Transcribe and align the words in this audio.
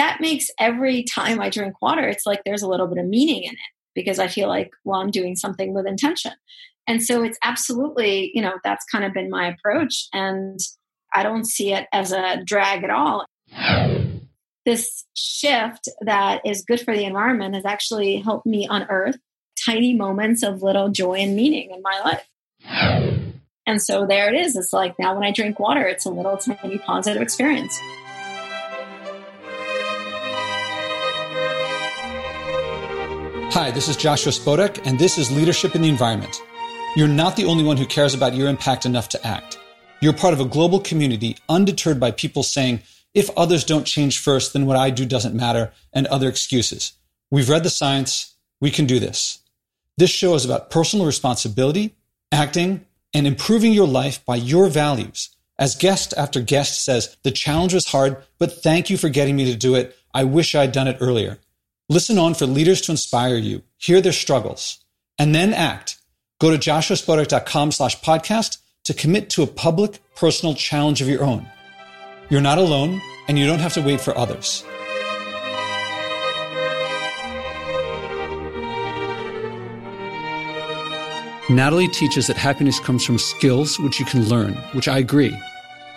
that 0.00 0.18
makes 0.18 0.46
every 0.58 1.02
time 1.02 1.42
I 1.42 1.50
drink 1.50 1.82
water, 1.82 2.08
it's 2.08 2.24
like 2.24 2.40
there's 2.44 2.62
a 2.62 2.68
little 2.68 2.86
bit 2.86 2.96
of 2.96 3.04
meaning 3.04 3.42
in 3.42 3.52
it 3.52 3.58
because 3.94 4.18
I 4.18 4.28
feel 4.28 4.48
like, 4.48 4.70
well, 4.82 4.98
I'm 4.98 5.10
doing 5.10 5.36
something 5.36 5.74
with 5.74 5.86
intention. 5.86 6.32
And 6.86 7.02
so 7.02 7.22
it's 7.22 7.36
absolutely, 7.44 8.30
you 8.32 8.40
know, 8.40 8.54
that's 8.64 8.86
kind 8.86 9.04
of 9.04 9.12
been 9.12 9.28
my 9.28 9.48
approach. 9.48 10.08
And 10.14 10.58
I 11.14 11.22
don't 11.22 11.44
see 11.44 11.74
it 11.74 11.86
as 11.92 12.12
a 12.12 12.42
drag 12.42 12.82
at 12.82 12.88
all. 12.88 13.26
This 14.64 15.04
shift 15.14 15.86
that 16.00 16.40
is 16.46 16.64
good 16.66 16.80
for 16.80 16.96
the 16.96 17.04
environment 17.04 17.54
has 17.54 17.66
actually 17.66 18.20
helped 18.20 18.46
me 18.46 18.66
unearth 18.70 19.18
tiny 19.66 19.94
moments 19.94 20.42
of 20.42 20.62
little 20.62 20.88
joy 20.88 21.16
and 21.16 21.36
meaning 21.36 21.72
in 21.72 21.82
my 21.82 22.00
life. 22.00 22.26
And 23.66 23.82
so 23.82 24.06
there 24.06 24.32
it 24.32 24.40
is. 24.40 24.56
It's 24.56 24.72
like 24.72 24.98
now 24.98 25.14
when 25.14 25.24
I 25.24 25.30
drink 25.30 25.60
water, 25.60 25.86
it's 25.86 26.06
a 26.06 26.10
little 26.10 26.38
tiny 26.38 26.78
positive 26.78 27.20
experience. 27.20 27.78
Hi, 33.52 33.72
this 33.72 33.88
is 33.88 33.96
Joshua 33.96 34.30
Spodek, 34.30 34.86
and 34.86 34.96
this 34.96 35.18
is 35.18 35.32
Leadership 35.32 35.74
in 35.74 35.82
the 35.82 35.88
Environment. 35.88 36.40
You're 36.94 37.08
not 37.08 37.34
the 37.34 37.46
only 37.46 37.64
one 37.64 37.76
who 37.76 37.84
cares 37.84 38.14
about 38.14 38.36
your 38.36 38.46
impact 38.46 38.86
enough 38.86 39.08
to 39.08 39.26
act. 39.26 39.58
You're 40.00 40.12
part 40.12 40.34
of 40.34 40.38
a 40.38 40.44
global 40.44 40.78
community 40.78 41.36
undeterred 41.48 41.98
by 41.98 42.12
people 42.12 42.44
saying, 42.44 42.82
if 43.12 43.28
others 43.36 43.64
don't 43.64 43.88
change 43.88 44.20
first, 44.20 44.52
then 44.52 44.66
what 44.66 44.76
I 44.76 44.90
do 44.90 45.04
doesn't 45.04 45.34
matter, 45.34 45.72
and 45.92 46.06
other 46.06 46.28
excuses. 46.28 46.92
We've 47.28 47.48
read 47.48 47.64
the 47.64 47.70
science. 47.70 48.36
We 48.60 48.70
can 48.70 48.86
do 48.86 49.00
this. 49.00 49.40
This 49.98 50.10
show 50.10 50.36
is 50.36 50.44
about 50.44 50.70
personal 50.70 51.04
responsibility, 51.04 51.96
acting, 52.30 52.86
and 53.12 53.26
improving 53.26 53.72
your 53.72 53.88
life 53.88 54.24
by 54.24 54.36
your 54.36 54.68
values. 54.68 55.28
As 55.58 55.74
guest 55.74 56.14
after 56.16 56.40
guest 56.40 56.84
says, 56.84 57.16
the 57.24 57.32
challenge 57.32 57.74
was 57.74 57.88
hard, 57.88 58.16
but 58.38 58.62
thank 58.62 58.90
you 58.90 58.96
for 58.96 59.08
getting 59.08 59.34
me 59.34 59.46
to 59.46 59.58
do 59.58 59.74
it. 59.74 59.96
I 60.14 60.22
wish 60.22 60.54
I'd 60.54 60.70
done 60.70 60.86
it 60.86 60.98
earlier. 61.00 61.40
Listen 61.90 62.18
on 62.18 62.34
for 62.34 62.46
leaders 62.46 62.80
to 62.82 62.92
inspire 62.92 63.34
you, 63.34 63.62
hear 63.76 64.00
their 64.00 64.12
struggles, 64.12 64.78
and 65.18 65.34
then 65.34 65.52
act. 65.52 65.98
Go 66.38 66.52
to 66.52 66.56
joshuaspodek.com 66.56 67.72
slash 67.72 68.00
podcast 68.00 68.58
to 68.84 68.94
commit 68.94 69.28
to 69.30 69.42
a 69.42 69.48
public, 69.48 69.98
personal 70.14 70.54
challenge 70.54 71.02
of 71.02 71.08
your 71.08 71.24
own. 71.24 71.48
You're 72.28 72.40
not 72.40 72.58
alone, 72.58 73.02
and 73.26 73.36
you 73.36 73.44
don't 73.44 73.58
have 73.58 73.72
to 73.72 73.82
wait 73.82 74.00
for 74.00 74.16
others. 74.16 74.62
Nataly 81.48 81.92
teaches 81.92 82.28
that 82.28 82.36
happiness 82.36 82.78
comes 82.78 83.04
from 83.04 83.18
skills 83.18 83.80
which 83.80 83.98
you 83.98 84.06
can 84.06 84.28
learn, 84.28 84.52
which 84.74 84.86
I 84.86 84.98
agree. 84.98 85.36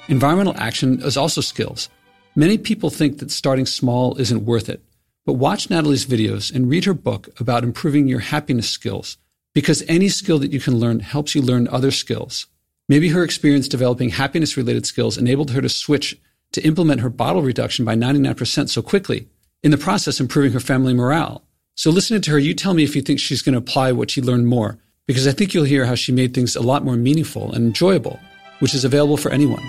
Environmental 0.07 0.57
action 0.57 1.03
is 1.03 1.17
also 1.17 1.41
skills. 1.41 1.88
Many 2.35 2.57
people 2.57 2.89
think 2.89 3.19
that 3.19 3.30
starting 3.30 3.67
small 3.67 4.17
isn't 4.17 4.44
worth 4.44 4.69
it, 4.69 4.81
but 5.25 5.33
watch 5.33 5.69
Nataly's 5.69 6.05
videos 6.05 6.53
and 6.53 6.69
read 6.69 6.85
her 6.85 6.93
book 6.93 7.29
about 7.39 7.63
improving 7.63 8.07
your 8.07 8.19
happiness 8.19 8.69
skills 8.69 9.17
because 9.53 9.83
any 9.88 10.09
skill 10.09 10.39
that 10.39 10.52
you 10.52 10.59
can 10.59 10.77
learn 10.77 10.99
helps 10.99 11.35
you 11.35 11.41
learn 11.41 11.67
other 11.67 11.91
skills. 11.91 12.47
Maybe 12.89 13.09
her 13.09 13.23
experience 13.23 13.67
developing 13.67 14.09
happiness 14.09 14.57
related 14.57 14.85
skills 14.85 15.17
enabled 15.17 15.51
her 15.51 15.61
to 15.61 15.69
switch 15.69 16.19
to 16.51 16.66
implement 16.66 17.01
her 17.01 17.09
bottle 17.09 17.41
reduction 17.41 17.85
by 17.85 17.95
99% 17.95 18.69
so 18.69 18.81
quickly, 18.81 19.27
in 19.63 19.71
the 19.71 19.77
process 19.77 20.19
improving 20.19 20.51
her 20.51 20.59
family 20.59 20.94
morale. 20.94 21.44
So 21.75 21.89
listening 21.89 22.21
to 22.21 22.31
her, 22.31 22.39
you 22.39 22.53
tell 22.53 22.73
me 22.73 22.83
if 22.83 22.95
you 22.95 23.01
think 23.01 23.19
she's 23.19 23.41
going 23.41 23.53
to 23.53 23.59
apply 23.59 23.91
what 23.91 24.11
she 24.11 24.21
learned 24.21 24.47
more 24.47 24.77
because 25.07 25.27
I 25.27 25.31
think 25.31 25.53
you'll 25.53 25.63
hear 25.63 25.85
how 25.85 25.95
she 25.95 26.11
made 26.11 26.33
things 26.33 26.55
a 26.55 26.61
lot 26.61 26.83
more 26.83 26.95
meaningful 26.95 27.51
and 27.51 27.66
enjoyable, 27.66 28.19
which 28.59 28.73
is 28.73 28.85
available 28.85 29.17
for 29.17 29.31
anyone. 29.31 29.63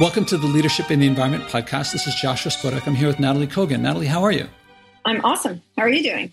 Welcome 0.00 0.24
to 0.26 0.38
the 0.38 0.46
Leadership 0.46 0.90
in 0.90 1.00
the 1.00 1.06
Environment 1.06 1.44
podcast. 1.44 1.92
This 1.92 2.06
is 2.06 2.14
Joshua 2.14 2.50
Spodek. 2.50 2.86
I'm 2.86 2.94
here 2.94 3.08
with 3.08 3.18
Nataly 3.18 3.46
Kogan. 3.46 3.80
Nataly, 3.80 4.06
how 4.06 4.22
are 4.22 4.32
you? 4.32 4.48
I'm 5.04 5.22
awesome. 5.22 5.60
How 5.76 5.82
are 5.82 5.88
you 5.88 6.02
doing? 6.02 6.32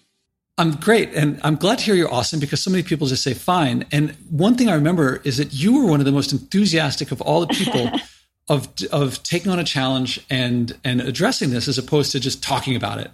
I'm 0.57 0.71
great. 0.71 1.13
And 1.13 1.39
I'm 1.43 1.55
glad 1.55 1.79
to 1.79 1.83
hear 1.83 1.93
you're 1.93 2.11
awesome 2.11 2.39
because 2.39 2.61
so 2.61 2.71
many 2.71 2.83
people 2.83 3.07
just 3.07 3.21
say 3.21 3.33
fine. 3.33 3.85
And 3.91 4.11
one 4.29 4.55
thing 4.55 4.69
I 4.69 4.75
remember 4.75 5.21
is 5.25 5.37
that 5.37 5.53
you 5.53 5.77
were 5.77 5.85
one 5.85 5.99
of 5.99 6.05
the 6.05 6.11
most 6.11 6.31
enthusiastic 6.31 7.11
of 7.11 7.21
all 7.21 7.41
the 7.41 7.53
people 7.53 7.91
of 8.47 8.69
of 8.91 9.21
taking 9.23 9.51
on 9.51 9.59
a 9.59 9.63
challenge 9.65 10.25
and 10.29 10.75
and 10.83 11.01
addressing 11.01 11.51
this 11.51 11.67
as 11.67 11.77
opposed 11.77 12.13
to 12.13 12.19
just 12.19 12.41
talking 12.41 12.75
about 12.77 12.97
it. 12.97 13.11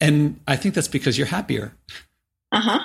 And 0.00 0.40
I 0.46 0.54
think 0.56 0.74
that's 0.74 0.88
because 0.88 1.18
you're 1.18 1.26
happier. 1.26 1.72
Uh-huh. 2.52 2.78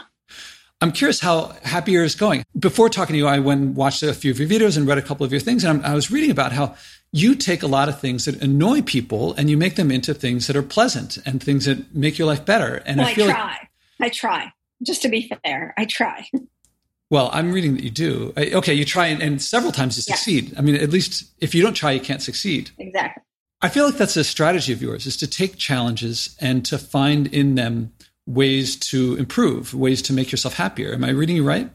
I'm 0.84 0.92
curious 0.92 1.22
how 1.22 1.56
happier 1.64 2.04
is 2.04 2.14
going. 2.14 2.44
Before 2.60 2.90
talking 2.90 3.14
to 3.14 3.18
you, 3.18 3.26
I 3.26 3.40
went 3.40 3.62
and 3.62 3.74
watched 3.74 4.04
a 4.04 4.14
few 4.14 4.32
of 4.32 4.38
your 4.38 4.50
videos 4.50 4.76
and 4.76 4.86
read 4.86 4.98
a 4.98 5.02
couple 5.02 5.26
of 5.26 5.32
your 5.32 5.40
things, 5.40 5.64
and 5.64 5.82
I'm, 5.82 5.92
i 5.92 5.96
was 5.96 6.12
reading 6.12 6.30
about 6.30 6.52
how 6.52 6.76
you 7.14 7.36
take 7.36 7.64
a 7.64 7.68
lot 7.68 7.88
of 7.88 8.02
things 8.02 8.26
that 8.26 8.44
annoy 8.44 8.82
people 8.82 9.34
and 9.36 9.50
you 9.50 9.56
make 9.56 9.78
them 9.78 9.92
into 9.92 10.14
things 10.14 10.48
that 10.48 10.58
are 10.58 10.62
pleasant 10.62 11.20
and 11.26 11.42
things 11.42 11.64
that 11.68 11.96
make 11.96 12.18
your 12.18 12.28
life 12.28 12.44
better. 12.44 12.84
And 12.86 12.98
well, 12.98 13.08
I 13.08 13.14
feel 13.14 13.30
I 13.30 13.34
try. 13.34 13.70
Like, 13.98 14.02
I 14.02 14.10
try. 14.10 14.54
Just 14.86 15.02
to 15.04 15.08
be 15.08 15.32
fair, 15.46 15.74
I 15.78 15.86
try. 15.86 16.28
Well, 17.10 17.30
I'm 17.32 17.52
reading 17.52 17.76
that 17.76 17.84
you 17.84 17.92
do. 17.92 18.34
Okay, 18.36 18.74
you 18.74 18.86
try 18.86 19.06
and, 19.06 19.22
and 19.22 19.40
several 19.40 19.72
times 19.72 19.98
you 19.98 20.02
succeed. 20.02 20.50
Yeah. 20.50 20.58
I 20.58 20.62
mean, 20.64 20.74
at 20.74 20.90
least 20.90 21.32
if 21.40 21.54
you 21.54 21.62
don't 21.62 21.76
try, 21.76 21.92
you 21.92 22.00
can't 22.00 22.24
succeed. 22.24 22.72
Exactly. 22.80 23.22
I 23.62 23.70
feel 23.70 23.86
like 23.86 23.98
that's 23.98 24.18
a 24.18 24.24
strategy 24.24 24.74
of 24.74 24.82
yours 24.82 25.06
is 25.06 25.16
to 25.18 25.28
take 25.28 25.58
challenges 25.58 26.36
and 26.42 26.66
to 26.66 26.80
find 26.80 27.28
in 27.28 27.54
them 27.54 27.94
ways 28.26 28.76
to 28.78 29.16
improve, 29.16 29.74
ways 29.74 30.02
to 30.04 30.14
make 30.14 30.32
yourself 30.32 30.56
happier. 30.56 30.94
Am 30.94 31.04
I 31.04 31.10
reading 31.10 31.36
you 31.36 31.44
right? 31.44 31.70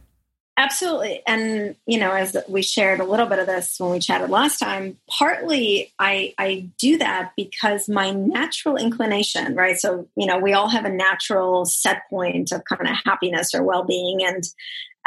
Absolutely. 0.58 1.22
And, 1.24 1.76
you 1.86 2.00
know, 2.00 2.10
as 2.10 2.36
we 2.48 2.62
shared 2.62 2.98
a 2.98 3.04
little 3.04 3.26
bit 3.26 3.38
of 3.38 3.46
this 3.46 3.78
when 3.78 3.92
we 3.92 4.00
chatted 4.00 4.28
last 4.28 4.58
time, 4.58 4.98
partly 5.08 5.92
I, 6.00 6.34
I 6.36 6.68
do 6.78 6.98
that 6.98 7.30
because 7.36 7.88
my 7.88 8.10
natural 8.10 8.76
inclination, 8.76 9.54
right? 9.54 9.78
So, 9.78 10.08
you 10.16 10.26
know, 10.26 10.38
we 10.38 10.54
all 10.54 10.68
have 10.68 10.84
a 10.84 10.90
natural 10.90 11.64
set 11.64 12.02
point 12.10 12.50
of 12.50 12.64
kind 12.64 12.90
of 12.90 12.96
happiness 13.04 13.54
or 13.54 13.62
well 13.62 13.84
being. 13.84 14.24
And 14.24 14.42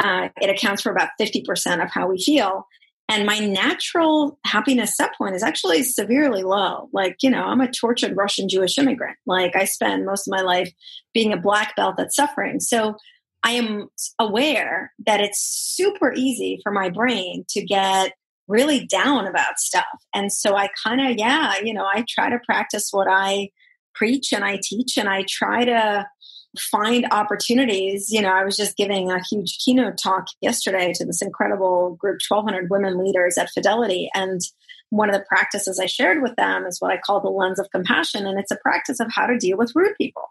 uh, 0.01 0.29
it 0.41 0.49
accounts 0.49 0.83
for 0.83 0.89
about 0.89 1.09
50% 1.19 1.83
of 1.83 1.91
how 1.91 2.07
we 2.07 2.17
feel. 2.17 2.65
And 3.11 3.25
my 3.25 3.39
natural 3.39 4.39
happiness 4.45 4.95
set 4.95 5.13
point 5.17 5.35
is 5.35 5.43
actually 5.43 5.83
severely 5.83 6.43
low. 6.43 6.87
Like, 6.93 7.17
you 7.21 7.29
know, 7.29 7.43
I'm 7.43 7.59
a 7.59 7.69
tortured 7.69 8.15
Russian 8.15 8.47
Jewish 8.47 8.77
immigrant. 8.77 9.17
Like, 9.25 9.53
I 9.53 9.65
spend 9.65 10.05
most 10.05 10.29
of 10.29 10.31
my 10.31 10.41
life 10.41 10.71
being 11.13 11.33
a 11.33 11.37
black 11.37 11.75
belt 11.75 11.95
that's 11.97 12.15
suffering. 12.15 12.61
So 12.61 12.95
I 13.43 13.51
am 13.51 13.89
aware 14.17 14.93
that 15.05 15.19
it's 15.19 15.41
super 15.41 16.13
easy 16.15 16.61
for 16.63 16.71
my 16.71 16.89
brain 16.89 17.43
to 17.49 17.65
get 17.65 18.13
really 18.47 18.85
down 18.85 19.27
about 19.27 19.59
stuff. 19.59 19.83
And 20.13 20.31
so 20.31 20.55
I 20.55 20.69
kind 20.81 21.01
of, 21.01 21.17
yeah, 21.17 21.55
you 21.61 21.73
know, 21.73 21.85
I 21.85 22.05
try 22.07 22.29
to 22.29 22.39
practice 22.45 22.89
what 22.91 23.09
I 23.09 23.49
preach 23.93 24.31
and 24.31 24.45
I 24.45 24.57
teach 24.63 24.97
and 24.97 25.09
I 25.09 25.25
try 25.27 25.65
to 25.65 26.07
find 26.59 27.07
opportunities. 27.11 28.11
You 28.11 28.21
know, 28.21 28.33
I 28.33 28.43
was 28.43 28.57
just 28.57 28.77
giving 28.77 29.11
a 29.11 29.23
huge 29.29 29.57
keynote 29.63 29.97
talk 29.97 30.27
yesterday 30.41 30.91
to 30.93 31.05
this 31.05 31.21
incredible 31.21 31.95
group, 31.95 32.19
1,200 32.27 32.69
women 32.69 33.03
leaders 33.03 33.37
at 33.37 33.49
Fidelity. 33.49 34.09
And 34.13 34.41
one 34.89 35.09
of 35.09 35.15
the 35.15 35.25
practices 35.27 35.79
I 35.79 35.85
shared 35.85 36.21
with 36.21 36.35
them 36.35 36.65
is 36.65 36.79
what 36.79 36.91
I 36.91 36.97
call 36.97 37.21
the 37.21 37.29
lens 37.29 37.59
of 37.59 37.71
compassion. 37.71 38.25
And 38.25 38.37
it's 38.37 38.51
a 38.51 38.57
practice 38.57 38.99
of 38.99 39.11
how 39.11 39.25
to 39.25 39.37
deal 39.37 39.57
with 39.57 39.71
rude 39.75 39.95
people. 39.97 40.23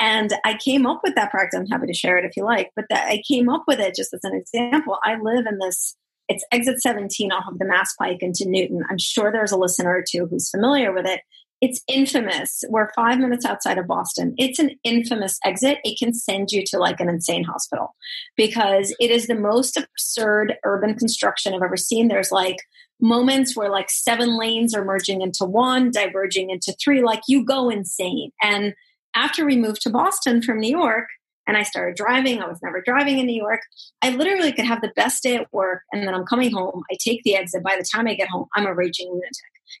And 0.00 0.32
I 0.44 0.56
came 0.56 0.86
up 0.86 1.00
with 1.02 1.16
that 1.16 1.30
practice. 1.30 1.58
I'm 1.58 1.66
happy 1.66 1.88
to 1.88 1.94
share 1.94 2.18
it 2.18 2.24
if 2.24 2.36
you 2.36 2.44
like, 2.44 2.70
but 2.76 2.84
that 2.88 3.08
I 3.08 3.20
came 3.26 3.48
up 3.48 3.64
with 3.66 3.80
it 3.80 3.96
just 3.96 4.14
as 4.14 4.20
an 4.22 4.34
example. 4.34 4.98
I 5.02 5.16
live 5.20 5.44
in 5.46 5.58
this, 5.58 5.96
it's 6.28 6.44
exit 6.52 6.80
17 6.80 7.32
off 7.32 7.50
of 7.50 7.58
the 7.58 7.64
Mass 7.64 7.94
Pike 7.94 8.18
into 8.20 8.44
Newton. 8.46 8.84
I'm 8.88 8.98
sure 8.98 9.32
there's 9.32 9.50
a 9.50 9.56
listener 9.56 9.90
or 9.90 10.04
two 10.08 10.26
who's 10.26 10.50
familiar 10.50 10.92
with 10.92 11.06
it. 11.06 11.20
It's 11.60 11.82
infamous. 11.88 12.62
We're 12.68 12.92
five 12.94 13.18
minutes 13.18 13.44
outside 13.44 13.78
of 13.78 13.86
Boston. 13.86 14.34
It's 14.38 14.58
an 14.58 14.70
infamous 14.84 15.38
exit. 15.44 15.78
It 15.84 15.98
can 15.98 16.14
send 16.14 16.50
you 16.52 16.62
to 16.66 16.78
like 16.78 17.00
an 17.00 17.08
insane 17.08 17.44
hospital 17.44 17.94
because 18.36 18.94
it 19.00 19.10
is 19.10 19.26
the 19.26 19.34
most 19.34 19.76
absurd 19.76 20.54
urban 20.64 20.94
construction 20.94 21.54
I've 21.54 21.62
ever 21.62 21.76
seen. 21.76 22.08
There's 22.08 22.30
like 22.30 22.58
moments 23.00 23.56
where 23.56 23.70
like 23.70 23.90
seven 23.90 24.38
lanes 24.38 24.74
are 24.74 24.84
merging 24.84 25.20
into 25.20 25.44
one, 25.44 25.90
diverging 25.90 26.50
into 26.50 26.74
three. 26.82 27.02
Like 27.02 27.22
you 27.26 27.44
go 27.44 27.70
insane. 27.70 28.30
And 28.40 28.74
after 29.14 29.44
we 29.44 29.56
moved 29.56 29.82
to 29.82 29.90
Boston 29.90 30.42
from 30.42 30.60
New 30.60 30.70
York, 30.70 31.08
and 31.48 31.56
I 31.56 31.64
started 31.64 31.96
driving. 31.96 32.40
I 32.40 32.46
was 32.46 32.60
never 32.62 32.82
driving 32.82 33.18
in 33.18 33.26
New 33.26 33.34
York. 33.34 33.60
I 34.02 34.10
literally 34.10 34.52
could 34.52 34.66
have 34.66 34.82
the 34.82 34.92
best 34.94 35.22
day 35.22 35.34
at 35.34 35.52
work, 35.52 35.82
and 35.92 36.06
then 36.06 36.14
I'm 36.14 36.26
coming 36.26 36.52
home. 36.52 36.82
I 36.92 36.96
take 37.02 37.24
the 37.24 37.34
exit. 37.34 37.64
By 37.64 37.76
the 37.76 37.86
time 37.90 38.06
I 38.06 38.14
get 38.14 38.28
home, 38.28 38.46
I'm 38.54 38.66
a 38.66 38.74
raging 38.74 39.08
lunatic 39.08 39.32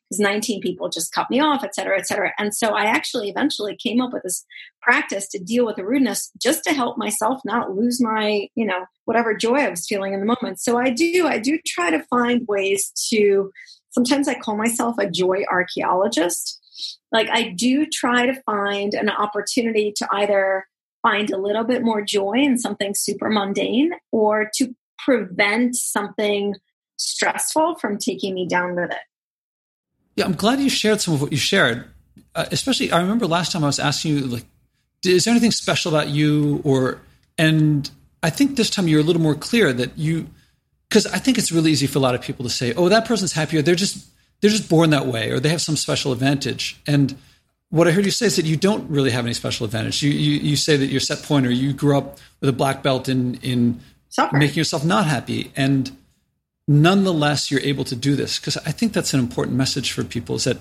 because 0.08 0.18
19 0.18 0.60
people 0.60 0.88
just 0.88 1.12
cut 1.12 1.30
me 1.30 1.40
off, 1.40 1.62
et 1.62 1.74
cetera, 1.74 1.98
et 1.98 2.06
cetera. 2.06 2.32
And 2.38 2.54
so 2.54 2.68
I 2.68 2.84
actually 2.84 3.28
eventually 3.28 3.76
came 3.76 4.00
up 4.00 4.12
with 4.12 4.22
this 4.22 4.44
practice 4.82 5.28
to 5.28 5.38
deal 5.38 5.66
with 5.66 5.76
the 5.76 5.84
rudeness 5.84 6.30
just 6.40 6.64
to 6.64 6.72
help 6.72 6.98
myself 6.98 7.40
not 7.44 7.74
lose 7.74 8.00
my, 8.00 8.48
you 8.54 8.66
know, 8.66 8.86
whatever 9.04 9.34
joy 9.34 9.56
I 9.56 9.68
was 9.68 9.86
feeling 9.86 10.14
in 10.14 10.20
the 10.20 10.26
moment. 10.26 10.60
So 10.60 10.78
I 10.78 10.90
do, 10.90 11.26
I 11.26 11.38
do 11.38 11.58
try 11.66 11.90
to 11.90 12.02
find 12.04 12.46
ways 12.48 12.92
to, 13.10 13.50
sometimes 13.90 14.28
I 14.28 14.34
call 14.34 14.56
myself 14.56 14.96
a 14.98 15.10
joy 15.10 15.44
archaeologist. 15.50 16.60
Like 17.12 17.28
I 17.30 17.54
do 17.56 17.86
try 17.86 18.26
to 18.26 18.40
find 18.42 18.94
an 18.94 19.10
opportunity 19.10 19.92
to 19.96 20.08
either 20.12 20.66
find 21.02 21.30
a 21.30 21.38
little 21.38 21.64
bit 21.64 21.82
more 21.82 22.02
joy 22.02 22.34
in 22.34 22.58
something 22.58 22.94
super 22.94 23.30
mundane 23.30 23.92
or 24.12 24.50
to 24.54 24.74
prevent 24.98 25.76
something 25.76 26.54
stressful 26.96 27.76
from 27.76 27.96
taking 27.98 28.34
me 28.34 28.46
down 28.46 28.74
with 28.74 28.90
it. 28.90 28.98
Yeah, 30.16 30.24
I'm 30.24 30.34
glad 30.34 30.58
you 30.58 30.68
shared 30.68 31.00
some 31.00 31.14
of 31.14 31.22
what 31.22 31.30
you 31.30 31.38
shared. 31.38 31.84
Uh, 32.34 32.46
especially, 32.50 32.90
I 32.90 33.00
remember 33.00 33.26
last 33.26 33.52
time 33.52 33.62
I 33.62 33.68
was 33.68 33.78
asking 33.78 34.16
you, 34.16 34.20
like, 34.26 34.44
is 35.04 35.24
there 35.24 35.30
anything 35.30 35.52
special 35.52 35.94
about 35.94 36.08
you? 36.08 36.60
Or, 36.64 37.00
and 37.38 37.88
I 38.22 38.30
think 38.30 38.56
this 38.56 38.68
time 38.68 38.88
you're 38.88 39.00
a 39.00 39.04
little 39.04 39.22
more 39.22 39.36
clear 39.36 39.72
that 39.72 39.96
you, 39.96 40.26
because 40.88 41.06
I 41.06 41.18
think 41.18 41.38
it's 41.38 41.52
really 41.52 41.70
easy 41.70 41.86
for 41.86 41.98
a 41.98 42.02
lot 42.02 42.16
of 42.16 42.20
people 42.20 42.44
to 42.44 42.50
say, 42.50 42.74
oh, 42.74 42.88
that 42.88 43.04
person's 43.04 43.32
happier. 43.32 43.62
They're 43.62 43.76
just, 43.76 44.08
they're 44.40 44.50
just 44.50 44.68
born 44.68 44.90
that 44.90 45.06
way, 45.06 45.30
or 45.30 45.38
they 45.38 45.50
have 45.50 45.62
some 45.62 45.76
special 45.76 46.10
advantage. 46.12 46.80
And 46.86 47.16
what 47.70 47.86
I 47.86 47.90
heard 47.90 48.04
you 48.04 48.10
say 48.10 48.26
is 48.26 48.36
that 48.36 48.46
you 48.46 48.56
don't 48.56 48.88
really 48.90 49.10
have 49.10 49.24
any 49.24 49.34
special 49.34 49.64
advantage. 49.64 50.02
You, 50.02 50.10
you, 50.10 50.38
you 50.38 50.56
say 50.56 50.76
that 50.76 50.86
you're 50.86 51.00
set 51.00 51.22
point 51.22 51.46
or 51.46 51.50
You 51.50 51.72
grew 51.72 51.98
up 51.98 52.18
with 52.40 52.48
a 52.48 52.52
black 52.52 52.82
belt 52.82 53.08
in, 53.08 53.34
in 53.36 53.80
making 54.32 54.56
yourself 54.56 54.84
not 54.84 55.06
happy. 55.06 55.52
And, 55.54 55.96
nonetheless 56.68 57.50
you're 57.50 57.62
able 57.62 57.84
to 57.84 57.96
do 57.96 58.14
this. 58.14 58.38
Because 58.38 58.56
i 58.58 58.70
think 58.70 58.92
that's 58.92 59.14
an 59.14 59.20
important 59.20 59.56
message 59.56 59.90
for 59.90 60.04
people 60.04 60.36
is 60.36 60.44
that 60.44 60.58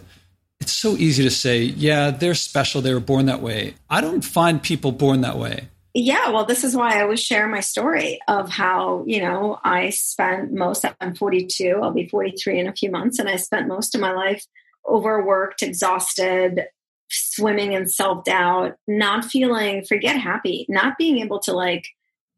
it's 0.60 0.72
so 0.72 0.96
easy 0.96 1.22
to 1.22 1.30
say 1.30 1.62
yeah 1.62 2.10
they're 2.10 2.34
special. 2.34 2.82
They 2.82 2.94
were 2.94 3.00
born 3.00 3.28
that 3.28 3.42
way. 3.42 3.76
I 3.90 4.02
don't 4.02 4.24
find 4.24 4.64
people 4.64 4.92
born 4.92 5.22
that 5.22 5.38
way. 5.38 5.68
Yeah 5.94 6.32
well 6.32 6.46
this 6.46 6.64
is 6.64 6.76
why 6.76 6.98
i 6.98 7.02
always 7.02 7.22
share 7.22 7.48
my 7.48 7.60
story 7.60 8.20
of 8.28 8.50
how 8.50 9.04
you 9.06 9.22
know 9.22 9.60
i 9.64 9.90
spent 9.90 10.54
most 10.54 10.86
i'm 11.02 11.16
42 11.16 11.80
i'll 11.82 11.92
be 11.92 12.08
43 12.08 12.60
in 12.60 12.68
a 12.68 12.74
few 12.74 12.92
months 12.92 13.20
and 13.20 13.28
i 13.28 13.36
spent 13.36 13.68
most 13.68 13.96
of 13.96 14.02
my 14.02 14.14
life 14.14 14.46
overworked 14.88 15.64
exhausted 15.64 16.68
swimming 17.10 17.74
in 17.74 17.88
self-doubt 17.88 18.76
not 18.88 19.24
feeling 19.26 19.84
forget 19.84 20.18
happy 20.18 20.66
not 20.68 20.98
being 20.98 21.20
able 21.20 21.40
to 21.40 21.54
like 21.54 21.86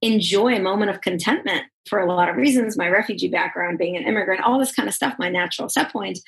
enjoy 0.01 0.55
a 0.55 0.61
moment 0.61 0.91
of 0.91 1.01
contentment 1.01 1.63
for 1.87 1.99
a 1.99 2.05
lot 2.05 2.29
of 2.29 2.35
reasons 2.35 2.77
my 2.77 2.87
refugee 2.87 3.27
background, 3.27 3.77
being 3.77 3.97
an 3.97 4.03
immigrant, 4.03 4.41
all 4.41 4.59
this 4.59 4.71
kind 4.71 4.87
of 4.87 4.95
stuff, 4.95 5.15
my 5.19 5.29
natural 5.29 5.69
set 5.69 5.91
point. 5.91 6.19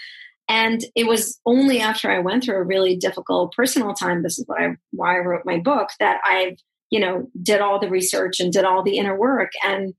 And 0.49 0.83
it 0.95 1.07
was 1.07 1.39
only 1.45 1.79
after 1.79 2.11
I 2.11 2.19
went 2.19 2.43
through 2.43 2.57
a 2.57 2.63
really 2.63 2.97
difficult 2.97 3.53
personal 3.55 3.93
time, 3.93 4.23
this 4.23 4.37
is 4.37 4.45
what 4.47 4.59
I, 4.59 4.75
why 4.91 5.15
I 5.15 5.19
wrote 5.19 5.45
my 5.45 5.59
book, 5.59 5.89
that 5.99 6.19
I, 6.23 6.57
you 6.89 6.99
know, 6.99 7.29
did 7.41 7.61
all 7.61 7.79
the 7.79 7.89
research 7.89 8.39
and 8.39 8.51
did 8.51 8.65
all 8.65 8.83
the 8.83 8.97
inner 8.97 9.17
work 9.17 9.51
and 9.63 9.93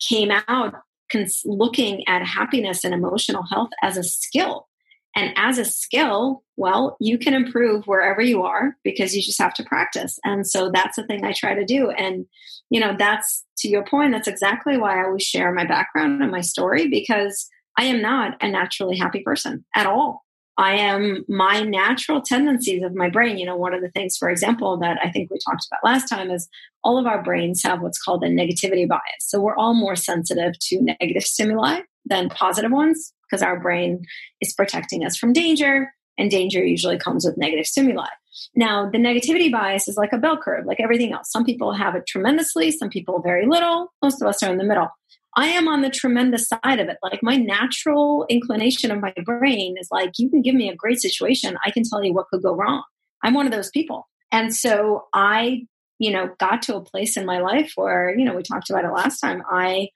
came 0.00 0.32
out 0.48 0.74
cons- 1.10 1.42
looking 1.44 2.02
at 2.08 2.26
happiness 2.26 2.82
and 2.82 2.94
emotional 2.94 3.44
health 3.44 3.70
as 3.82 3.96
a 3.96 4.02
skill. 4.02 4.66
And 5.14 5.32
as 5.36 5.58
a 5.58 5.64
skill, 5.64 6.42
well, 6.56 6.96
you 7.00 7.18
can 7.18 7.34
improve 7.34 7.84
wherever 7.86 8.22
you 8.22 8.42
are 8.42 8.76
because 8.82 9.14
you 9.14 9.22
just 9.22 9.40
have 9.40 9.54
to 9.54 9.64
practice. 9.64 10.18
And 10.24 10.46
so 10.46 10.70
that's 10.72 10.96
the 10.96 11.06
thing 11.06 11.24
I 11.24 11.32
try 11.32 11.54
to 11.54 11.64
do. 11.64 11.90
And, 11.90 12.26
you 12.70 12.80
know, 12.80 12.94
that's 12.98 13.44
to 13.58 13.68
your 13.68 13.84
point, 13.84 14.12
that's 14.12 14.28
exactly 14.28 14.78
why 14.78 15.00
I 15.00 15.04
always 15.04 15.22
share 15.22 15.52
my 15.52 15.66
background 15.66 16.22
and 16.22 16.30
my 16.30 16.40
story 16.40 16.88
because 16.88 17.48
I 17.78 17.84
am 17.84 18.00
not 18.00 18.36
a 18.42 18.48
naturally 18.48 18.96
happy 18.96 19.22
person 19.22 19.64
at 19.74 19.86
all. 19.86 20.24
I 20.58 20.74
am 20.74 21.24
my 21.28 21.62
natural 21.62 22.20
tendencies 22.20 22.82
of 22.82 22.94
my 22.94 23.08
brain. 23.08 23.38
You 23.38 23.46
know, 23.46 23.56
one 23.56 23.72
of 23.72 23.80
the 23.80 23.90
things, 23.90 24.16
for 24.18 24.28
example, 24.28 24.78
that 24.78 24.98
I 25.02 25.10
think 25.10 25.30
we 25.30 25.38
talked 25.38 25.66
about 25.66 25.88
last 25.88 26.08
time 26.08 26.30
is 26.30 26.48
all 26.84 26.98
of 26.98 27.06
our 27.06 27.22
brains 27.22 27.62
have 27.62 27.80
what's 27.80 28.00
called 28.00 28.22
a 28.22 28.28
negativity 28.28 28.86
bias. 28.86 29.00
So 29.20 29.40
we're 29.40 29.56
all 29.56 29.74
more 29.74 29.96
sensitive 29.96 30.58
to 30.58 30.82
negative 30.82 31.22
stimuli 31.22 31.80
than 32.04 32.28
positive 32.28 32.70
ones 32.70 33.14
because 33.32 33.42
our 33.42 33.58
brain 33.58 34.04
is 34.42 34.52
protecting 34.52 35.04
us 35.06 35.16
from 35.16 35.32
danger, 35.32 35.90
and 36.18 36.30
danger 36.30 36.62
usually 36.62 36.98
comes 36.98 37.24
with 37.24 37.38
negative 37.38 37.66
stimuli. 37.66 38.08
Now, 38.54 38.90
the 38.90 38.98
negativity 38.98 39.50
bias 39.50 39.88
is 39.88 39.96
like 39.96 40.12
a 40.12 40.18
bell 40.18 40.36
curve, 40.36 40.66
like 40.66 40.80
everything 40.80 41.12
else. 41.14 41.30
Some 41.30 41.44
people 41.44 41.72
have 41.72 41.94
it 41.94 42.06
tremendously, 42.06 42.70
some 42.70 42.90
people 42.90 43.22
very 43.22 43.46
little. 43.46 43.92
Most 44.02 44.20
of 44.20 44.28
us 44.28 44.42
are 44.42 44.52
in 44.52 44.58
the 44.58 44.64
middle. 44.64 44.88
I 45.34 45.46
am 45.46 45.66
on 45.66 45.80
the 45.80 45.88
tremendous 45.88 46.46
side 46.46 46.78
of 46.78 46.88
it. 46.88 46.98
Like 47.02 47.22
my 47.22 47.36
natural 47.36 48.26
inclination 48.28 48.90
of 48.90 49.00
my 49.00 49.14
brain 49.24 49.76
is 49.80 49.88
like, 49.90 50.10
you 50.18 50.28
can 50.28 50.42
give 50.42 50.54
me 50.54 50.68
a 50.68 50.76
great 50.76 51.00
situation. 51.00 51.56
I 51.64 51.70
can 51.70 51.84
tell 51.84 52.04
you 52.04 52.12
what 52.12 52.28
could 52.28 52.42
go 52.42 52.54
wrong. 52.54 52.82
I'm 53.22 53.32
one 53.32 53.46
of 53.46 53.52
those 53.52 53.70
people. 53.70 54.06
And 54.30 54.54
so 54.54 55.06
I, 55.14 55.62
you 55.98 56.10
know, 56.10 56.28
got 56.38 56.60
to 56.62 56.76
a 56.76 56.84
place 56.84 57.16
in 57.16 57.24
my 57.24 57.38
life 57.38 57.72
where, 57.76 58.14
you 58.14 58.26
know, 58.26 58.34
we 58.34 58.42
talked 58.42 58.68
about 58.68 58.84
it 58.84 58.92
last 58.92 59.20
time. 59.20 59.42
I, 59.50 59.88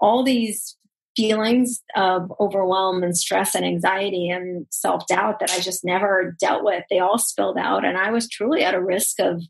all 0.00 0.24
these 0.24 0.76
feelings 1.20 1.82
of 1.96 2.32
overwhelm 2.40 3.02
and 3.02 3.14
stress 3.14 3.54
and 3.54 3.64
anxiety 3.64 4.30
and 4.30 4.66
self 4.70 5.06
doubt 5.06 5.38
that 5.40 5.50
I 5.50 5.60
just 5.60 5.84
never 5.84 6.34
dealt 6.40 6.64
with. 6.64 6.82
They 6.88 6.98
all 6.98 7.18
spilled 7.18 7.58
out, 7.58 7.84
and 7.84 7.98
I 7.98 8.10
was 8.10 8.28
truly 8.28 8.62
at 8.62 8.74
a 8.74 8.82
risk 8.82 9.20
of 9.20 9.42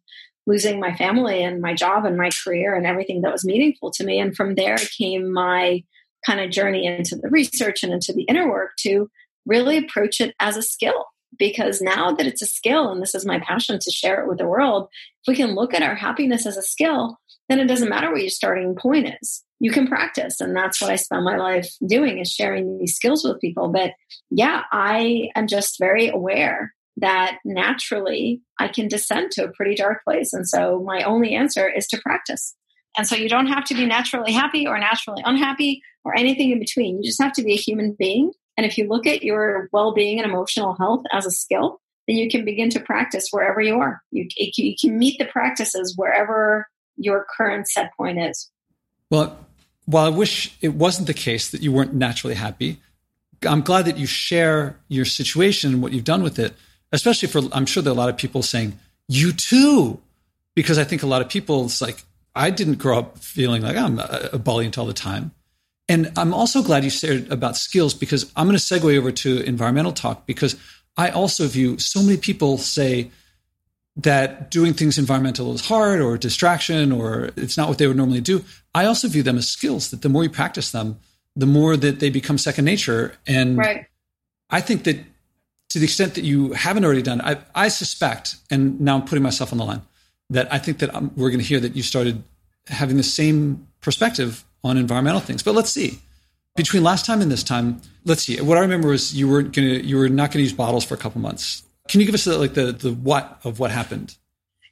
losing 0.46 0.80
my 0.80 0.96
family 0.96 1.44
and 1.44 1.60
my 1.60 1.74
job 1.74 2.04
and 2.04 2.16
my 2.16 2.30
career 2.44 2.74
and 2.74 2.86
everything 2.86 3.20
that 3.20 3.30
was 3.30 3.44
meaningful 3.44 3.92
to 3.92 4.04
me. 4.04 4.18
And 4.18 4.34
from 4.34 4.56
there 4.56 4.78
came 4.98 5.32
my 5.32 5.84
kind 6.26 6.40
of 6.40 6.50
journey 6.50 6.86
into 6.86 7.14
the 7.14 7.28
research 7.28 7.84
and 7.84 7.92
into 7.92 8.12
the 8.12 8.24
inner 8.24 8.50
work 8.50 8.72
to 8.80 9.08
really 9.46 9.76
approach 9.76 10.20
it 10.20 10.34
as 10.40 10.56
a 10.56 10.62
skill. 10.62 11.04
Because 11.38 11.80
now 11.80 12.10
that 12.10 12.26
it's 12.26 12.42
a 12.42 12.46
skill, 12.46 12.90
and 12.90 13.00
this 13.00 13.14
is 13.14 13.24
my 13.24 13.38
passion 13.38 13.78
to 13.80 13.90
share 13.92 14.20
it 14.20 14.28
with 14.28 14.38
the 14.38 14.48
world, 14.48 14.88
if 15.22 15.28
we 15.28 15.36
can 15.36 15.54
look 15.54 15.72
at 15.72 15.84
our 15.84 15.94
happiness 15.94 16.46
as 16.46 16.56
a 16.56 16.62
skill, 16.62 17.18
then 17.48 17.60
it 17.60 17.68
doesn't 17.68 17.88
matter 17.88 18.10
what 18.10 18.20
your 18.20 18.30
starting 18.30 18.74
point 18.74 19.14
is 19.22 19.44
you 19.60 19.70
can 19.70 19.86
practice. 19.86 20.40
And 20.40 20.56
that's 20.56 20.80
what 20.80 20.90
i 20.90 20.96
spend 20.96 21.24
my 21.24 21.36
life 21.36 21.68
doing 21.86 22.18
is 22.18 22.32
sharing 22.32 22.78
these 22.78 22.96
skills 22.96 23.22
with 23.22 23.40
people. 23.40 23.68
But 23.68 23.92
yeah 24.30 24.62
i 24.72 25.28
am 25.36 25.46
just 25.46 25.78
very 25.78 26.08
aware 26.08 26.74
that 26.96 27.38
naturally 27.44 28.42
i 28.58 28.68
can 28.68 28.88
descend 28.88 29.30
to 29.32 29.44
a 29.44 29.52
pretty 29.52 29.76
dark 29.76 30.02
place. 30.02 30.32
And 30.32 30.48
so 30.48 30.82
my 30.84 31.02
only 31.02 31.34
answer 31.34 31.68
is 31.68 31.86
to 31.88 32.00
practice. 32.00 32.56
And 32.96 33.06
so 33.06 33.14
you 33.14 33.28
don't 33.28 33.46
have 33.46 33.64
to 33.66 33.74
be 33.74 33.86
naturally 33.86 34.32
happy 34.32 34.66
or 34.66 34.76
naturally 34.78 35.22
unhappy 35.24 35.82
or 36.04 36.16
anything 36.16 36.50
in 36.50 36.58
between. 36.58 36.96
You 36.96 37.04
just 37.04 37.22
have 37.22 37.34
to 37.34 37.44
be 37.44 37.52
a 37.52 37.56
human 37.56 37.94
being. 37.96 38.32
And 38.56 38.66
if 38.66 38.76
you 38.76 38.88
look 38.88 39.06
at 39.06 39.22
your 39.22 39.68
well-being 39.72 40.18
and 40.18 40.28
emotional 40.28 40.74
health 40.74 41.04
as 41.12 41.24
a 41.24 41.30
skill 41.30 41.80
then 42.08 42.16
you 42.16 42.28
can 42.28 42.44
begin 42.44 42.70
to 42.70 42.80
practice 42.80 43.28
wherever 43.30 43.60
you 43.60 43.78
are. 43.78 44.02
You, 44.10 44.26
you 44.36 44.74
can 44.80 44.98
meet 44.98 45.18
the 45.18 45.26
practices 45.26 45.94
wherever 45.96 46.66
your 46.96 47.24
current 47.36 47.68
set 47.68 47.92
point 47.96 48.18
is. 48.18 48.50
Well 49.10 49.38
while 49.90 50.06
I 50.06 50.16
wish 50.16 50.56
it 50.60 50.74
wasn't 50.74 51.08
the 51.08 51.14
case 51.14 51.50
that 51.50 51.62
you 51.62 51.72
weren't 51.72 51.94
naturally 51.94 52.36
happy, 52.36 52.80
I'm 53.42 53.62
glad 53.62 53.86
that 53.86 53.98
you 53.98 54.06
share 54.06 54.78
your 54.88 55.04
situation 55.04 55.72
and 55.72 55.82
what 55.82 55.92
you've 55.92 56.04
done 56.04 56.22
with 56.22 56.38
it, 56.38 56.54
especially 56.92 57.26
for, 57.28 57.42
I'm 57.52 57.66
sure 57.66 57.82
there 57.82 57.90
are 57.90 57.96
a 57.96 57.98
lot 57.98 58.08
of 58.08 58.16
people 58.16 58.42
saying, 58.42 58.78
you 59.08 59.32
too, 59.32 60.00
because 60.54 60.78
I 60.78 60.84
think 60.84 61.02
a 61.02 61.06
lot 61.06 61.22
of 61.22 61.28
people, 61.28 61.64
it's 61.64 61.82
like, 61.82 62.04
I 62.36 62.50
didn't 62.50 62.78
grow 62.78 63.00
up 63.00 63.18
feeling 63.18 63.62
like 63.62 63.76
I'm 63.76 63.98
a, 63.98 64.38
bully 64.38 64.70
all 64.78 64.86
the 64.86 64.92
time. 64.92 65.32
And 65.88 66.12
I'm 66.16 66.32
also 66.32 66.62
glad 66.62 66.84
you 66.84 66.90
shared 66.90 67.32
about 67.32 67.56
skills 67.56 67.92
because 67.92 68.30
I'm 68.36 68.46
going 68.46 68.56
to 68.56 68.62
segue 68.62 68.96
over 68.96 69.10
to 69.10 69.40
environmental 69.40 69.90
talk 69.90 70.24
because 70.24 70.54
I 70.96 71.08
also 71.08 71.48
view 71.48 71.78
so 71.78 72.00
many 72.00 72.16
people 72.16 72.58
say, 72.58 73.10
that 73.96 74.50
doing 74.50 74.72
things 74.72 74.98
environmental 74.98 75.52
is 75.52 75.66
hard 75.66 76.00
or 76.00 76.16
distraction 76.16 76.92
or 76.92 77.30
it's 77.36 77.56
not 77.56 77.68
what 77.68 77.78
they 77.78 77.86
would 77.86 77.96
normally 77.96 78.20
do. 78.20 78.44
I 78.74 78.84
also 78.84 79.08
view 79.08 79.22
them 79.22 79.38
as 79.38 79.48
skills 79.48 79.90
that 79.90 80.02
the 80.02 80.08
more 80.08 80.22
you 80.22 80.30
practice 80.30 80.70
them, 80.70 80.98
the 81.36 81.46
more 81.46 81.76
that 81.76 82.00
they 82.00 82.10
become 82.10 82.38
second 82.38 82.64
nature. 82.64 83.16
And 83.26 83.58
right. 83.58 83.86
I 84.48 84.60
think 84.60 84.84
that 84.84 84.98
to 85.70 85.78
the 85.78 85.84
extent 85.84 86.14
that 86.14 86.24
you 86.24 86.52
haven't 86.52 86.84
already 86.84 87.02
done, 87.02 87.20
I, 87.20 87.38
I 87.54 87.68
suspect, 87.68 88.36
and 88.50 88.80
now 88.80 88.96
I'm 88.96 89.04
putting 89.04 89.22
myself 89.22 89.52
on 89.52 89.58
the 89.58 89.64
line, 89.64 89.82
that 90.30 90.52
I 90.52 90.58
think 90.58 90.78
that 90.78 90.94
I'm, 90.94 91.12
we're 91.16 91.30
going 91.30 91.40
to 91.40 91.46
hear 91.46 91.60
that 91.60 91.76
you 91.76 91.82
started 91.82 92.22
having 92.66 92.96
the 92.96 93.02
same 93.02 93.66
perspective 93.80 94.44
on 94.62 94.76
environmental 94.76 95.20
things. 95.20 95.42
But 95.42 95.54
let's 95.54 95.70
see. 95.70 95.98
Between 96.56 96.82
last 96.82 97.06
time 97.06 97.22
and 97.22 97.30
this 97.30 97.42
time, 97.42 97.80
let's 98.04 98.22
see. 98.22 98.40
What 98.40 98.58
I 98.58 98.60
remember 98.60 98.88
was 98.88 99.14
you 99.14 99.28
weren't 99.28 99.52
going 99.52 99.68
to 99.68 99.86
you 99.86 99.96
were 99.96 100.08
not 100.08 100.30
going 100.30 100.38
to 100.38 100.42
use 100.42 100.52
bottles 100.52 100.84
for 100.84 100.94
a 100.94 100.96
couple 100.96 101.20
months. 101.20 101.62
Can 101.88 102.00
you 102.00 102.06
give 102.06 102.14
us 102.14 102.24
the, 102.24 102.36
like 102.36 102.54
the 102.54 102.72
the 102.72 102.92
what 102.92 103.40
of 103.44 103.60
what 103.60 103.70
happened? 103.70 104.16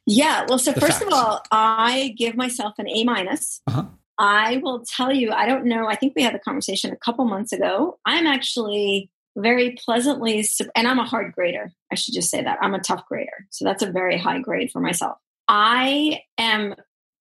Yeah. 0.09 0.47
Well, 0.49 0.59
so 0.59 0.73
first 0.73 1.00
facts. 1.00 1.03
of 1.03 1.12
all, 1.12 1.43
I 1.50 2.15
give 2.17 2.35
myself 2.35 2.75
an 2.79 2.88
A 2.88 3.05
minus. 3.05 3.61
Uh-huh. 3.67 3.85
I 4.19 4.57
will 4.57 4.83
tell 4.85 5.12
you, 5.12 5.31
I 5.31 5.47
don't 5.47 5.67
know. 5.67 5.87
I 5.87 5.95
think 5.95 6.15
we 6.17 6.23
had 6.23 6.35
the 6.35 6.38
conversation 6.41 6.91
a 6.93 6.97
couple 6.97 7.25
months 7.27 7.53
ago. 7.53 7.99
I'm 8.07 8.27
actually 8.27 9.11
very 9.37 9.73
pleasantly, 9.85 10.49
and 10.75 10.88
I'm 10.88 10.99
a 10.99 11.05
hard 11.05 11.33
grader. 11.35 11.71
I 11.93 11.95
should 11.95 12.15
just 12.15 12.31
say 12.31 12.43
that 12.43 12.59
I'm 12.61 12.75
a 12.75 12.81
tough 12.81 13.07
grader. 13.07 13.47
So 13.50 13.65
that's 13.65 13.83
a 13.83 13.93
very 13.93 14.19
high 14.19 14.41
grade 14.41 14.71
for 14.73 14.81
myself. 14.81 15.19
I 15.47 16.23
am 16.38 16.75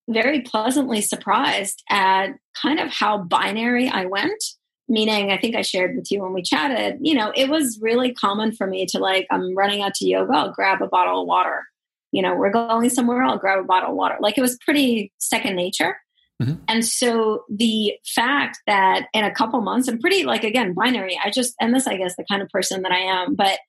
very 0.10 0.42
pleasantly 0.42 1.02
surprised 1.02 1.84
at 1.90 2.30
kind 2.60 2.80
of 2.80 2.92
how 2.92 3.18
binary 3.20 3.90
I 3.90 4.06
went 4.06 4.42
meaning 4.90 5.32
i 5.32 5.38
think 5.38 5.56
i 5.56 5.62
shared 5.62 5.96
with 5.96 6.10
you 6.12 6.22
when 6.22 6.34
we 6.34 6.42
chatted 6.42 6.98
you 7.02 7.14
know 7.14 7.32
it 7.36 7.50
was 7.50 7.78
really 7.82 8.14
common 8.14 8.52
for 8.54 8.68
me 8.68 8.86
to 8.86 9.00
like 9.00 9.28
i'm 9.32 9.54
running 9.56 9.82
out 9.82 9.94
to 9.94 10.08
yoga 10.08 10.32
i'll 10.34 10.54
grab 10.54 10.82
a 10.82 10.88
bottle 10.88 11.22
of 11.22 11.28
water 11.28 11.66
you 12.12 12.22
know 12.22 12.36
we're 12.36 12.52
going 12.52 12.90
somewhere 12.90 13.24
i'll 13.24 13.38
grab 13.38 13.60
a 13.60 13.64
bottle 13.64 13.92
of 13.92 13.96
water 13.96 14.16
like 14.20 14.38
it 14.38 14.42
was 14.42 14.58
pretty 14.64 15.12
second 15.18 15.56
nature 15.56 15.98
mm-hmm. 16.42 16.56
and 16.68 16.86
so 16.86 17.44
the 17.50 17.94
fact 18.06 18.60
that 18.68 19.08
in 19.14 19.24
a 19.24 19.34
couple 19.34 19.60
months 19.62 19.88
i'm 19.88 20.00
pretty 20.00 20.24
like 20.24 20.44
again 20.44 20.74
binary 20.74 21.20
i 21.24 21.30
just 21.30 21.54
and 21.60 21.74
this 21.74 21.88
i 21.88 21.98
guess 21.98 22.16
the 22.16 22.26
kind 22.30 22.42
of 22.42 22.50
person 22.50 22.82
that 22.82 22.92
i 22.92 23.00
am 23.00 23.36
but 23.36 23.60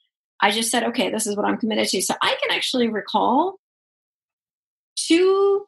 i 0.41 0.51
just 0.51 0.71
said 0.71 0.85
okay 0.85 1.11
this 1.11 1.27
is 1.27 1.37
what 1.37 1.45
i'm 1.45 1.59
committed 1.59 1.89
to 1.89 2.01
so 2.01 2.15
i 2.23 2.37
can 2.43 2.57
actually 2.57 2.89
recall 2.89 3.59
two, 5.09 5.67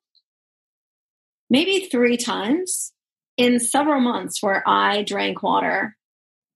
maybe 1.48 1.88
three 1.90 2.16
times 2.16 2.92
in 3.36 3.58
several 3.58 4.00
months 4.00 4.42
where 4.42 4.62
I 4.68 5.02
drank 5.02 5.42
water 5.42 5.96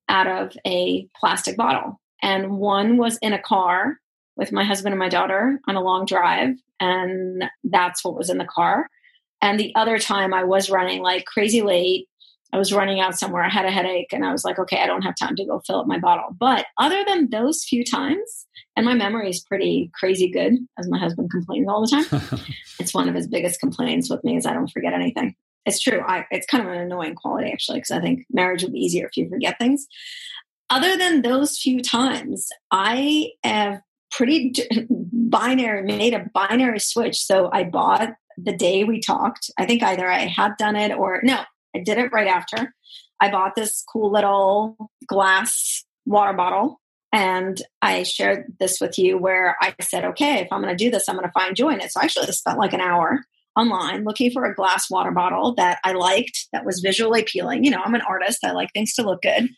out 0.08 0.26
of 0.26 0.56
a 0.66 1.08
plastic 1.18 1.56
bottle. 1.56 2.00
And 2.22 2.58
one 2.58 2.96
was 2.96 3.18
in 3.18 3.32
a 3.32 3.40
car 3.40 3.96
with 4.36 4.52
my 4.52 4.64
husband 4.64 4.92
and 4.92 4.98
my 4.98 5.08
daughter 5.08 5.60
on 5.66 5.76
a 5.76 5.82
long 5.82 6.06
drive. 6.06 6.56
And 6.80 7.44
that's 7.62 8.04
what 8.04 8.16
was 8.16 8.30
in 8.30 8.38
the 8.38 8.44
car. 8.44 8.88
And 9.40 9.58
the 9.58 9.74
other 9.74 9.98
time 9.98 10.32
I 10.32 10.44
was 10.44 10.70
running 10.70 11.02
like 11.02 11.24
crazy 11.24 11.62
late. 11.62 12.08
I 12.52 12.58
was 12.58 12.72
running 12.72 13.00
out 13.00 13.18
somewhere. 13.18 13.42
I 13.42 13.48
had 13.48 13.64
a 13.64 13.70
headache 13.70 14.12
and 14.12 14.24
I 14.24 14.30
was 14.30 14.44
like, 14.44 14.60
okay, 14.60 14.80
I 14.80 14.86
don't 14.86 15.02
have 15.02 15.16
time 15.16 15.34
to 15.36 15.44
go 15.44 15.60
fill 15.66 15.80
up 15.80 15.88
my 15.88 15.98
bottle. 15.98 16.36
But 16.38 16.66
other 16.78 17.04
than 17.04 17.30
those 17.30 17.64
few 17.64 17.84
times, 17.84 18.46
and 18.76 18.86
my 18.86 18.94
memory 18.94 19.28
is 19.28 19.40
pretty 19.40 19.90
crazy 19.92 20.30
good, 20.30 20.54
as 20.78 20.88
my 20.88 20.98
husband 20.98 21.32
complains 21.32 21.66
all 21.68 21.84
the 21.84 22.04
time. 22.04 22.40
it's 22.78 22.94
one 22.94 23.08
of 23.08 23.14
his 23.16 23.26
biggest 23.26 23.58
complaints 23.58 24.08
with 24.08 24.22
me 24.22 24.36
is 24.36 24.46
I 24.46 24.52
don't 24.52 24.70
forget 24.70 24.92
anything 24.92 25.34
it's 25.66 25.80
true. 25.80 26.02
I, 26.06 26.26
it's 26.30 26.46
kind 26.46 26.66
of 26.66 26.72
an 26.72 26.80
annoying 26.80 27.14
quality 27.14 27.50
actually, 27.50 27.78
because 27.78 27.90
I 27.90 28.00
think 28.00 28.26
marriage 28.30 28.62
would 28.62 28.72
be 28.72 28.80
easier 28.80 29.06
if 29.06 29.16
you 29.16 29.28
forget 29.28 29.58
things. 29.58 29.86
Other 30.70 30.96
than 30.96 31.22
those 31.22 31.58
few 31.58 31.82
times, 31.82 32.48
I 32.70 33.30
have 33.42 33.80
pretty 34.16 34.52
binary 35.12 35.82
made 35.82 36.14
a 36.14 36.26
binary 36.32 36.78
switch. 36.78 37.18
So 37.18 37.50
I 37.52 37.64
bought 37.64 38.14
the 38.36 38.56
day 38.56 38.84
we 38.84 39.00
talked. 39.00 39.50
I 39.58 39.66
think 39.66 39.82
either 39.82 40.10
I 40.10 40.20
had 40.20 40.56
done 40.58 40.76
it 40.76 40.92
or 40.92 41.20
no, 41.22 41.40
I 41.74 41.80
did 41.80 41.98
it 41.98 42.12
right 42.12 42.28
after. 42.28 42.74
I 43.20 43.30
bought 43.30 43.54
this 43.54 43.84
cool 43.92 44.12
little 44.12 44.90
glass 45.06 45.84
water 46.04 46.32
bottle 46.32 46.80
and 47.12 47.60
I 47.80 48.02
shared 48.02 48.54
this 48.58 48.80
with 48.80 48.98
you 48.98 49.18
where 49.18 49.56
I 49.60 49.74
said, 49.80 50.04
okay, 50.04 50.40
if 50.40 50.48
I'm 50.50 50.62
going 50.62 50.76
to 50.76 50.84
do 50.84 50.90
this, 50.90 51.08
I'm 51.08 51.16
going 51.16 51.28
to 51.28 51.32
find 51.32 51.54
joy 51.56 51.70
in 51.70 51.80
it. 51.80 51.92
So 51.92 52.00
I 52.00 52.04
actually 52.04 52.26
spent 52.32 52.58
like 52.58 52.72
an 52.72 52.80
hour 52.80 53.20
online 53.56 54.04
looking 54.04 54.30
for 54.30 54.44
a 54.44 54.54
glass 54.54 54.90
water 54.90 55.10
bottle 55.10 55.54
that 55.54 55.78
I 55.84 55.92
liked, 55.92 56.48
that 56.52 56.64
was 56.64 56.80
visually 56.80 57.22
appealing. 57.22 57.64
You 57.64 57.70
know, 57.70 57.82
I'm 57.84 57.94
an 57.94 58.02
artist, 58.02 58.44
I 58.44 58.52
like 58.52 58.72
things 58.72 58.94
to 58.94 59.02
look 59.02 59.22
good. 59.22 59.48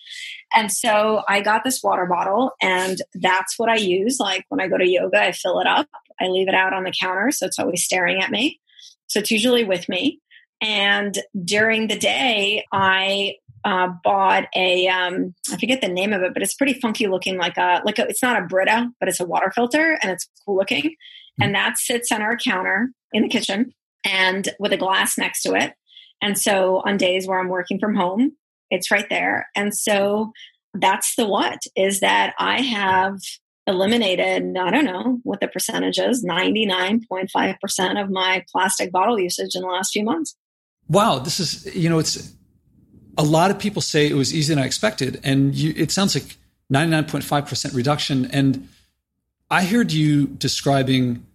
And 0.55 0.71
so 0.71 1.23
I 1.29 1.41
got 1.41 1.65
this 1.65 1.83
water 1.83 2.07
bottle, 2.07 2.53
and 2.63 2.99
that's 3.15 3.59
what 3.59 3.69
I 3.69 3.77
use. 3.77 4.19
Like 4.21 4.45
when 4.49 4.61
I 4.61 4.69
go 4.69 4.79
to 4.79 4.89
yoga, 4.89 5.23
I 5.23 5.33
fill 5.33 5.61
it 5.61 5.67
up, 5.67 5.89
I 6.21 6.27
leave 6.27 6.49
it 6.49 6.55
out 6.55 6.73
on 6.73 6.85
the 6.85 6.93
counter, 6.99 7.31
so 7.31 7.47
it's 7.47 7.59
always 7.59 7.85
staring 7.85 8.23
at 8.23 8.31
me. 8.31 8.61
So 9.09 9.21
it's 9.21 9.31
usually 9.31 9.65
with 9.65 9.89
me. 9.89 10.21
And 10.61 11.19
during 11.45 11.89
the 11.89 11.99
day, 11.99 12.65
I 12.73 13.35
uh, 13.65 13.89
bought 14.05 14.45
a 14.55 14.87
um, 14.89 15.35
I 15.51 15.57
forget 15.59 15.81
the 15.81 15.89
name 15.89 16.13
of 16.13 16.23
it, 16.23 16.33
but 16.33 16.43
it's 16.43 16.55
pretty 16.55 16.75
funky 16.81 17.09
looking, 17.09 17.37
like 17.37 17.57
a 17.57 17.83
like 17.85 17.99
a, 17.99 18.07
it's 18.09 18.23
not 18.23 18.41
a 18.41 18.47
Brita, 18.47 18.89
but 19.01 19.09
it's 19.09 19.21
a 19.21 19.27
water 19.27 19.51
filter, 19.55 19.99
and 20.03 20.13
it's 20.13 20.29
cool 20.45 20.57
looking. 20.57 20.95
And 21.41 21.55
that 21.55 21.77
sits 21.77 22.11
on 22.13 22.23
our 22.23 22.37
counter 22.37 22.91
in 23.13 23.23
the 23.23 23.29
kitchen 23.29 23.75
and 24.07 24.49
with 24.59 24.73
a 24.73 24.77
glass 24.77 25.19
next 25.19 25.43
to 25.43 25.55
it. 25.55 25.75
And 26.23 26.39
so 26.39 26.83
on 26.87 26.97
days 26.97 27.27
where 27.27 27.39
I'm 27.39 27.49
working 27.49 27.79
from 27.79 27.95
home, 27.95 28.33
it's 28.71 28.91
right 28.91 29.07
there. 29.11 29.49
And 29.55 29.75
so 29.75 30.33
that's 30.75 31.15
the 31.17 31.27
what 31.27 31.59
is 31.75 32.01
that 32.01 32.35
I 32.39 32.61
have 32.61 33.19
eliminated, 33.67 34.57
I 34.57 34.71
don't 34.71 34.85
know 34.85 35.19
what 35.25 35.41
the 35.41 35.49
percentage 35.49 35.99
is, 35.99 36.25
99.5% 36.25 38.03
of 38.03 38.11
my 38.11 38.45
plastic 38.51 38.93
bottle 38.93 39.19
usage 39.19 39.55
in 39.55 39.63
the 39.63 39.69
last 39.69 39.93
few 39.93 40.05
months. 40.05 40.37
Wow. 40.89 41.19
This 41.19 41.41
is, 41.41 41.75
you 41.75 41.91
know, 41.91 41.99
it's 41.99 42.35
a 43.19 43.25
lot 43.25 43.51
of 43.51 43.59
people 43.59 43.83
say 43.83 44.07
it 44.07 44.15
was 44.15 44.33
easier 44.33 44.55
than 44.55 44.63
I 44.63 44.67
expected. 44.67 45.21
And 45.25 45.55
you, 45.55 45.75
it 45.77 45.91
sounds 45.91 46.15
like 46.15 46.37
99.5% 46.73 47.75
reduction. 47.75 48.27
And 48.27 48.69
I 49.51 49.65
heard 49.65 49.93
you 49.93 50.27
describing 50.27 51.26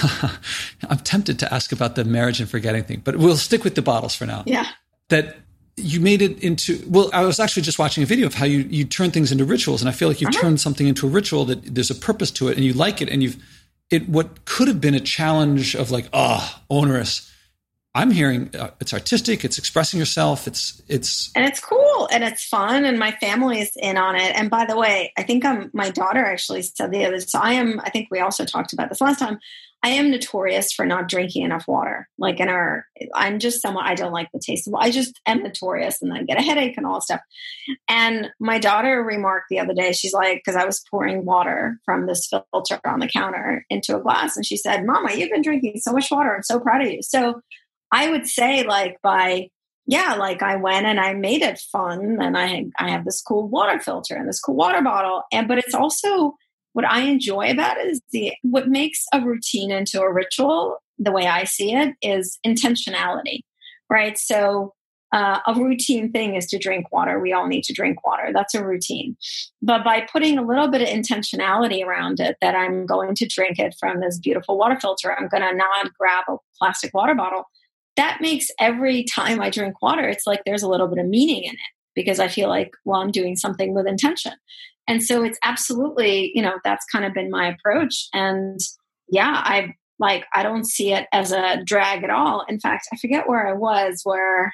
I'm 0.88 0.98
tempted 0.98 1.38
to 1.40 1.52
ask 1.52 1.72
about 1.72 1.96
the 1.96 2.04
marriage 2.04 2.40
and 2.40 2.48
forgetting 2.48 2.84
thing, 2.84 3.02
but 3.04 3.16
we'll 3.16 3.36
stick 3.36 3.64
with 3.64 3.74
the 3.74 3.82
bottles 3.82 4.14
for 4.14 4.26
now. 4.26 4.42
Yeah. 4.46 4.66
That 5.08 5.36
you 5.76 6.00
made 6.00 6.22
it 6.22 6.42
into 6.42 6.82
well, 6.86 7.10
I 7.12 7.24
was 7.24 7.40
actually 7.40 7.62
just 7.62 7.78
watching 7.78 8.02
a 8.02 8.06
video 8.06 8.26
of 8.26 8.34
how 8.34 8.44
you 8.44 8.60
you 8.60 8.84
turn 8.84 9.10
things 9.10 9.32
into 9.32 9.44
rituals, 9.44 9.82
and 9.82 9.88
I 9.88 9.92
feel 9.92 10.08
like 10.08 10.20
you've 10.20 10.30
uh-huh. 10.30 10.42
turned 10.42 10.60
something 10.60 10.86
into 10.86 11.06
a 11.06 11.10
ritual 11.10 11.44
that 11.46 11.74
there's 11.74 11.90
a 11.90 11.94
purpose 11.94 12.30
to 12.32 12.48
it, 12.48 12.56
and 12.56 12.64
you 12.64 12.72
like 12.72 13.00
it, 13.00 13.08
and 13.08 13.22
you've 13.22 13.42
it 13.90 14.08
what 14.08 14.44
could 14.44 14.68
have 14.68 14.80
been 14.80 14.94
a 14.94 15.00
challenge 15.00 15.74
of 15.74 15.90
like 15.90 16.08
ah 16.12 16.62
oh, 16.70 16.78
onerous. 16.78 17.28
I'm 17.94 18.10
hearing 18.10 18.50
uh, 18.56 18.70
it's 18.80 18.94
artistic, 18.94 19.44
it's 19.44 19.58
expressing 19.58 19.98
yourself, 19.98 20.46
it's 20.46 20.82
it's 20.88 21.30
and 21.36 21.44
it's 21.44 21.60
cool 21.60 22.08
and 22.10 22.24
it's 22.24 22.44
fun, 22.44 22.84
and 22.84 22.98
my 22.98 23.12
family 23.12 23.60
is 23.60 23.72
in 23.76 23.96
on 23.98 24.16
it. 24.16 24.34
And 24.34 24.50
by 24.50 24.64
the 24.64 24.76
way, 24.76 25.12
I 25.16 25.22
think 25.22 25.44
I'm 25.44 25.70
my 25.74 25.90
daughter 25.90 26.24
actually 26.24 26.62
said 26.62 26.90
the 26.90 27.04
other. 27.04 27.20
So 27.20 27.38
I 27.38 27.52
am. 27.54 27.80
I 27.80 27.90
think 27.90 28.08
we 28.10 28.20
also 28.20 28.44
talked 28.44 28.72
about 28.72 28.88
this 28.88 29.00
last 29.00 29.18
time. 29.18 29.38
I 29.84 29.90
am 29.90 30.10
notorious 30.10 30.72
for 30.72 30.86
not 30.86 31.08
drinking 31.08 31.42
enough 31.42 31.66
water. 31.66 32.08
Like 32.16 32.38
in 32.38 32.48
our, 32.48 32.86
I'm 33.14 33.40
just 33.40 33.60
someone 33.60 33.84
I 33.84 33.94
don't 33.94 34.12
like 34.12 34.28
the 34.32 34.40
taste 34.44 34.68
of. 34.68 34.74
I 34.74 34.90
just 34.90 35.20
am 35.26 35.42
notorious, 35.42 36.00
and 36.00 36.12
I 36.12 36.22
get 36.22 36.38
a 36.38 36.42
headache 36.42 36.76
and 36.76 36.86
all 36.86 36.94
that 36.94 37.02
stuff. 37.02 37.20
And 37.88 38.28
my 38.38 38.58
daughter 38.58 39.02
remarked 39.02 39.46
the 39.50 39.58
other 39.58 39.74
day, 39.74 39.92
she's 39.92 40.12
like, 40.12 40.38
because 40.44 40.54
I 40.54 40.64
was 40.64 40.84
pouring 40.88 41.24
water 41.24 41.80
from 41.84 42.06
this 42.06 42.28
filter 42.28 42.80
on 42.86 43.00
the 43.00 43.08
counter 43.08 43.66
into 43.70 43.96
a 43.96 44.00
glass, 44.00 44.36
and 44.36 44.46
she 44.46 44.56
said, 44.56 44.86
"Mama, 44.86 45.14
you've 45.14 45.30
been 45.30 45.42
drinking 45.42 45.78
so 45.78 45.92
much 45.92 46.10
water. 46.10 46.34
I'm 46.34 46.42
so 46.42 46.60
proud 46.60 46.82
of 46.82 46.92
you." 46.92 47.02
So 47.02 47.40
I 47.90 48.08
would 48.08 48.28
say, 48.28 48.62
like 48.64 48.98
by 49.02 49.48
yeah, 49.86 50.14
like 50.14 50.42
I 50.42 50.56
went 50.56 50.86
and 50.86 51.00
I 51.00 51.14
made 51.14 51.42
it 51.42 51.58
fun, 51.58 52.18
and 52.20 52.38
I 52.38 52.66
I 52.78 52.90
have 52.90 53.04
this 53.04 53.20
cool 53.20 53.48
water 53.48 53.80
filter 53.80 54.14
and 54.14 54.28
this 54.28 54.40
cool 54.40 54.54
water 54.54 54.80
bottle, 54.80 55.24
and 55.32 55.48
but 55.48 55.58
it's 55.58 55.74
also 55.74 56.36
what 56.72 56.84
I 56.84 57.02
enjoy 57.02 57.50
about 57.50 57.78
it 57.78 57.90
is 57.90 58.00
the 58.12 58.32
what 58.42 58.68
makes 58.68 59.04
a 59.12 59.20
routine 59.20 59.70
into 59.70 60.00
a 60.00 60.12
ritual, 60.12 60.78
the 60.98 61.12
way 61.12 61.26
I 61.26 61.44
see 61.44 61.74
it, 61.74 61.94
is 62.02 62.38
intentionality, 62.46 63.40
right? 63.90 64.18
So 64.18 64.74
uh, 65.12 65.40
a 65.46 65.54
routine 65.54 66.10
thing 66.10 66.36
is 66.36 66.46
to 66.46 66.58
drink 66.58 66.90
water. 66.90 67.20
We 67.20 67.34
all 67.34 67.46
need 67.46 67.64
to 67.64 67.74
drink 67.74 68.04
water. 68.04 68.30
That's 68.32 68.54
a 68.54 68.64
routine. 68.64 69.16
But 69.60 69.84
by 69.84 70.06
putting 70.10 70.38
a 70.38 70.46
little 70.46 70.68
bit 70.68 70.80
of 70.80 70.88
intentionality 70.88 71.84
around 71.84 72.18
it, 72.18 72.38
that 72.40 72.54
I'm 72.54 72.86
going 72.86 73.14
to 73.16 73.26
drink 73.26 73.58
it 73.58 73.74
from 73.78 74.00
this 74.00 74.18
beautiful 74.18 74.56
water 74.56 74.78
filter, 74.80 75.14
I'm 75.14 75.28
going 75.28 75.42
to 75.42 75.54
not 75.54 75.92
grab 75.98 76.24
a 76.28 76.36
plastic 76.58 76.94
water 76.94 77.14
bottle. 77.14 77.44
That 77.96 78.22
makes 78.22 78.46
every 78.58 79.04
time 79.04 79.42
I 79.42 79.50
drink 79.50 79.82
water, 79.82 80.08
it's 80.08 80.26
like 80.26 80.40
there's 80.46 80.62
a 80.62 80.68
little 80.68 80.88
bit 80.88 80.98
of 80.98 81.06
meaning 81.06 81.44
in 81.44 81.52
it 81.52 81.58
because 81.94 82.18
I 82.18 82.28
feel 82.28 82.48
like, 82.48 82.70
well, 82.86 83.02
I'm 83.02 83.10
doing 83.10 83.36
something 83.36 83.74
with 83.74 83.86
intention. 83.86 84.32
And 84.88 85.02
so 85.02 85.22
it's 85.22 85.38
absolutely, 85.42 86.32
you 86.34 86.42
know, 86.42 86.58
that's 86.64 86.84
kind 86.86 87.04
of 87.04 87.14
been 87.14 87.30
my 87.30 87.48
approach. 87.48 88.08
And 88.12 88.58
yeah, 89.08 89.42
I 89.44 89.74
like, 89.98 90.24
I 90.34 90.42
don't 90.42 90.66
see 90.66 90.92
it 90.92 91.06
as 91.12 91.32
a 91.32 91.62
drag 91.64 92.02
at 92.02 92.10
all. 92.10 92.44
In 92.48 92.58
fact, 92.58 92.88
I 92.92 92.96
forget 92.96 93.28
where 93.28 93.46
I 93.46 93.52
was, 93.52 94.00
where 94.02 94.46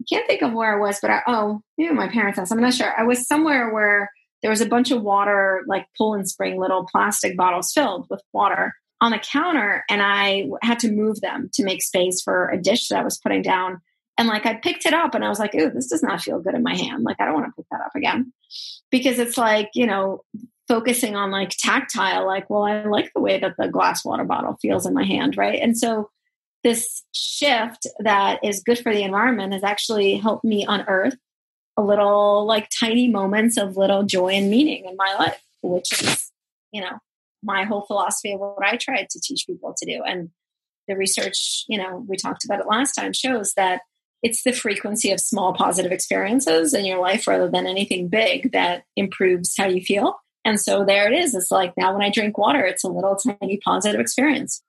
I 0.00 0.04
can't 0.08 0.26
think 0.26 0.42
of 0.42 0.52
where 0.52 0.74
I 0.74 0.80
was, 0.80 0.98
but 1.00 1.10
I, 1.10 1.22
oh, 1.26 1.60
maybe 1.76 1.92
my 1.92 2.08
parents' 2.08 2.38
house. 2.38 2.50
I'm 2.50 2.60
not 2.60 2.74
sure. 2.74 2.98
I 2.98 3.04
was 3.04 3.26
somewhere 3.26 3.72
where 3.72 4.10
there 4.42 4.50
was 4.50 4.60
a 4.60 4.66
bunch 4.66 4.90
of 4.90 5.02
water, 5.02 5.62
like 5.66 5.86
Poland 5.98 6.28
Spring 6.28 6.58
little 6.58 6.86
plastic 6.90 7.36
bottles 7.36 7.72
filled 7.72 8.06
with 8.08 8.22
water 8.32 8.74
on 9.00 9.10
the 9.10 9.18
counter. 9.18 9.84
And 9.90 10.02
I 10.02 10.48
had 10.62 10.78
to 10.80 10.92
move 10.92 11.20
them 11.20 11.50
to 11.54 11.64
make 11.64 11.82
space 11.82 12.22
for 12.22 12.48
a 12.48 12.60
dish 12.60 12.88
that 12.88 13.00
I 13.00 13.04
was 13.04 13.18
putting 13.18 13.42
down. 13.42 13.80
And 14.18 14.28
like 14.28 14.46
I 14.46 14.54
picked 14.54 14.86
it 14.86 14.94
up 14.94 15.14
and 15.14 15.24
I 15.24 15.28
was 15.28 15.38
like, 15.38 15.54
ooh, 15.54 15.70
this 15.70 15.88
does 15.88 16.02
not 16.02 16.22
feel 16.22 16.40
good 16.40 16.54
in 16.54 16.62
my 16.62 16.74
hand. 16.74 17.04
Like 17.04 17.20
I 17.20 17.26
don't 17.26 17.34
want 17.34 17.46
to 17.46 17.52
pick 17.56 17.66
that 17.70 17.82
up 17.82 17.94
again. 17.94 18.32
Because 18.90 19.18
it's 19.18 19.36
like, 19.36 19.70
you 19.74 19.86
know, 19.86 20.22
focusing 20.68 21.16
on 21.16 21.30
like 21.30 21.50
tactile, 21.50 22.26
like, 22.26 22.48
well, 22.48 22.64
I 22.64 22.84
like 22.84 23.12
the 23.14 23.20
way 23.20 23.38
that 23.38 23.56
the 23.58 23.68
glass 23.68 24.04
water 24.04 24.24
bottle 24.24 24.56
feels 24.60 24.86
in 24.86 24.94
my 24.94 25.04
hand, 25.04 25.36
right? 25.36 25.60
And 25.60 25.76
so 25.76 26.10
this 26.64 27.04
shift 27.12 27.86
that 28.00 28.40
is 28.42 28.62
good 28.64 28.78
for 28.78 28.92
the 28.92 29.02
environment 29.02 29.52
has 29.52 29.62
actually 29.62 30.16
helped 30.16 30.44
me 30.44 30.64
unearth 30.66 31.16
a 31.76 31.82
little 31.82 32.46
like 32.46 32.68
tiny 32.80 33.08
moments 33.08 33.56
of 33.56 33.76
little 33.76 34.02
joy 34.02 34.30
and 34.30 34.50
meaning 34.50 34.86
in 34.86 34.96
my 34.96 35.14
life, 35.18 35.40
which 35.62 35.92
is, 36.02 36.32
you 36.72 36.80
know, 36.80 36.98
my 37.42 37.64
whole 37.64 37.82
philosophy 37.82 38.32
of 38.32 38.40
what 38.40 38.64
I 38.64 38.76
tried 38.76 39.10
to 39.10 39.20
teach 39.20 39.46
people 39.46 39.74
to 39.76 39.86
do. 39.86 40.02
And 40.02 40.30
the 40.88 40.96
research, 40.96 41.64
you 41.68 41.78
know, 41.78 42.04
we 42.08 42.16
talked 42.16 42.44
about 42.44 42.60
it 42.60 42.66
last 42.66 42.94
time, 42.94 43.12
shows 43.12 43.52
that 43.56 43.82
it's 44.22 44.42
the 44.42 44.52
frequency 44.52 45.12
of 45.12 45.20
small 45.20 45.52
positive 45.52 45.92
experiences 45.92 46.74
in 46.74 46.84
your 46.84 47.00
life 47.00 47.26
rather 47.26 47.50
than 47.50 47.66
anything 47.66 48.08
big 48.08 48.52
that 48.52 48.84
improves 48.96 49.54
how 49.56 49.66
you 49.66 49.82
feel. 49.82 50.16
And 50.44 50.60
so 50.60 50.84
there 50.84 51.12
it 51.12 51.18
is. 51.18 51.34
It's 51.34 51.50
like 51.50 51.74
now 51.76 51.92
when 51.92 52.02
I 52.02 52.10
drink 52.10 52.38
water, 52.38 52.64
it's 52.64 52.84
a 52.84 52.88
little 52.88 53.16
tiny 53.16 53.58
positive 53.64 54.00
experience. 54.00 54.62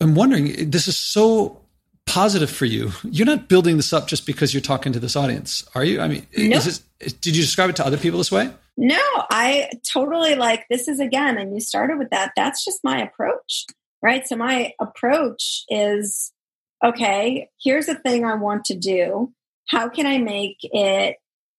I'm 0.00 0.14
wondering, 0.14 0.70
this 0.70 0.88
is 0.88 0.96
so 0.96 1.62
positive 2.06 2.50
for 2.50 2.66
you. 2.66 2.92
You're 3.02 3.26
not 3.26 3.48
building 3.48 3.76
this 3.76 3.92
up 3.92 4.08
just 4.08 4.26
because 4.26 4.54
you're 4.54 4.60
talking 4.60 4.92
to 4.92 5.00
this 5.00 5.16
audience, 5.16 5.66
are 5.74 5.84
you? 5.84 6.00
I 6.00 6.08
mean, 6.08 6.26
nope. 6.36 6.62
this, 6.62 6.82
did 6.98 7.34
you 7.36 7.42
describe 7.42 7.70
it 7.70 7.76
to 7.76 7.86
other 7.86 7.96
people 7.96 8.18
this 8.18 8.30
way? 8.30 8.50
No, 8.76 9.02
I 9.30 9.70
totally 9.90 10.34
like 10.34 10.66
this 10.68 10.86
is 10.86 11.00
again, 11.00 11.38
and 11.38 11.54
you 11.54 11.60
started 11.60 11.98
with 11.98 12.10
that. 12.10 12.32
That's 12.36 12.64
just 12.64 12.84
my 12.84 13.02
approach, 13.02 13.64
right? 14.02 14.26
So 14.26 14.36
my 14.36 14.72
approach 14.80 15.64
is 15.70 16.32
okay, 16.84 17.48
here's 17.62 17.88
a 17.88 17.94
thing 17.94 18.24
I 18.24 18.34
want 18.34 18.64
to 18.66 18.76
do. 18.76 19.32
How 19.68 19.88
can 19.88 20.06
I 20.06 20.18
make 20.18 20.58
it 20.62 21.16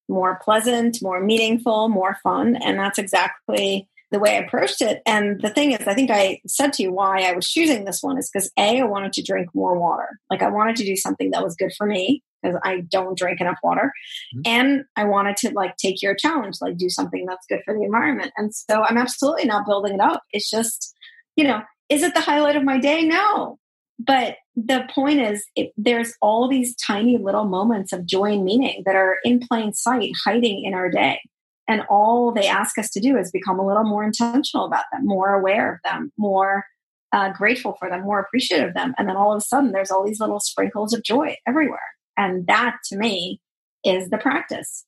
more 0.10 0.40
pleasant, 0.44 1.00
more 1.02 1.20
meaningful, 1.20 1.90
more 1.90 2.18
fun? 2.24 2.56
And 2.56 2.80
that's 2.80 3.00
exactly 3.00 3.90
the 4.12 4.20
way 4.20 4.38
I 4.38 4.42
approached 4.42 4.82
it. 4.82 5.02
And 5.06 5.42
the 5.42 5.50
thing 5.50 5.74
is, 5.74 5.86
I 5.86 5.94
think 5.94 6.10
I 6.10 6.40
said 6.48 6.72
to 6.74 6.84
you 6.84 6.94
why 6.94 7.24
I 7.24 7.34
was 7.34 7.50
choosing 7.50 7.84
this 7.84 8.02
one 8.02 8.18
is 8.18 8.30
because 8.32 8.50
A, 8.58 8.80
I 8.80 8.84
wanted 8.84 9.12
to 9.14 9.24
drink 9.24 9.50
more 9.54 9.78
water. 9.78 10.20
Like 10.30 10.42
I 10.42 10.50
wanted 10.50 10.78
to 10.78 10.86
do 10.86 10.96
something 10.96 11.32
that 11.32 11.44
was 11.44 11.56
good 11.56 11.74
for 11.78 11.86
me 11.86 12.24
because 12.42 12.58
I 12.64 12.82
don't 12.90 13.18
drink 13.18 13.42
enough 13.42 13.60
water. 13.62 13.92
Mm-hmm. 14.36 14.42
And 14.46 14.86
I 14.96 15.06
wanted 15.06 15.36
to 15.38 15.52
like 15.54 15.76
take 15.76 16.02
your 16.02 16.16
challenge, 16.16 16.58
like 16.62 16.78
do 16.78 16.90
something 16.90 17.26
that's 17.26 17.46
good 17.48 17.62
for 17.66 17.74
the 17.74 17.84
environment. 17.84 18.32
And 18.38 18.54
so 18.56 18.84
I'm 18.84 18.98
absolutely 18.98 19.46
not 19.46 19.66
building 19.66 19.96
it 19.96 20.00
up. 20.00 20.24
It's 20.32 20.50
just, 20.50 20.96
you 21.36 21.44
know, 21.44 21.62
is 21.90 22.04
it 22.04 22.14
the 22.14 22.22
highlight 22.22 22.56
of 22.56 22.64
my 22.64 22.80
day? 22.80 23.04
No. 23.04 23.60
But 24.08 24.38
the 24.56 24.88
point 24.96 25.20
is, 25.20 25.46
it, 25.56 25.74
there's 25.78 26.16
all 26.22 26.48
these 26.48 26.76
tiny 26.76 27.18
little 27.18 27.46
moments 27.46 27.94
of 27.94 28.06
joy 28.06 28.34
and 28.34 28.46
meaning 28.46 28.84
that 28.86 28.96
are 28.96 29.18
in 29.24 29.40
plain 29.40 29.74
sight, 29.74 30.14
hiding 30.26 30.64
in 30.64 30.74
our 30.74 30.90
day. 30.90 31.20
And 31.68 31.82
all 31.90 32.32
they 32.32 32.48
ask 32.48 32.78
us 32.78 32.90
to 32.92 33.02
do 33.02 33.18
is 33.18 33.30
become 33.30 33.60
a 33.60 33.68
little 33.68 33.84
more 33.84 34.04
intentional 34.04 34.66
about 34.66 34.86
them, 34.92 35.06
more 35.06 35.36
aware 35.36 35.74
of 35.74 35.80
them, 35.84 36.14
more 36.18 36.64
uh, 37.12 37.32
grateful 37.34 37.76
for 37.78 37.90
them, 37.90 38.02
more 38.02 38.20
appreciative 38.20 38.70
of 38.70 38.74
them. 38.74 38.94
And 38.98 39.10
then 39.10 39.18
all 39.18 39.34
of 39.34 39.38
a 39.38 39.42
sudden, 39.42 39.74
there's 39.74 39.92
all 39.92 40.06
these 40.06 40.22
little 40.22 40.40
sprinkles 40.40 40.94
of 40.94 41.04
joy 41.04 41.36
everywhere. 41.46 41.80
And 42.16 42.48
that 42.48 42.78
to 42.86 42.98
me 42.98 43.42
is 43.84 44.10
the 44.10 44.18
practice. 44.18 44.86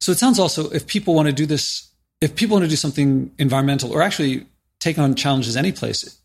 So 0.00 0.12
it 0.12 0.18
sounds 0.18 0.38
also 0.38 0.70
if 0.70 0.86
people 0.86 1.14
want 1.14 1.28
to 1.28 1.32
do 1.32 1.46
this, 1.46 1.90
if 2.20 2.34
people 2.34 2.54
want 2.54 2.64
to 2.64 2.70
do 2.70 2.76
something 2.76 3.30
environmental 3.38 3.92
or 3.92 4.02
actually 4.02 4.46
take 4.80 4.98
on 4.98 5.14
challenges 5.14 5.56
any 5.56 5.72
place, 5.72 6.20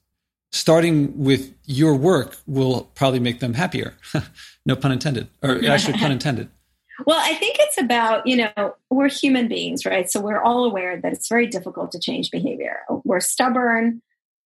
starting 0.52 1.18
with 1.18 1.54
your 1.66 1.96
work 1.96 2.38
will 2.48 2.90
probably 2.96 3.20
make 3.20 3.40
them 3.40 3.54
happier. 3.54 3.96
no 4.66 4.76
pun 4.76 4.92
intended, 4.92 5.28
or 5.44 5.64
actually 5.70 5.98
pun 5.98 6.12
intended. 6.12 6.50
Well, 7.06 7.20
I 7.20 7.34
think 7.36 7.58
it's 7.60 7.78
about, 7.78 8.28
you 8.28 8.36
know, 8.36 8.76
we're 8.90 9.10
human 9.10 9.48
beings, 9.48 9.86
right? 9.86 10.10
So 10.10 10.20
we're 10.20 10.42
all 10.42 10.66
aware 10.66 11.00
that 11.00 11.14
it's 11.14 11.30
very 11.30 11.48
difficult 11.48 11.92
to 11.94 12.00
change 12.00 12.30
behavior. 12.30 12.80
We're 13.06 13.22
stubborn. 13.22 14.02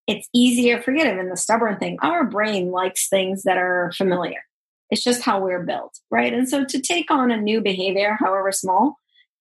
It's 0.05 0.27
easier, 0.33 0.81
forget 0.81 1.07
even 1.07 1.29
the 1.29 1.38
stubborn 1.38 1.77
thing. 1.77 1.98
Our 2.01 2.25
brain 2.25 2.69
likes 2.69 3.07
things 3.07 3.43
that 3.43 3.57
are 3.57 3.91
familiar. 3.95 4.43
It's 4.91 5.03
just 5.03 5.24
how 5.24 5.39
we're 5.39 5.63
built, 5.63 6.00
right? 6.12 6.33
And 6.33 6.48
so 6.48 6.65
to 6.65 6.79
take 6.79 7.10
on 7.10 7.31
a 7.31 7.38
new 7.38 7.62
behavior, 7.62 8.17
however 8.19 8.51
small, 8.51 9.00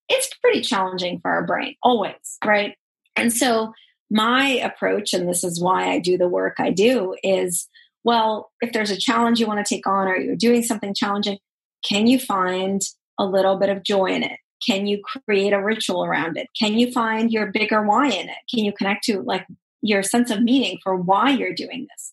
it's 0.09 0.33
pretty 0.41 0.61
challenging 0.61 1.19
for 1.19 1.29
our 1.29 1.45
brain, 1.45 1.75
always, 1.83 2.37
right? 2.43 2.75
And 3.15 3.31
so 3.31 3.73
my 4.13 4.47
approach, 4.49 5.13
and 5.13 5.27
this 5.27 5.43
is 5.43 5.59
why 5.59 5.89
I 5.89 5.99
do 5.99 6.17
the 6.17 6.29
work 6.29 6.55
I 6.59 6.69
do, 6.69 7.15
is 7.23 7.67
well, 8.03 8.51
if 8.61 8.73
there's 8.73 8.91
a 8.91 8.97
challenge 8.97 9.39
you 9.39 9.47
want 9.47 9.65
to 9.65 9.75
take 9.75 9.87
on 9.87 10.07
or 10.07 10.15
you're 10.17 10.35
doing 10.35 10.61
something 10.61 10.93
challenging, 10.93 11.39
can 11.83 12.05
you 12.05 12.19
find 12.19 12.81
a 13.17 13.25
little 13.25 13.57
bit 13.57 13.69
of 13.69 13.83
joy 13.83 14.07
in 14.07 14.23
it? 14.23 14.39
Can 14.65 14.87
you 14.87 15.01
create 15.25 15.53
a 15.53 15.61
ritual 15.61 16.05
around 16.05 16.37
it? 16.37 16.47
Can 16.57 16.73
you 16.77 16.91
find 16.91 17.31
your 17.31 17.47
bigger 17.47 17.81
why 17.81 18.07
in 18.07 18.29
it? 18.29 18.37
Can 18.53 18.63
you 18.63 18.71
connect 18.71 19.05
to 19.05 19.21
like 19.21 19.45
your 19.81 20.03
sense 20.03 20.31
of 20.31 20.41
meaning 20.41 20.79
for 20.83 20.95
why 20.95 21.31
you're 21.31 21.53
doing 21.53 21.87
this? 21.89 22.11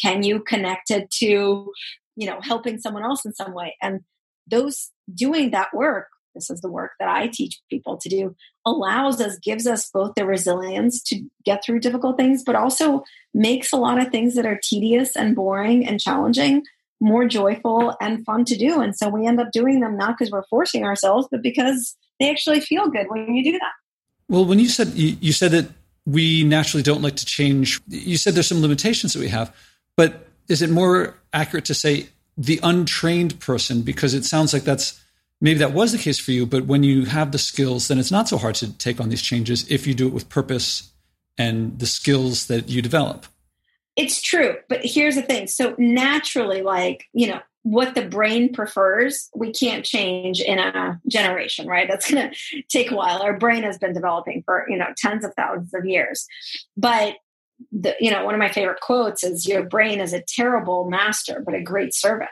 Can 0.00 0.22
you 0.22 0.40
connect 0.40 0.90
it 0.90 1.10
to, 1.12 1.72
you 2.16 2.26
know, 2.26 2.40
helping 2.42 2.78
someone 2.78 3.04
else 3.04 3.24
in 3.24 3.34
some 3.34 3.52
way? 3.52 3.76
And 3.82 4.00
those 4.46 4.90
doing 5.12 5.50
that 5.50 5.74
work, 5.74 6.08
this 6.34 6.50
is 6.50 6.60
the 6.60 6.70
work 6.70 6.92
that 7.00 7.08
I 7.08 7.26
teach 7.26 7.60
people 7.68 7.96
to 7.98 8.08
do, 8.08 8.36
allows 8.68 9.20
us, 9.20 9.38
gives 9.38 9.66
us 9.66 9.90
both 9.90 10.14
the 10.14 10.26
resilience 10.26 11.02
to 11.04 11.24
get 11.44 11.64
through 11.64 11.80
difficult 11.80 12.16
things, 12.16 12.42
but 12.44 12.54
also 12.54 13.04
makes 13.32 13.72
a 13.72 13.76
lot 13.76 14.00
of 14.00 14.10
things 14.10 14.34
that 14.34 14.46
are 14.46 14.60
tedious 14.62 15.16
and 15.16 15.34
boring 15.34 15.86
and 15.86 16.00
challenging 16.00 16.62
more 17.00 17.26
joyful 17.26 17.96
and 18.00 18.24
fun 18.24 18.44
to 18.44 18.56
do. 18.56 18.80
And 18.80 18.96
so 18.96 19.08
we 19.08 19.26
end 19.26 19.40
up 19.40 19.52
doing 19.52 19.80
them 19.80 19.96
not 19.96 20.18
because 20.18 20.30
we're 20.30 20.44
forcing 20.44 20.84
ourselves, 20.84 21.28
but 21.30 21.42
because 21.42 21.96
they 22.18 22.30
actually 22.30 22.60
feel 22.60 22.88
good 22.88 23.06
when 23.08 23.34
you 23.34 23.44
do 23.44 23.52
that. 23.52 23.72
Well, 24.28 24.44
when 24.44 24.58
you 24.58 24.68
said 24.68 24.88
you, 24.88 25.16
you 25.20 25.32
said 25.32 25.52
that 25.52 25.70
we 26.06 26.44
naturally 26.44 26.82
don't 26.82 27.02
like 27.02 27.16
to 27.16 27.24
change, 27.24 27.80
you 27.86 28.16
said 28.16 28.34
there's 28.34 28.48
some 28.48 28.62
limitations 28.62 29.12
that 29.12 29.20
we 29.20 29.28
have, 29.28 29.54
but 29.96 30.26
is 30.48 30.62
it 30.62 30.70
more 30.70 31.14
accurate 31.32 31.66
to 31.66 31.74
say 31.74 32.08
the 32.36 32.58
untrained 32.62 33.38
person? 33.40 33.82
Because 33.82 34.14
it 34.14 34.24
sounds 34.24 34.52
like 34.52 34.64
that's 34.64 35.00
maybe 35.40 35.58
that 35.58 35.72
was 35.72 35.92
the 35.92 35.98
case 35.98 36.18
for 36.18 36.32
you, 36.32 36.46
but 36.46 36.66
when 36.66 36.82
you 36.82 37.04
have 37.06 37.32
the 37.32 37.38
skills, 37.38 37.88
then 37.88 37.98
it's 37.98 38.10
not 38.10 38.28
so 38.28 38.38
hard 38.38 38.54
to 38.56 38.76
take 38.78 39.00
on 39.00 39.08
these 39.08 39.22
changes 39.22 39.70
if 39.70 39.86
you 39.86 39.94
do 39.94 40.06
it 40.06 40.12
with 40.12 40.28
purpose 40.28 40.92
and 41.36 41.78
the 41.78 41.86
skills 41.86 42.46
that 42.46 42.68
you 42.68 42.82
develop. 42.82 43.26
It's 43.96 44.22
true, 44.22 44.56
but 44.68 44.80
here's 44.82 45.16
the 45.16 45.22
thing. 45.22 45.46
So 45.46 45.74
naturally, 45.78 46.62
like, 46.62 47.06
you 47.12 47.28
know, 47.28 47.40
what 47.62 47.94
the 47.94 48.06
brain 48.06 48.52
prefers, 48.52 49.28
we 49.34 49.52
can't 49.52 49.84
change 49.84 50.40
in 50.40 50.58
a 50.58 51.00
generation, 51.08 51.66
right? 51.66 51.88
That's 51.88 52.10
going 52.10 52.30
to 52.30 52.62
take 52.68 52.90
a 52.90 52.96
while. 52.96 53.20
Our 53.20 53.36
brain 53.36 53.62
has 53.64 53.76
been 53.76 53.92
developing 53.92 54.42
for, 54.44 54.64
you 54.68 54.76
know, 54.76 54.86
tens 54.96 55.24
of 55.24 55.34
thousands 55.34 55.74
of 55.74 55.84
years. 55.84 56.26
But 56.76 57.16
the, 57.72 57.96
you 58.00 58.10
know, 58.10 58.24
one 58.24 58.34
of 58.34 58.38
my 58.38 58.50
favorite 58.50 58.80
quotes 58.80 59.24
is 59.24 59.46
your 59.46 59.64
brain 59.64 60.00
is 60.00 60.12
a 60.12 60.22
terrible 60.22 60.88
master, 60.88 61.42
but 61.44 61.54
a 61.54 61.60
great 61.60 61.94
servant. 61.94 62.30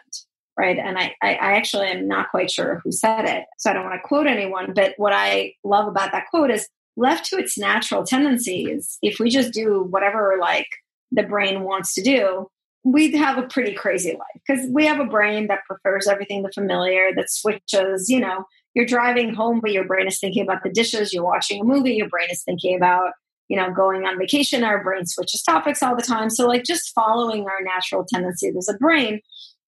Right. 0.58 0.78
And 0.78 0.98
I, 0.98 1.14
I, 1.22 1.34
I 1.34 1.52
actually 1.52 1.88
am 1.88 2.08
not 2.08 2.30
quite 2.30 2.50
sure 2.50 2.80
who 2.82 2.90
said 2.90 3.26
it. 3.26 3.44
So 3.58 3.70
I 3.70 3.74
don't 3.74 3.84
want 3.84 4.00
to 4.00 4.08
quote 4.08 4.26
anyone. 4.26 4.72
But 4.74 4.94
what 4.96 5.12
I 5.12 5.52
love 5.64 5.86
about 5.86 6.12
that 6.12 6.28
quote 6.30 6.50
is 6.50 6.66
left 6.96 7.26
to 7.26 7.36
its 7.36 7.58
natural 7.58 8.04
tendencies, 8.04 8.96
if 9.02 9.18
we 9.20 9.28
just 9.28 9.52
do 9.52 9.86
whatever 9.90 10.38
like 10.40 10.68
the 11.12 11.22
brain 11.22 11.62
wants 11.62 11.94
to 11.94 12.02
do, 12.02 12.46
we'd 12.84 13.14
have 13.14 13.36
a 13.36 13.46
pretty 13.48 13.74
crazy 13.74 14.12
life 14.12 14.42
because 14.46 14.66
we 14.70 14.86
have 14.86 15.00
a 15.00 15.04
brain 15.04 15.48
that 15.48 15.64
prefers 15.66 16.06
everything 16.06 16.42
the 16.42 16.52
familiar, 16.52 17.14
that 17.14 17.30
switches, 17.30 18.08
you 18.08 18.20
know, 18.20 18.44
you're 18.74 18.86
driving 18.86 19.34
home, 19.34 19.60
but 19.60 19.72
your 19.72 19.84
brain 19.84 20.06
is 20.06 20.20
thinking 20.20 20.42
about 20.42 20.62
the 20.62 20.70
dishes, 20.70 21.12
you're 21.12 21.24
watching 21.24 21.60
a 21.60 21.64
movie, 21.64 21.94
your 21.94 22.08
brain 22.08 22.28
is 22.30 22.42
thinking 22.44 22.76
about, 22.76 23.12
you 23.48 23.56
know, 23.56 23.70
going 23.72 24.04
on 24.04 24.18
vacation, 24.18 24.62
our 24.62 24.82
brain 24.82 25.04
switches 25.04 25.42
topics 25.42 25.82
all 25.82 25.96
the 25.96 26.02
time. 26.02 26.30
So, 26.30 26.46
like, 26.46 26.62
just 26.62 26.94
following 26.94 27.44
our 27.44 27.62
natural 27.62 28.04
tendency 28.08 28.52
as 28.56 28.68
a 28.68 28.74
brain 28.74 29.20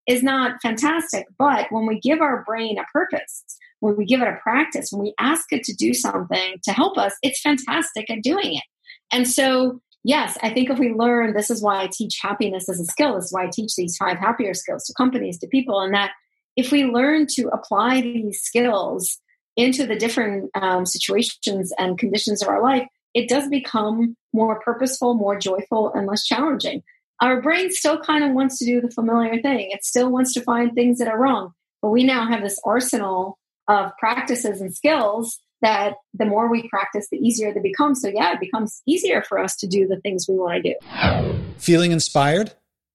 is 0.09 0.23
not 0.23 0.61
fantastic. 0.61 1.27
But 1.39 1.67
when 1.71 1.87
we 1.87 2.01
give 2.01 2.21
our 2.21 2.43
brain 2.45 2.79
a 2.79 2.85
purpose, 2.93 3.45
when 3.81 3.97
we 3.97 4.07
give 4.07 4.21
it 4.21 4.29
a 4.29 4.39
practice, 4.43 4.89
when 4.91 5.03
we 5.03 5.15
ask 5.21 5.53
it 5.53 5.63
to 5.65 5.75
do 5.75 5.95
something 5.95 6.57
to 6.65 6.73
help 6.73 6.99
us, 6.99 7.15
it's 7.23 7.41
fantastic 7.41 8.11
at 8.11 8.23
doing 8.23 8.57
it. 8.57 8.65
And 9.13 9.29
so 9.29 9.81
yes, 10.05 10.39
I 10.43 10.51
think 10.51 10.71
if 10.71 10.79
we 10.79 10.93
learn, 10.93 11.35
this 11.35 11.51
is 11.51 11.63
why 11.63 11.83
I 11.83 11.89
teach 11.93 12.19
happiness 12.23 12.69
as 12.69 12.81
a 12.81 12.85
skill. 12.85 13.15
This 13.15 13.27
is 13.27 13.33
why 13.33 13.45
I 13.45 13.51
teach 13.53 13.75
these 13.77 13.97
five 13.97 14.19
happier 14.19 14.55
skills 14.55 14.85
to 14.85 14.95
companies, 14.95 15.39
to 15.41 15.47
people, 15.49 15.81
and 15.81 15.95
that 15.95 16.13
if 16.57 16.73
we 16.73 16.85
learn 16.85 17.27
to 17.35 17.49
apply 17.49 18.01
these 18.01 18.41
skills 18.41 19.19
into 19.57 19.87
the 19.87 19.97
different 19.97 20.51
um, 20.55 20.87
situations 20.87 21.73
and 21.79 21.99
conditions 21.99 22.43
of 22.43 22.49
our 22.49 22.63
life, 22.63 22.87
it 23.15 23.29
does 23.29 23.49
become 23.49 24.17
more 24.33 24.61
purposeful, 24.61 25.15
more 25.15 25.39
joyful, 25.39 25.93
and 25.93 26.07
less 26.07 26.25
challenging. 26.25 26.83
Our 27.21 27.43
brain 27.43 27.71
still 27.73 27.99
kind 27.99 28.23
of 28.23 28.33
wants 28.33 28.59
to 28.59 28.65
do 28.65 28.81
the 28.81 28.91
familiar 28.91 29.43
thing. 29.43 29.71
It 29.73 29.85
still 29.85 30.11
wants 30.11 30.33
to 30.35 30.43
find 30.43 30.73
things 30.73 30.99
that 30.99 31.09
are 31.09 31.19
wrong. 31.19 31.53
But 31.83 31.91
we 31.91 32.05
now 32.05 32.29
have 32.29 32.43
this 32.43 32.61
arsenal 32.65 33.39
of 33.67 33.91
practices 33.99 34.61
and 34.61 34.75
skills 34.75 35.41
that 35.61 35.95
the 36.15 36.25
more 36.25 36.49
we 36.49 36.69
practice, 36.69 37.09
the 37.11 37.19
easier 37.19 37.53
they 37.53 37.61
become. 37.61 37.95
So, 37.95 38.09
yeah, 38.09 38.33
it 38.33 38.41
becomes 38.41 38.83
easier 38.87 39.23
for 39.23 39.39
us 39.39 39.57
to 39.57 39.67
do 39.67 39.89
the 39.89 40.01
things 40.01 40.27
we 40.29 40.37
want 40.37 40.63
to 40.63 40.75
do. 40.75 41.39
Feeling 41.59 41.91
inspired? 41.91 42.53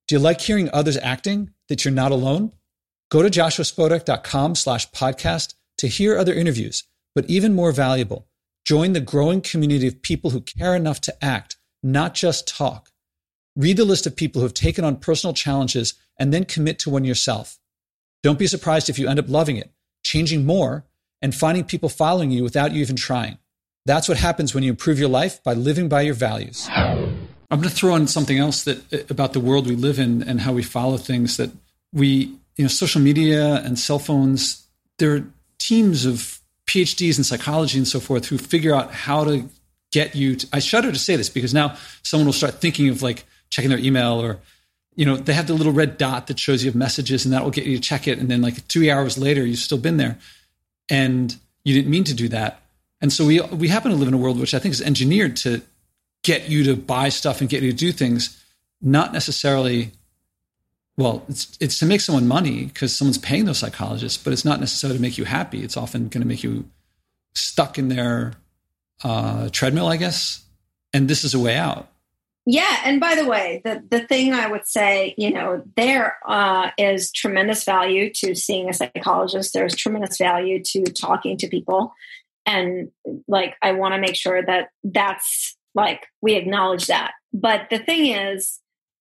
Do 0.07 0.15
you 0.15 0.19
like 0.19 0.39
hearing 0.39 0.69
others 0.71 0.97
acting 0.97 1.51
that 1.67 1.83
you're 1.83 1.93
not 1.93 2.12
alone? 2.12 2.53
Go 3.12 3.21
to 3.21 3.29
joshuaspodek.com 3.29 4.55
slash 4.55 4.89
podcast 4.91 5.53
to 5.77 5.88
hear 5.88 6.17
other 6.17 6.33
interviews, 6.33 6.83
but 7.13 7.29
even 7.29 7.53
more 7.53 7.71
valuable, 7.71 8.27
join 8.65 8.93
the 8.93 9.01
growing 9.01 9.41
community 9.41 9.88
of 9.88 10.01
people 10.01 10.29
who 10.29 10.41
care 10.41 10.75
enough 10.75 11.01
to 11.01 11.23
act, 11.23 11.57
not 11.81 12.13
just 12.13 12.47
talk. 12.47 12.89
Read 13.55 13.77
the 13.77 13.85
list 13.85 14.07
of 14.07 14.15
people 14.15 14.41
who 14.41 14.45
have 14.45 14.53
taken 14.53 14.83
on 14.83 14.97
personal 14.97 15.33
challenges 15.33 15.93
and 16.17 16.33
then 16.33 16.45
commit 16.45 16.79
to 16.79 16.89
one 16.89 17.03
yourself. 17.03 17.59
Don't 18.23 18.39
be 18.39 18.47
surprised 18.47 18.89
if 18.89 18.97
you 18.97 19.07
end 19.07 19.19
up 19.19 19.29
loving 19.29 19.57
it, 19.57 19.71
changing 20.03 20.45
more, 20.45 20.85
and 21.21 21.35
finding 21.35 21.63
people 21.63 21.89
following 21.89 22.31
you 22.31 22.43
without 22.43 22.71
you 22.71 22.81
even 22.81 22.95
trying. 22.95 23.37
That's 23.85 24.07
what 24.07 24.17
happens 24.17 24.53
when 24.53 24.63
you 24.63 24.71
improve 24.71 24.97
your 24.97 25.09
life 25.09 25.43
by 25.43 25.53
living 25.53 25.89
by 25.89 26.01
your 26.01 26.13
values. 26.13 26.67
I'm 27.53 27.59
going 27.59 27.69
to 27.69 27.69
throw 27.69 27.95
in 27.95 28.07
something 28.07 28.39
else 28.39 28.63
that 28.63 28.93
uh, 28.93 29.05
about 29.09 29.33
the 29.33 29.39
world 29.39 29.67
we 29.67 29.75
live 29.75 29.99
in 29.99 30.23
and 30.23 30.41
how 30.41 30.53
we 30.53 30.63
follow 30.63 30.97
things 30.97 31.37
that 31.37 31.51
we, 31.91 32.35
you 32.55 32.63
know, 32.63 32.67
social 32.67 33.01
media 33.01 33.61
and 33.63 33.77
cell 33.77 33.99
phones, 33.99 34.67
there 34.97 35.15
are 35.15 35.27
teams 35.59 36.05
of 36.05 36.39
PhDs 36.65 37.17
in 37.17 37.23
psychology 37.23 37.77
and 37.77 37.87
so 37.87 37.99
forth 37.99 38.25
who 38.25 38.37
figure 38.37 38.73
out 38.73 38.91
how 38.91 39.23
to 39.25 39.47
get 39.91 40.15
you 40.15 40.35
to, 40.37 40.47
I 40.51 40.59
shudder 40.59 40.91
to 40.91 40.97
say 40.97 41.15
this 41.15 41.29
because 41.29 41.53
now 41.53 41.77
someone 42.01 42.25
will 42.25 42.33
start 42.33 42.55
thinking 42.55 42.89
of 42.89 43.03
like 43.03 43.25
checking 43.53 43.69
their 43.69 43.79
email 43.79 44.21
or 44.21 44.39
you 44.95 45.05
know 45.05 45.15
they 45.15 45.33
have 45.33 45.47
the 45.47 45.53
little 45.53 45.73
red 45.73 45.97
dot 45.97 46.27
that 46.27 46.39
shows 46.39 46.63
you 46.63 46.69
have 46.69 46.75
messages 46.75 47.25
and 47.25 47.33
that 47.33 47.43
will 47.43 47.51
get 47.51 47.65
you 47.65 47.77
to 47.77 47.81
check 47.81 48.07
it 48.07 48.19
and 48.19 48.29
then 48.29 48.41
like 48.41 48.67
two 48.67 48.89
hours 48.91 49.17
later 49.17 49.45
you've 49.45 49.59
still 49.59 49.77
been 49.77 49.97
there 49.97 50.17
and 50.89 51.35
you 51.63 51.73
didn't 51.73 51.91
mean 51.91 52.03
to 52.05 52.13
do 52.13 52.27
that. 52.29 52.61
And 53.01 53.11
so 53.11 53.25
we 53.25 53.39
we 53.41 53.67
happen 53.67 53.91
to 53.91 53.97
live 53.97 54.07
in 54.07 54.13
a 54.13 54.17
world 54.17 54.39
which 54.39 54.53
I 54.53 54.59
think 54.59 54.73
is 54.73 54.81
engineered 54.81 55.35
to 55.37 55.61
get 56.23 56.49
you 56.49 56.63
to 56.65 56.75
buy 56.75 57.09
stuff 57.09 57.41
and 57.41 57.49
get 57.49 57.61
you 57.61 57.71
to 57.71 57.77
do 57.77 57.91
things, 57.91 58.43
not 58.81 59.13
necessarily. 59.13 59.91
Well, 60.95 61.25
it's 61.27 61.57
it's 61.59 61.79
to 61.79 61.85
make 61.85 62.01
someone 62.01 62.27
money 62.27 62.65
because 62.65 62.95
someone's 62.95 63.17
paying 63.17 63.45
those 63.45 63.57
psychologists, 63.57 64.21
but 64.21 64.31
it's 64.31 64.45
not 64.45 64.59
necessarily 64.59 64.97
to 64.97 65.01
make 65.01 65.17
you 65.17 65.25
happy. 65.25 65.63
It's 65.63 65.75
often 65.75 66.07
going 66.07 66.21
to 66.21 66.27
make 66.27 66.43
you 66.43 66.65
stuck 67.33 67.77
in 67.77 67.87
their 67.89 68.33
uh, 69.03 69.49
treadmill, 69.49 69.87
I 69.87 69.97
guess. 69.97 70.43
and 70.93 71.07
this 71.07 71.23
is 71.23 71.33
a 71.33 71.39
way 71.39 71.57
out. 71.57 71.89
Yeah, 72.45 72.82
and 72.84 72.99
by 72.99 73.15
the 73.15 73.25
way, 73.25 73.62
the 73.63 73.84
the 73.89 74.01
thing 74.01 74.34
I 74.34 74.47
would 74.47 74.67
say, 74.67 75.15
you 75.17 75.32
know, 75.32 75.63
there 75.77 76.17
uh, 76.27 76.71
is 76.77 77.12
tremendous 77.12 77.63
value 77.63 78.12
to 78.15 78.36
seeing 78.36 78.69
a 78.69 78.73
psychologist. 78.73 79.53
There's 79.53 79.75
tremendous 79.75 80.17
value 80.17 80.62
to 80.62 80.84
talking 80.84 81.38
to 81.38 81.47
people, 81.47 81.93
and 82.45 82.91
like 83.29 83.56
I 83.62 83.71
want 83.71 83.93
to 83.93 84.01
make 84.01 84.15
sure 84.15 84.45
that 84.45 84.69
that's 84.84 85.56
like 85.73 86.06
we 86.21 86.36
acknowledge 86.36 86.88
that. 86.88 87.13
But 87.32 87.69
the 87.69 87.79
thing 87.79 88.08
is, 88.08 88.60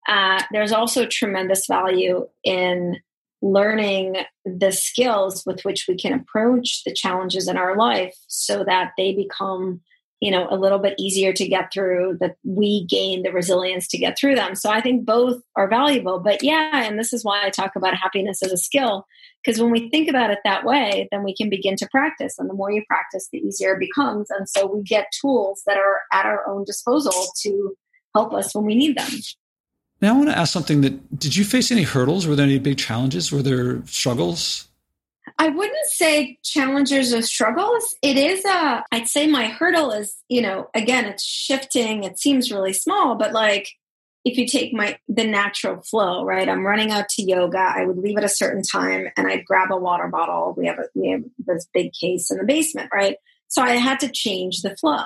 uh, 0.08 0.42
there's 0.52 0.72
also 0.72 1.06
tremendous 1.06 1.66
value 1.66 2.28
in 2.44 3.00
learning 3.42 4.18
the 4.44 4.70
skills 4.70 5.44
with 5.44 5.64
which 5.64 5.86
we 5.88 5.96
can 5.96 6.12
approach 6.12 6.84
the 6.84 6.94
challenges 6.94 7.48
in 7.48 7.56
our 7.56 7.76
life 7.76 8.14
so 8.28 8.62
that 8.64 8.92
they 8.96 9.12
become 9.12 9.80
you 10.22 10.30
know 10.30 10.46
a 10.48 10.56
little 10.56 10.78
bit 10.78 10.94
easier 10.98 11.32
to 11.32 11.48
get 11.48 11.72
through 11.72 12.16
that 12.20 12.36
we 12.44 12.86
gain 12.86 13.24
the 13.24 13.32
resilience 13.32 13.88
to 13.88 13.98
get 13.98 14.16
through 14.16 14.36
them. 14.36 14.54
So 14.54 14.70
i 14.70 14.80
think 14.80 15.04
both 15.04 15.42
are 15.56 15.68
valuable. 15.68 16.20
But 16.20 16.42
yeah 16.44 16.84
and 16.84 16.98
this 16.98 17.12
is 17.12 17.24
why 17.24 17.44
i 17.44 17.50
talk 17.50 17.72
about 17.74 17.96
happiness 17.96 18.42
as 18.42 18.52
a 18.52 18.56
skill 18.56 19.04
because 19.44 19.60
when 19.60 19.72
we 19.72 19.90
think 19.90 20.08
about 20.08 20.30
it 20.30 20.38
that 20.44 20.64
way 20.64 21.08
then 21.10 21.24
we 21.24 21.34
can 21.34 21.50
begin 21.50 21.74
to 21.76 21.88
practice. 21.90 22.38
And 22.38 22.48
the 22.48 22.54
more 22.54 22.70
you 22.70 22.84
practice 22.88 23.28
the 23.32 23.38
easier 23.38 23.74
it 23.74 23.80
becomes. 23.80 24.30
And 24.30 24.48
so 24.48 24.66
we 24.66 24.82
get 24.82 25.06
tools 25.20 25.62
that 25.66 25.76
are 25.76 26.02
at 26.12 26.24
our 26.24 26.48
own 26.48 26.64
disposal 26.64 27.12
to 27.42 27.74
help 28.14 28.32
us 28.32 28.54
when 28.54 28.64
we 28.64 28.76
need 28.76 28.96
them. 28.96 29.10
Now 30.00 30.14
i 30.14 30.16
want 30.16 30.28
to 30.28 30.38
ask 30.38 30.52
something 30.52 30.82
that 30.82 31.18
did 31.18 31.34
you 31.34 31.44
face 31.44 31.72
any 31.72 31.82
hurdles? 31.82 32.28
Were 32.28 32.36
there 32.36 32.46
any 32.46 32.60
big 32.60 32.78
challenges? 32.78 33.32
Were 33.32 33.42
there 33.42 33.84
struggles 33.86 34.68
I 35.38 35.48
wouldn't 35.48 35.86
say 35.86 36.38
challenges 36.42 37.14
or 37.14 37.22
struggles. 37.22 37.94
It 38.02 38.16
is 38.16 38.44
a, 38.44 38.84
I'd 38.92 39.08
say 39.08 39.26
my 39.26 39.46
hurdle 39.46 39.90
is, 39.92 40.16
you 40.28 40.42
know, 40.42 40.68
again, 40.74 41.06
it's 41.06 41.24
shifting. 41.24 42.04
It 42.04 42.18
seems 42.18 42.50
really 42.50 42.72
small, 42.72 43.14
but 43.14 43.32
like 43.32 43.68
if 44.24 44.36
you 44.36 44.46
take 44.46 44.72
my, 44.72 44.98
the 45.08 45.24
natural 45.24 45.82
flow, 45.82 46.24
right? 46.24 46.48
I'm 46.48 46.66
running 46.66 46.90
out 46.90 47.08
to 47.10 47.22
yoga. 47.22 47.58
I 47.58 47.84
would 47.84 47.98
leave 47.98 48.18
at 48.18 48.24
a 48.24 48.28
certain 48.28 48.62
time 48.62 49.08
and 49.16 49.26
I'd 49.26 49.44
grab 49.44 49.70
a 49.70 49.76
water 49.76 50.08
bottle. 50.08 50.54
We 50.56 50.66
have, 50.66 50.78
a, 50.78 50.84
we 50.94 51.10
have 51.10 51.22
this 51.38 51.66
big 51.72 51.92
case 51.92 52.30
in 52.30 52.38
the 52.38 52.44
basement, 52.44 52.90
right? 52.92 53.16
So 53.48 53.62
I 53.62 53.72
had 53.72 54.00
to 54.00 54.10
change 54.10 54.62
the 54.62 54.76
flow 54.76 55.04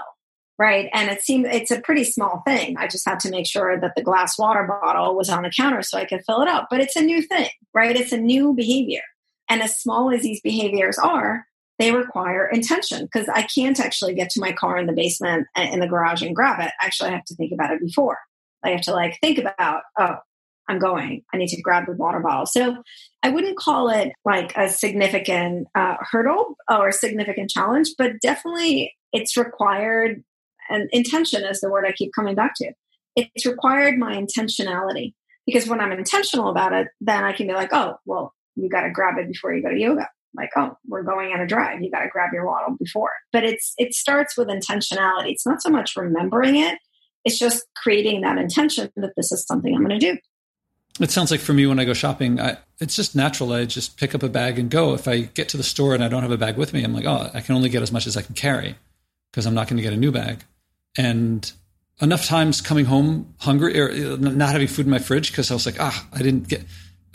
right? 0.58 0.88
And 0.92 1.10
it 1.10 1.20
seemed 1.20 1.46
it's 1.46 1.70
a 1.70 1.80
pretty 1.80 2.04
small 2.04 2.42
thing. 2.46 2.76
I 2.78 2.88
just 2.88 3.06
had 3.06 3.20
to 3.20 3.30
make 3.30 3.46
sure 3.46 3.78
that 3.78 3.92
the 3.94 4.02
glass 4.02 4.38
water 4.38 4.64
bottle 4.64 5.14
was 5.14 5.28
on 5.28 5.42
the 5.42 5.50
counter 5.50 5.82
so 5.82 5.98
I 5.98 6.06
could 6.06 6.24
fill 6.24 6.40
it 6.40 6.48
up. 6.48 6.68
But 6.70 6.80
it's 6.80 6.96
a 6.96 7.02
new 7.02 7.22
thing, 7.22 7.50
right? 7.74 7.94
It's 7.94 8.12
a 8.12 8.16
new 8.16 8.54
behavior. 8.54 9.02
And 9.48 9.62
as 9.62 9.80
small 9.80 10.10
as 10.12 10.22
these 10.22 10.40
behaviors 10.40 10.98
are, 10.98 11.46
they 11.78 11.92
require 11.92 12.46
intention 12.48 13.04
because 13.04 13.28
I 13.28 13.42
can't 13.42 13.78
actually 13.78 14.14
get 14.14 14.30
to 14.30 14.40
my 14.40 14.52
car 14.52 14.78
in 14.78 14.86
the 14.86 14.92
basement 14.92 15.46
in 15.56 15.80
the 15.80 15.86
garage 15.86 16.22
and 16.22 16.34
grab 16.34 16.60
it. 16.60 16.72
Actually, 16.80 17.10
I 17.10 17.14
have 17.14 17.24
to 17.26 17.34
think 17.34 17.52
about 17.52 17.72
it 17.72 17.80
before. 17.80 18.18
I 18.64 18.70
have 18.70 18.80
to 18.82 18.92
like 18.92 19.18
think 19.20 19.38
about, 19.38 19.82
oh, 19.98 20.16
I'm 20.68 20.78
going. 20.78 21.22
I 21.32 21.36
need 21.36 21.48
to 21.48 21.62
grab 21.62 21.86
the 21.86 21.92
water 21.92 22.20
bottle. 22.20 22.46
So 22.46 22.82
I 23.22 23.28
wouldn't 23.28 23.58
call 23.58 23.88
it 23.88 24.12
like 24.24 24.56
a 24.56 24.68
significant 24.68 25.68
uh, 25.74 25.96
hurdle 26.00 26.56
or 26.70 26.90
significant 26.92 27.50
challenge, 27.50 27.90
but 27.96 28.20
definitely 28.20 28.94
it's 29.12 29.36
required, 29.36 30.24
and 30.68 30.88
intention 30.92 31.44
is 31.44 31.60
the 31.60 31.70
word 31.70 31.84
I 31.86 31.92
keep 31.92 32.10
coming 32.14 32.34
back 32.34 32.54
to. 32.56 32.72
It's 33.14 33.46
required 33.46 33.98
my 33.98 34.16
intentionality 34.16 35.14
because 35.46 35.68
when 35.68 35.80
I'm 35.80 35.92
intentional 35.92 36.48
about 36.48 36.72
it, 36.72 36.88
then 37.00 37.22
I 37.22 37.32
can 37.32 37.46
be 37.46 37.54
like, 37.54 37.72
oh, 37.72 37.96
well, 38.04 38.34
you 38.56 38.68
got 38.68 38.82
to 38.82 38.90
grab 38.90 39.18
it 39.18 39.28
before 39.28 39.54
you 39.54 39.62
go 39.62 39.70
to 39.70 39.78
yoga. 39.78 40.08
Like 40.36 40.50
oh 40.56 40.76
we're 40.86 41.02
going 41.02 41.32
on 41.32 41.40
a 41.40 41.46
drive. 41.46 41.82
You 41.82 41.90
got 41.90 42.00
to 42.00 42.08
grab 42.08 42.30
your 42.32 42.46
water 42.46 42.66
before. 42.78 43.10
But 43.32 43.44
it's 43.44 43.74
it 43.78 43.94
starts 43.94 44.36
with 44.36 44.48
intentionality. 44.48 45.32
It's 45.32 45.46
not 45.46 45.62
so 45.62 45.70
much 45.70 45.96
remembering 45.96 46.56
it. 46.56 46.78
It's 47.24 47.38
just 47.38 47.64
creating 47.74 48.20
that 48.20 48.38
intention 48.38 48.90
that 48.96 49.12
this 49.16 49.32
is 49.32 49.44
something 49.46 49.74
i'm 49.74 49.84
going 49.84 49.98
to 49.98 50.12
do. 50.12 50.18
It 51.00 51.10
sounds 51.10 51.30
like 51.30 51.40
for 51.40 51.52
me 51.52 51.66
when 51.66 51.78
i 51.78 51.84
go 51.84 51.94
shopping 51.94 52.40
I, 52.40 52.58
it's 52.80 52.96
just 52.96 53.16
natural. 53.16 53.52
I 53.52 53.64
just 53.64 53.96
pick 53.96 54.14
up 54.14 54.22
a 54.22 54.28
bag 54.28 54.58
and 54.58 54.70
go. 54.70 54.94
If 54.94 55.08
i 55.08 55.20
get 55.20 55.48
to 55.50 55.56
the 55.56 55.62
store 55.62 55.94
and 55.94 56.04
i 56.04 56.08
don't 56.08 56.22
have 56.22 56.30
a 56.30 56.38
bag 56.38 56.56
with 56.56 56.72
me 56.72 56.84
i'm 56.84 56.94
like 56.94 57.06
oh 57.06 57.30
i 57.32 57.40
can 57.40 57.54
only 57.54 57.68
get 57.68 57.82
as 57.82 57.92
much 57.92 58.06
as 58.06 58.16
i 58.16 58.22
can 58.22 58.34
carry 58.34 58.76
because 59.30 59.46
i'm 59.46 59.54
not 59.54 59.68
going 59.68 59.76
to 59.76 59.82
get 59.82 59.92
a 59.92 59.96
new 59.96 60.12
bag. 60.12 60.44
And 60.98 61.50
enough 62.00 62.26
times 62.26 62.60
coming 62.60 62.84
home 62.84 63.34
hungry 63.38 63.78
or 63.78 63.90
uh, 63.90 64.16
not 64.16 64.52
having 64.52 64.68
food 64.68 64.84
in 64.84 64.90
my 64.90 64.98
fridge 64.98 65.30
because 65.30 65.50
i 65.50 65.54
was 65.54 65.64
like 65.64 65.76
ah 65.80 66.06
i 66.12 66.18
didn't 66.18 66.46
get 66.48 66.62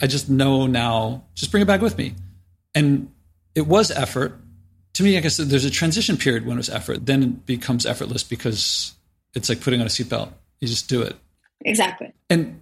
I 0.02 0.08
just 0.08 0.28
know 0.28 0.66
now, 0.66 1.24
just 1.34 1.50
bring 1.50 1.62
it 1.62 1.66
back 1.66 1.80
with 1.80 1.96
me. 1.96 2.14
And 2.74 3.10
it 3.54 3.66
was 3.66 3.90
effort. 3.92 4.38
To 4.94 5.02
me, 5.02 5.16
I 5.16 5.20
guess 5.20 5.36
there's 5.36 5.64
a 5.64 5.70
transition 5.70 6.16
period 6.16 6.44
when 6.44 6.56
it 6.56 6.58
was 6.58 6.68
effort. 6.68 7.06
Then 7.06 7.22
it 7.22 7.46
becomes 7.46 7.86
effortless 7.86 8.24
because 8.24 8.94
it's 9.34 9.48
like 9.48 9.60
putting 9.60 9.80
on 9.80 9.86
a 9.86 9.90
seatbelt. 9.90 10.32
You 10.60 10.68
just 10.68 10.88
do 10.88 11.02
it. 11.02 11.16
Exactly. 11.64 12.12
And 12.28 12.60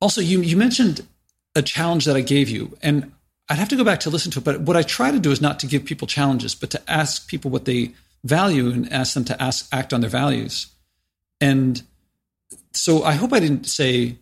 also, 0.00 0.20
you, 0.20 0.42
you 0.42 0.56
mentioned 0.56 1.06
a 1.54 1.62
challenge 1.62 2.04
that 2.04 2.14
I 2.14 2.20
gave 2.20 2.50
you. 2.50 2.76
And 2.82 3.12
I'd 3.48 3.58
have 3.58 3.70
to 3.70 3.76
go 3.76 3.84
back 3.84 4.00
to 4.00 4.10
listen 4.10 4.30
to 4.32 4.40
it. 4.40 4.44
But 4.44 4.60
what 4.60 4.76
I 4.76 4.82
try 4.82 5.10
to 5.10 5.18
do 5.18 5.30
is 5.30 5.40
not 5.40 5.58
to 5.60 5.66
give 5.66 5.84
people 5.84 6.06
challenges, 6.06 6.54
but 6.54 6.70
to 6.70 6.82
ask 6.90 7.26
people 7.26 7.50
what 7.50 7.64
they 7.64 7.92
value 8.22 8.70
and 8.70 8.92
ask 8.92 9.14
them 9.14 9.24
to 9.24 9.42
ask, 9.42 9.66
act 9.72 9.92
on 9.94 10.02
their 10.02 10.10
values. 10.10 10.66
And 11.40 11.82
so 12.72 13.02
I 13.02 13.12
hope 13.12 13.32
I 13.32 13.40
didn't 13.40 13.64
say 13.64 14.18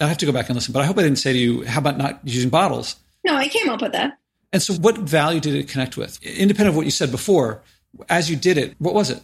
I 0.00 0.06
have 0.06 0.18
to 0.18 0.26
go 0.26 0.32
back 0.32 0.48
and 0.48 0.54
listen, 0.54 0.72
but 0.72 0.82
I 0.82 0.86
hope 0.86 0.98
I 0.98 1.02
didn't 1.02 1.18
say 1.18 1.32
to 1.32 1.38
you, 1.38 1.64
how 1.64 1.80
about 1.80 1.98
not 1.98 2.20
using 2.24 2.50
bottles? 2.50 2.96
No, 3.24 3.34
I 3.34 3.48
came 3.48 3.68
up 3.68 3.82
with 3.82 3.92
that. 3.92 4.18
And 4.52 4.62
so, 4.62 4.74
what 4.74 4.96
value 4.98 5.40
did 5.40 5.54
it 5.54 5.68
connect 5.68 5.96
with? 5.96 6.22
Independent 6.22 6.70
of 6.70 6.76
what 6.76 6.84
you 6.84 6.90
said 6.90 7.10
before, 7.10 7.62
as 8.08 8.30
you 8.30 8.36
did 8.36 8.56
it, 8.56 8.74
what 8.78 8.94
was 8.94 9.10
it? 9.10 9.22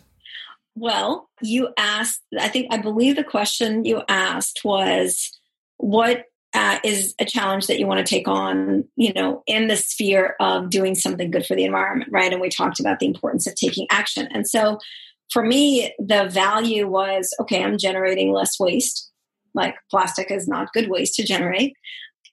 Well, 0.74 1.30
you 1.40 1.68
asked, 1.78 2.20
I 2.38 2.48
think, 2.48 2.72
I 2.72 2.78
believe 2.78 3.16
the 3.16 3.24
question 3.24 3.84
you 3.84 4.02
asked 4.08 4.60
was, 4.64 5.30
what 5.76 6.24
uh, 6.52 6.78
is 6.84 7.14
a 7.18 7.24
challenge 7.24 7.68
that 7.68 7.78
you 7.78 7.86
want 7.86 8.04
to 8.04 8.14
take 8.14 8.28
on, 8.28 8.84
you 8.96 9.12
know, 9.12 9.42
in 9.46 9.68
the 9.68 9.76
sphere 9.76 10.36
of 10.40 10.70
doing 10.70 10.94
something 10.94 11.30
good 11.30 11.46
for 11.46 11.54
the 11.56 11.64
environment, 11.64 12.10
right? 12.12 12.32
And 12.32 12.40
we 12.40 12.48
talked 12.48 12.80
about 12.80 12.98
the 12.98 13.06
importance 13.06 13.46
of 13.46 13.54
taking 13.54 13.86
action. 13.90 14.28
And 14.32 14.48
so, 14.48 14.78
for 15.30 15.42
me, 15.42 15.94
the 15.98 16.28
value 16.28 16.86
was 16.86 17.34
okay, 17.40 17.62
I'm 17.64 17.78
generating 17.78 18.32
less 18.32 18.60
waste 18.60 19.10
like 19.54 19.76
plastic 19.90 20.30
is 20.30 20.48
not 20.48 20.72
good 20.72 20.90
waste 20.90 21.14
to 21.14 21.24
generate. 21.24 21.74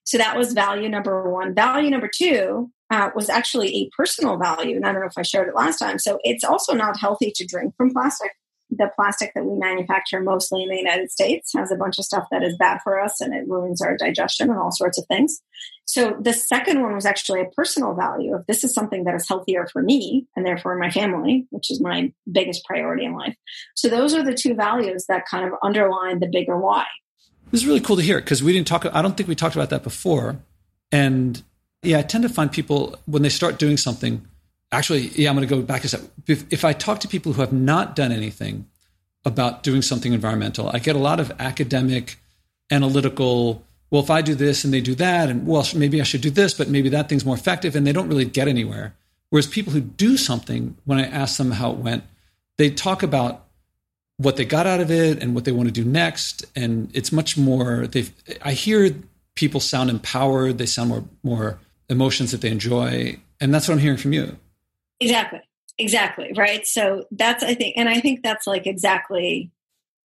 So 0.03 0.17
that 0.17 0.38
was 0.38 0.53
value 0.53 0.89
number 0.89 1.31
one. 1.31 1.53
Value 1.53 1.89
number 1.89 2.10
two 2.13 2.71
uh, 2.89 3.10
was 3.15 3.29
actually 3.29 3.75
a 3.75 3.89
personal 3.95 4.38
value. 4.38 4.75
And 4.75 4.86
I 4.86 4.91
don't 4.91 5.01
know 5.01 5.07
if 5.07 5.17
I 5.17 5.21
shared 5.21 5.47
it 5.47 5.55
last 5.55 5.77
time. 5.77 5.99
So 5.99 6.19
it's 6.23 6.43
also 6.43 6.73
not 6.73 6.99
healthy 6.99 7.31
to 7.36 7.45
drink 7.45 7.75
from 7.77 7.91
plastic. 7.91 8.31
The 8.69 8.89
plastic 8.95 9.34
that 9.36 9.45
we 9.45 9.57
manufacture 9.60 10.21
mostly 10.21 10.63
in 10.63 10.69
the 10.69 10.77
United 10.77 11.12
States 11.12 11.51
has 11.55 11.71
a 11.71 11.75
bunch 11.75 11.99
of 11.99 12.05
stuff 12.05 12.27
that 12.31 12.41
is 12.41 12.55
bad 12.57 12.79
for 12.84 13.01
us 13.01 13.19
and 13.19 13.34
it 13.34 13.47
ruins 13.47 13.81
our 13.81 13.97
digestion 13.97 14.49
and 14.49 14.57
all 14.57 14.71
sorts 14.71 14.97
of 14.97 15.05
things. 15.07 15.41
So 15.86 16.15
the 16.21 16.31
second 16.31 16.81
one 16.81 16.95
was 16.95 17.05
actually 17.05 17.41
a 17.41 17.49
personal 17.49 17.93
value. 17.95 18.34
If 18.36 18.45
this 18.47 18.63
is 18.63 18.73
something 18.73 19.03
that 19.03 19.15
is 19.15 19.27
healthier 19.27 19.67
for 19.67 19.81
me 19.81 20.25
and 20.38 20.45
therefore 20.45 20.77
my 20.77 20.89
family, 20.89 21.47
which 21.49 21.69
is 21.69 21.81
my 21.81 22.13
biggest 22.31 22.63
priority 22.63 23.03
in 23.03 23.13
life. 23.13 23.36
So 23.75 23.89
those 23.89 24.13
are 24.13 24.23
the 24.23 24.34
two 24.34 24.53
values 24.53 25.05
that 25.10 25.25
kind 25.29 25.45
of 25.45 25.51
underline 25.62 26.19
the 26.19 26.29
bigger 26.31 26.57
why. 26.57 26.86
This 27.52 27.62
is 27.62 27.68
really 27.68 27.82
cool 27.82 27.98
to 27.98 28.02
hear 28.02 28.20
because 28.20 28.42
we 28.42 28.54
didn't 28.54 28.68
talk. 28.68 28.86
I 28.86 29.02
don't 29.02 29.16
think 29.16 29.28
we 29.30 29.36
talked 29.36 29.56
about 29.56 29.70
that 29.70 29.84
before. 29.84 30.40
And 30.92 31.42
yeah, 31.84 32.00
I 32.00 32.02
tend 32.02 32.24
to 32.24 32.30
find 32.30 32.52
people 32.52 32.98
when 33.06 33.22
they 33.22 33.30
start 33.30 33.60
doing 33.60 33.78
something. 33.78 34.26
Actually, 34.72 35.08
yeah, 35.10 35.30
I'm 35.30 35.36
going 35.36 35.48
to 35.48 35.54
go 35.54 35.62
back 35.62 35.84
a 35.84 35.90
step. 35.90 36.02
If, 36.28 36.46
if 36.52 36.64
I 36.64 36.72
talk 36.74 37.02
to 37.02 37.08
people 37.08 37.34
who 37.34 37.42
have 37.42 37.52
not 37.52 37.96
done 37.96 38.12
anything 38.12 38.68
about 39.26 39.64
doing 39.64 39.82
something 39.82 40.14
environmental, 40.14 40.70
I 40.70 40.80
get 40.80 40.96
a 40.96 41.00
lot 41.00 41.20
of 41.20 41.32
academic, 41.40 42.18
analytical. 42.72 43.66
Well, 43.90 44.02
if 44.02 44.10
I 44.10 44.22
do 44.22 44.34
this 44.34 44.64
and 44.64 44.74
they 44.74 44.80
do 44.80 44.96
that, 44.96 45.30
and 45.30 45.46
well, 45.46 45.68
maybe 45.76 46.00
I 46.00 46.06
should 46.06 46.22
do 46.22 46.30
this, 46.30 46.54
but 46.54 46.70
maybe 46.70 46.88
that 46.90 47.10
thing's 47.10 47.26
more 47.26 47.36
effective, 47.36 47.76
and 47.76 47.86
they 47.86 47.92
don't 47.92 48.08
really 48.08 48.26
get 48.26 48.48
anywhere. 48.48 48.96
Whereas 49.30 49.48
people 49.48 49.74
who 49.74 49.82
do 49.82 50.16
something, 50.16 50.78
when 50.86 51.00
I 51.00 51.06
ask 51.06 51.38
them 51.38 51.52
how 51.52 51.72
it 51.72 51.78
went, 51.78 52.04
they 52.58 52.70
talk 52.70 53.04
about 53.04 53.48
what 54.21 54.38
they 54.38 54.45
got 54.45 54.67
out 54.67 54.79
of 54.79 54.91
it 54.91 55.21
and 55.21 55.34
what 55.34 55.45
they 55.45 55.51
want 55.51 55.67
to 55.67 55.73
do 55.73 55.84
next. 55.84 56.45
And 56.55 56.89
it's 56.93 57.12
much 57.12 57.38
more. 57.38 57.88
They, 57.88 58.07
I 58.41 58.53
hear 58.53 58.95
people 59.36 59.60
sound 59.60 59.89
empowered. 59.89 60.57
They 60.57 60.65
sound 60.65 60.89
more 60.89 61.03
more 61.23 61.60
emotions 61.89 62.31
that 62.31 62.41
they 62.41 62.51
enjoy, 62.51 63.19
and 63.39 63.53
that's 63.53 63.67
what 63.67 63.75
I'm 63.75 63.79
hearing 63.79 63.97
from 63.97 64.13
you. 64.13 64.38
Exactly. 64.99 65.41
Exactly. 65.77 66.31
Right. 66.38 66.65
So 66.67 67.05
that's 67.12 67.43
I 67.43 67.55
think, 67.55 67.75
and 67.77 67.89
I 67.89 67.99
think 67.99 68.21
that's 68.23 68.45
like 68.45 68.67
exactly 68.67 69.51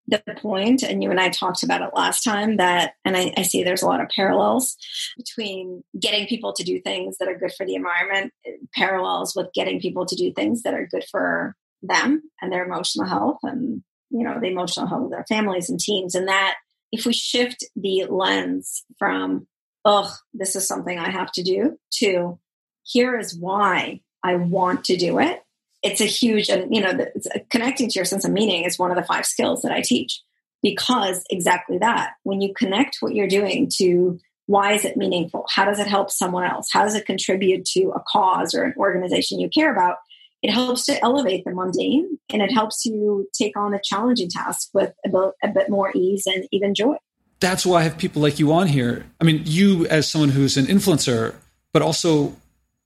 the 0.07 0.21
point 0.37 0.83
and 0.83 1.01
you 1.01 1.09
and 1.09 1.19
i 1.19 1.29
talked 1.29 1.63
about 1.63 1.81
it 1.81 1.95
last 1.95 2.23
time 2.23 2.57
that 2.57 2.95
and 3.05 3.15
I, 3.15 3.33
I, 3.37 3.43
see 3.43 3.63
there's 3.63 3.83
a 3.83 3.87
lot 3.87 4.01
of 4.01 4.09
parallels 4.09 4.75
between 5.15 5.81
getting 5.97 6.27
people 6.27 6.51
to 6.53 6.63
do 6.63 6.81
things 6.81 7.17
that 7.19 7.29
are 7.29 7.37
good 7.37 7.53
for 7.53 7.65
the 7.65 7.75
environment 7.75 8.33
parallels 8.75 9.33
with 9.33 9.47
getting 9.53 9.79
people 9.79 10.05
to 10.05 10.15
do 10.17 10.33
things 10.33 10.63
that 10.63 10.73
are 10.73 10.85
good 10.85 11.05
for 11.09 11.55
them 11.81 12.21
and 12.41 12.51
their 12.51 12.65
emotional 12.65 13.07
health 13.07 13.39
and 13.43 13.81
you 14.13 14.23
know 14.23 14.39
the 14.39 14.47
emotional 14.47 14.87
health 14.87 15.05
of 15.05 15.11
their 15.11 15.25
families 15.27 15.69
and 15.69 15.79
teams. 15.79 16.15
And 16.15 16.27
that 16.27 16.55
if 16.93 17.05
we 17.05 17.11
shift 17.11 17.65
the 17.75 18.05
lens 18.09 18.85
from 18.97 19.47
oh 19.83 20.13
this 20.33 20.55
is 20.55 20.65
something 20.65 20.97
i 20.97 21.09
have 21.09 21.31
to 21.31 21.43
do 21.43 21.77
to 21.91 22.39
here 22.83 23.19
is 23.19 23.37
why 23.37 23.99
i 24.23 24.35
want 24.35 24.85
to 24.85 24.95
do 24.95 25.19
it 25.19 25.41
it's 25.81 25.99
a 25.99 26.05
huge 26.05 26.47
and 26.47 26.73
you 26.73 26.81
know 26.81 26.93
the, 26.93 27.07
uh, 27.35 27.39
connecting 27.49 27.89
to 27.89 27.95
your 27.95 28.05
sense 28.05 28.23
of 28.23 28.31
meaning 28.31 28.63
is 28.63 28.79
one 28.79 28.91
of 28.91 28.95
the 28.95 29.03
five 29.03 29.25
skills 29.25 29.61
that 29.61 29.73
i 29.73 29.81
teach. 29.81 30.21
Because 30.61 31.25
exactly 31.29 31.77
that 31.79 32.11
when 32.23 32.39
you 32.39 32.53
connect 32.53 32.99
what 33.01 33.13
you're 33.13 33.27
doing 33.27 33.69
to 33.79 34.17
why 34.45 34.71
is 34.71 34.85
it 34.85 34.95
meaningful 34.95 35.45
how 35.53 35.65
does 35.65 35.79
it 35.79 35.87
help 35.87 36.09
someone 36.09 36.45
else 36.45 36.69
how 36.71 36.83
does 36.83 36.95
it 36.95 37.05
contribute 37.05 37.65
to 37.65 37.91
a 37.93 38.01
cause 38.07 38.53
or 38.53 38.63
an 38.63 38.73
organization 38.77 39.41
you 39.41 39.49
care 39.49 39.73
about 39.73 39.97
it 40.43 40.51
helps 40.51 40.85
to 40.85 41.03
elevate 41.03 41.43
the 41.45 41.51
mundane 41.51 42.19
and 42.31 42.41
it 42.41 42.51
helps 42.51 42.85
you 42.85 43.27
take 43.33 43.57
on 43.57 43.73
a 43.73 43.79
challenging 43.83 44.29
task 44.29 44.69
with 44.73 44.93
a 45.05 45.09
bit, 45.09 45.31
a 45.43 45.47
bit 45.47 45.69
more 45.69 45.91
ease 45.95 46.27
and 46.27 46.47
even 46.51 46.75
joy 46.75 46.95
that's 47.39 47.65
why 47.65 47.79
i 47.79 47.83
have 47.83 47.97
people 47.97 48.21
like 48.21 48.37
you 48.37 48.53
on 48.53 48.67
here 48.67 49.05
i 49.19 49.23
mean 49.23 49.41
you 49.45 49.87
as 49.87 50.09
someone 50.09 50.29
who's 50.29 50.57
an 50.57 50.65
influencer 50.65 51.33
but 51.71 51.81
also 51.81 52.35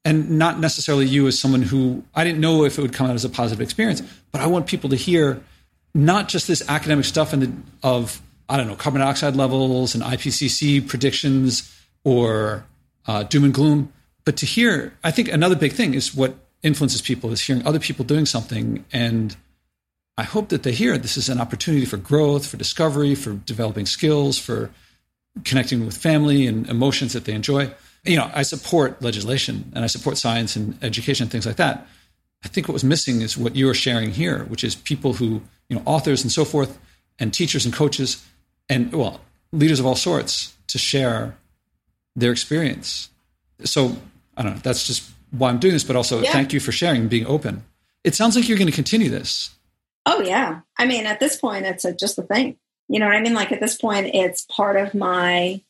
and 0.08 0.30
not 0.30 0.58
necessarily 0.58 1.06
you 1.06 1.28
as 1.28 1.38
someone 1.38 1.62
who 1.62 2.02
I 2.16 2.24
didn't 2.24 2.40
know 2.40 2.64
if 2.64 2.78
it 2.78 2.82
would 2.82 2.94
come 2.94 3.10
out 3.10 3.16
as 3.16 3.26
a 3.26 3.30
positive 3.30 3.60
experience, 3.60 4.02
but 4.32 4.40
I 4.40 4.48
want 4.48 4.66
people 4.66 4.90
to 4.92 4.96
hear 4.96 5.42
not 5.94 6.30
just 6.30 6.48
this 6.48 6.64
academic 6.70 7.04
stuff 7.04 7.34
and 7.34 7.42
the, 7.42 7.52
of 7.84 8.22
I 8.48 8.56
don't 8.56 8.68
know 8.68 8.76
carbon 8.76 9.02
dioxide 9.02 9.36
levels 9.36 9.96
and 9.96 10.04
IPCC 10.04 10.88
predictions 10.88 11.70
or 12.06 12.64
uh, 13.06 13.24
doom 13.24 13.44
and 13.44 13.54
gloom, 13.54 13.92
but 14.24 14.38
to 14.38 14.46
hear. 14.46 14.94
I 15.04 15.12
think 15.12 15.28
another 15.28 15.58
big 15.58 15.74
thing 15.74 15.94
is 15.94 16.16
what 16.16 16.36
influences 16.64 17.02
people 17.02 17.32
is 17.32 17.42
hearing 17.42 17.66
other 17.66 17.80
people 17.80 18.06
doing 18.06 18.26
something, 18.26 18.86
and 18.92 19.36
I 20.18 20.24
hope 20.24 20.50
that 20.50 20.64
they 20.64 20.72
hear 20.72 20.98
this 20.98 21.18
is 21.18 21.30
an 21.30 21.40
opportunity 21.40 21.86
for 21.86 21.98
growth, 21.98 22.48
for 22.48 22.58
discovery, 22.58 23.16
for 23.16 23.34
developing 23.34 23.86
skills, 23.86 24.38
for 24.40 24.72
connecting 25.44 25.86
with 25.86 25.96
family 25.96 26.48
and 26.48 26.68
emotions 26.68 27.14
that 27.14 27.26
they 27.26 27.34
enjoy 27.34 27.72
you 28.08 28.16
know, 28.16 28.32
I 28.34 28.44
support 28.44 29.02
legislation 29.02 29.72
and 29.76 29.84
I 29.84 29.88
support 29.88 30.18
science 30.18 30.56
and 30.56 30.78
education 30.84 31.26
and 31.26 31.32
things 31.32 31.46
like 31.46 31.58
that. 31.58 31.88
I 32.44 32.48
think 32.48 32.68
what 32.68 32.74
was 32.74 32.84
missing 32.84 33.22
is 33.22 33.38
what 33.38 33.56
you 33.56 33.70
are 33.70 33.74
sharing 33.74 34.12
here, 34.12 34.46
which 34.46 34.64
is 34.64 34.76
people 34.76 35.14
who, 35.14 35.42
you 35.70 35.76
know, 35.76 35.82
authors 35.86 36.24
and 36.24 36.32
so 36.32 36.46
forth, 36.46 36.80
and 37.20 37.34
teachers 37.34 37.66
and 37.66 37.74
coaches, 37.74 38.24
and 38.70 38.94
well, 38.94 39.22
leaders 39.52 39.80
of 39.80 39.86
all 39.86 39.96
sorts 39.96 40.56
to 40.68 40.78
share 40.78 41.36
their 42.16 42.32
experience. 42.32 43.10
So 43.64 43.98
I 44.38 44.44
don't 44.44 44.54
know. 44.54 44.60
That's 44.60 44.86
just 44.86 45.10
why 45.32 45.50
I'm 45.50 45.60
doing 45.60 45.74
this, 45.74 45.84
but 45.84 45.96
also 45.96 46.22
yeah. 46.22 46.32
thank 46.32 46.54
you 46.54 46.60
for 46.60 46.72
sharing 46.72 47.02
and 47.02 47.10
being 47.10 47.26
open. 47.26 47.64
It 48.04 48.16
sounds 48.16 48.36
like 48.36 48.48
you're 48.48 48.58
going 48.58 48.70
to 48.70 48.76
continue 48.76 49.10
this. 49.10 49.52
Oh 50.06 50.22
yeah. 50.22 50.62
I 50.78 50.86
mean, 50.86 51.06
at 51.06 51.20
this 51.20 51.36
point, 51.36 51.66
it's 51.66 51.84
a, 51.84 51.94
just 51.94 52.16
the 52.16 52.24
thing. 52.24 52.58
You 52.88 53.00
know 53.00 53.08
what 53.08 53.16
I 53.16 53.22
mean? 53.22 53.34
Like 53.34 53.52
at 53.52 53.60
this 53.60 53.76
point, 53.76 54.12
it's 54.14 54.44
part 54.44 54.78
of 54.78 54.94
my 54.94 55.62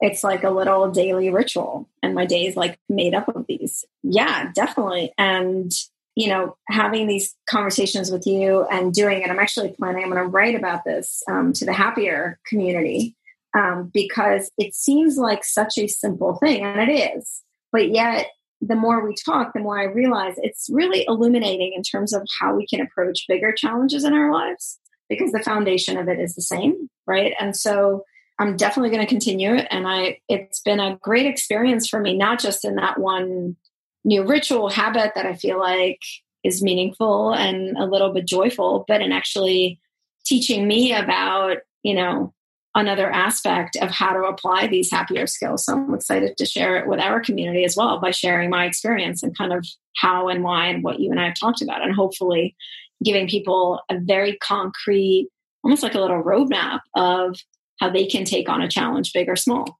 it's 0.00 0.24
like 0.24 0.44
a 0.44 0.50
little 0.50 0.90
daily 0.90 1.30
ritual 1.30 1.88
and 2.02 2.14
my 2.14 2.26
day 2.26 2.46
is 2.46 2.56
like 2.56 2.78
made 2.88 3.14
up 3.14 3.28
of 3.28 3.46
these 3.46 3.84
yeah 4.02 4.50
definitely 4.52 5.12
and 5.16 5.72
you 6.14 6.28
know 6.28 6.56
having 6.68 7.06
these 7.06 7.34
conversations 7.48 8.10
with 8.10 8.26
you 8.26 8.66
and 8.70 8.92
doing 8.92 9.22
it 9.22 9.30
i'm 9.30 9.38
actually 9.38 9.70
planning 9.78 10.02
i'm 10.02 10.10
going 10.10 10.22
to 10.22 10.28
write 10.28 10.54
about 10.54 10.84
this 10.84 11.22
um, 11.28 11.52
to 11.52 11.64
the 11.64 11.72
happier 11.72 12.38
community 12.46 13.16
um, 13.56 13.90
because 13.94 14.50
it 14.58 14.74
seems 14.74 15.16
like 15.16 15.44
such 15.44 15.78
a 15.78 15.86
simple 15.86 16.34
thing 16.34 16.62
and 16.64 16.90
it 16.90 16.92
is 16.92 17.42
but 17.72 17.90
yet 17.90 18.26
the 18.60 18.76
more 18.76 19.04
we 19.04 19.14
talk 19.24 19.52
the 19.52 19.60
more 19.60 19.78
i 19.78 19.84
realize 19.84 20.34
it's 20.38 20.68
really 20.70 21.04
illuminating 21.08 21.72
in 21.74 21.82
terms 21.82 22.12
of 22.12 22.26
how 22.40 22.54
we 22.54 22.66
can 22.66 22.80
approach 22.80 23.24
bigger 23.28 23.52
challenges 23.52 24.04
in 24.04 24.12
our 24.12 24.32
lives 24.32 24.78
because 25.08 25.32
the 25.32 25.42
foundation 25.42 25.98
of 25.98 26.08
it 26.08 26.18
is 26.18 26.34
the 26.34 26.42
same 26.42 26.88
right 27.06 27.34
and 27.40 27.56
so 27.56 28.04
I'm 28.38 28.56
definitely 28.56 28.90
going 28.90 29.02
to 29.02 29.08
continue 29.08 29.54
it. 29.54 29.66
And 29.70 29.86
I, 29.86 30.18
it's 30.28 30.60
been 30.60 30.80
a 30.80 30.98
great 31.00 31.26
experience 31.26 31.88
for 31.88 32.00
me, 32.00 32.16
not 32.16 32.40
just 32.40 32.64
in 32.64 32.76
that 32.76 32.98
one 32.98 33.56
new 34.04 34.24
ritual 34.26 34.68
habit 34.68 35.12
that 35.14 35.26
I 35.26 35.34
feel 35.34 35.58
like 35.58 36.00
is 36.42 36.62
meaningful 36.62 37.32
and 37.32 37.76
a 37.78 37.86
little 37.86 38.12
bit 38.12 38.26
joyful, 38.26 38.84
but 38.88 39.00
in 39.00 39.12
actually 39.12 39.80
teaching 40.26 40.66
me 40.66 40.92
about, 40.92 41.58
you 41.82 41.94
know, 41.94 42.34
another 42.74 43.08
aspect 43.10 43.76
of 43.76 43.90
how 43.90 44.12
to 44.12 44.24
apply 44.24 44.66
these 44.66 44.90
happier 44.90 45.26
skills. 45.26 45.64
So 45.64 45.74
I'm 45.74 45.94
excited 45.94 46.36
to 46.36 46.46
share 46.46 46.76
it 46.76 46.88
with 46.88 46.98
our 46.98 47.20
community 47.20 47.64
as 47.64 47.76
well 47.76 48.00
by 48.00 48.10
sharing 48.10 48.50
my 48.50 48.64
experience 48.64 49.22
and 49.22 49.36
kind 49.36 49.52
of 49.52 49.66
how 49.96 50.28
and 50.28 50.42
why 50.42 50.66
and 50.66 50.82
what 50.82 50.98
you 50.98 51.10
and 51.10 51.20
I 51.20 51.26
have 51.26 51.34
talked 51.38 51.62
about, 51.62 51.82
and 51.82 51.94
hopefully 51.94 52.56
giving 53.04 53.28
people 53.28 53.80
a 53.88 53.98
very 54.00 54.36
concrete, 54.38 55.28
almost 55.62 55.82
like 55.82 55.94
a 55.94 56.00
little 56.00 56.22
roadmap 56.22 56.80
of 56.94 57.38
how 57.80 57.90
they 57.90 58.06
can 58.06 58.24
take 58.24 58.48
on 58.48 58.62
a 58.62 58.68
challenge, 58.68 59.12
big 59.12 59.28
or 59.28 59.36
small. 59.36 59.78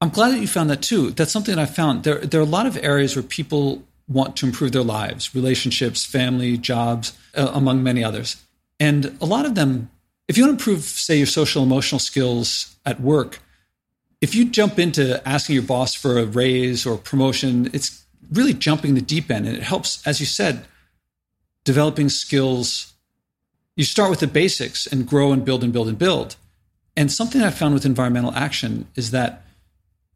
I'm 0.00 0.08
glad 0.08 0.32
that 0.32 0.40
you 0.40 0.48
found 0.48 0.68
that 0.70 0.82
too. 0.82 1.10
That's 1.10 1.30
something 1.30 1.54
that 1.54 1.62
I 1.62 1.66
found. 1.66 2.02
There, 2.02 2.18
there 2.18 2.40
are 2.40 2.44
a 2.44 2.46
lot 2.46 2.66
of 2.66 2.76
areas 2.82 3.14
where 3.14 3.22
people 3.22 3.84
want 4.08 4.36
to 4.36 4.46
improve 4.46 4.72
their 4.72 4.82
lives, 4.82 5.32
relationships, 5.32 6.04
family, 6.04 6.56
jobs, 6.56 7.16
uh, 7.36 7.52
among 7.54 7.84
many 7.84 8.02
others. 8.02 8.42
And 8.80 9.16
a 9.20 9.26
lot 9.26 9.46
of 9.46 9.54
them, 9.54 9.90
if 10.28 10.36
you 10.36 10.44
want 10.44 10.58
to 10.58 10.70
improve, 10.70 10.84
say, 10.84 11.16
your 11.16 11.26
social 11.26 11.62
emotional 11.62 11.98
skills 11.98 12.76
at 12.86 13.00
work, 13.00 13.40
if 14.20 14.34
you 14.34 14.44
jump 14.44 14.78
into 14.78 15.26
asking 15.28 15.54
your 15.54 15.64
boss 15.64 15.94
for 15.94 16.18
a 16.18 16.24
raise 16.24 16.86
or 16.86 16.96
promotion, 16.96 17.70
it's 17.72 18.04
really 18.30 18.54
jumping 18.54 18.94
the 18.94 19.00
deep 19.00 19.30
end. 19.30 19.46
And 19.46 19.56
it 19.56 19.62
helps, 19.62 20.06
as 20.06 20.20
you 20.20 20.26
said, 20.26 20.64
developing 21.64 22.08
skills. 22.08 22.92
You 23.76 23.84
start 23.84 24.10
with 24.10 24.20
the 24.20 24.26
basics 24.26 24.86
and 24.86 25.06
grow 25.06 25.32
and 25.32 25.44
build 25.44 25.64
and 25.64 25.72
build 25.72 25.88
and 25.88 25.98
build. 25.98 26.36
And 26.96 27.10
something 27.10 27.42
I 27.42 27.50
found 27.50 27.74
with 27.74 27.84
environmental 27.84 28.32
action 28.34 28.86
is 28.94 29.10
that 29.10 29.44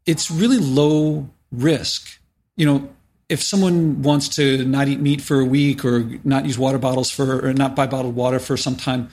it's 0.05 0.31
really 0.31 0.57
low 0.57 1.29
risk. 1.51 2.19
You 2.55 2.65
know, 2.65 2.89
if 3.29 3.41
someone 3.41 4.01
wants 4.03 4.29
to 4.29 4.63
not 4.63 4.87
eat 4.87 4.99
meat 4.99 5.21
for 5.21 5.39
a 5.39 5.45
week 5.45 5.83
or 5.83 6.17
not 6.23 6.45
use 6.45 6.57
water 6.57 6.77
bottles 6.77 7.11
for 7.11 7.45
or 7.45 7.53
not 7.53 7.75
buy 7.75 7.87
bottled 7.87 8.15
water 8.15 8.39
for 8.39 8.55
some 8.55 8.75
time, 8.75 9.09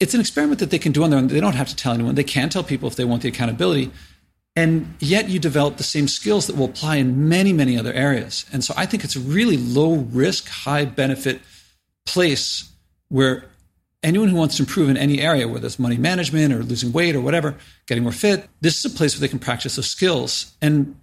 it's 0.00 0.14
an 0.14 0.20
experiment 0.20 0.60
that 0.60 0.70
they 0.70 0.78
can 0.78 0.92
do 0.92 1.02
on 1.04 1.10
their 1.10 1.18
own. 1.18 1.28
They 1.28 1.40
don't 1.40 1.54
have 1.54 1.68
to 1.68 1.76
tell 1.76 1.92
anyone. 1.92 2.14
They 2.14 2.24
can 2.24 2.48
tell 2.48 2.64
people 2.64 2.88
if 2.88 2.96
they 2.96 3.04
want 3.04 3.22
the 3.22 3.28
accountability. 3.28 3.90
And 4.56 4.94
yet 5.00 5.28
you 5.28 5.38
develop 5.38 5.76
the 5.76 5.84
same 5.84 6.06
skills 6.06 6.46
that 6.46 6.56
will 6.56 6.66
apply 6.66 6.96
in 6.96 7.28
many, 7.28 7.52
many 7.52 7.76
other 7.78 7.92
areas. 7.92 8.46
And 8.52 8.62
so 8.62 8.72
I 8.76 8.86
think 8.86 9.02
it's 9.02 9.16
a 9.16 9.20
really 9.20 9.56
low 9.56 9.94
risk, 9.94 10.48
high 10.48 10.84
benefit 10.84 11.40
place 12.06 12.70
where 13.08 13.46
anyone 14.02 14.28
who 14.28 14.36
wants 14.36 14.56
to 14.58 14.62
improve 14.62 14.88
in 14.88 14.96
any 14.96 15.20
area, 15.20 15.48
whether 15.48 15.66
it's 15.66 15.78
money 15.78 15.96
management 15.96 16.52
or 16.52 16.62
losing 16.62 16.92
weight 16.92 17.16
or 17.16 17.20
whatever, 17.20 17.56
getting 17.86 18.02
more 18.04 18.12
fit, 18.12 18.48
this 18.60 18.84
is 18.84 18.92
a 18.92 18.96
place 18.96 19.14
where 19.14 19.20
they 19.20 19.28
can 19.28 19.38
practice 19.38 19.76
those 19.76 19.90
skills. 19.90 20.52
And 20.62 20.94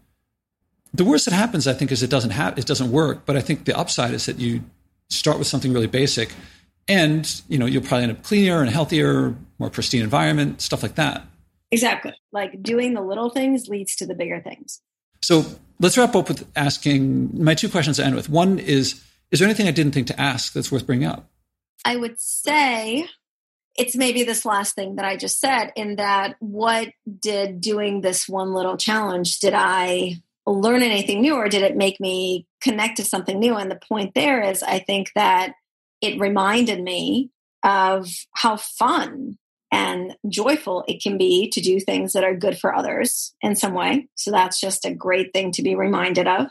the 0.93 1.03
worst 1.03 1.25
that 1.25 1.33
happens, 1.33 1.67
I 1.67 1.73
think, 1.73 1.91
is 1.91 2.03
it 2.03 2.09
doesn't 2.09 2.31
have 2.31 2.57
it 2.57 2.65
doesn't 2.65 2.91
work. 2.91 3.25
But 3.25 3.35
I 3.35 3.41
think 3.41 3.65
the 3.65 3.77
upside 3.77 4.13
is 4.13 4.27
that 4.27 4.39
you 4.39 4.61
start 5.09 5.37
with 5.37 5.47
something 5.47 5.73
really 5.73 5.87
basic, 5.87 6.33
and 6.91 7.41
you 7.47 7.57
know 7.57 7.65
you'll 7.65 7.81
probably 7.81 8.03
end 8.03 8.11
up 8.11 8.23
cleaner 8.23 8.61
and 8.61 8.69
healthier, 8.69 9.35
more 9.59 9.69
pristine 9.69 10.01
environment, 10.01 10.61
stuff 10.61 10.83
like 10.83 10.95
that. 10.95 11.25
Exactly. 11.71 12.13
Like 12.33 12.61
doing 12.61 12.93
the 12.93 13.01
little 13.01 13.29
things 13.29 13.69
leads 13.69 13.95
to 13.97 14.05
the 14.05 14.13
bigger 14.13 14.41
things. 14.41 14.81
So 15.21 15.45
let's 15.79 15.97
wrap 15.97 16.15
up 16.15 16.27
with 16.27 16.45
asking 16.55 17.43
my 17.43 17.55
two 17.55 17.69
questions 17.69 17.97
to 17.97 18.05
end 18.05 18.15
with. 18.15 18.27
One 18.29 18.59
is: 18.59 19.01
Is 19.31 19.39
there 19.39 19.47
anything 19.47 19.67
I 19.67 19.71
didn't 19.71 19.93
think 19.93 20.07
to 20.07 20.19
ask 20.19 20.51
that's 20.51 20.71
worth 20.71 20.85
bringing 20.85 21.07
up? 21.07 21.29
I 21.85 21.95
would 21.95 22.19
say 22.19 23.07
it's 23.77 23.95
maybe 23.95 24.23
this 24.23 24.45
last 24.45 24.75
thing 24.75 24.97
that 24.97 25.05
I 25.05 25.15
just 25.15 25.39
said, 25.39 25.71
in 25.77 25.95
that 25.95 26.35
what 26.39 26.89
did 27.19 27.61
doing 27.61 28.01
this 28.01 28.27
one 28.27 28.53
little 28.53 28.75
challenge, 28.75 29.39
did 29.39 29.53
I 29.55 30.21
learn 30.45 30.83
anything 30.83 31.21
new 31.21 31.35
or 31.35 31.47
did 31.47 31.63
it 31.63 31.77
make 31.77 31.99
me 32.01 32.47
connect 32.61 32.97
to 32.97 33.05
something 33.05 33.39
new? 33.39 33.55
And 33.55 33.71
the 33.71 33.79
point 33.87 34.13
there 34.13 34.41
is, 34.41 34.61
I 34.61 34.79
think 34.79 35.11
that 35.15 35.53
it 36.01 36.19
reminded 36.19 36.81
me 36.83 37.29
of 37.63 38.09
how 38.35 38.57
fun 38.57 39.37
and 39.71 40.15
joyful 40.27 40.83
it 40.87 41.01
can 41.01 41.17
be 41.17 41.49
to 41.49 41.61
do 41.61 41.79
things 41.79 42.13
that 42.13 42.23
are 42.23 42.35
good 42.35 42.57
for 42.57 42.75
others 42.75 43.33
in 43.41 43.55
some 43.55 43.73
way. 43.73 44.07
So 44.15 44.31
that's 44.31 44.59
just 44.59 44.85
a 44.85 44.93
great 44.93 45.31
thing 45.31 45.51
to 45.53 45.63
be 45.63 45.75
reminded 45.75 46.27
of 46.27 46.47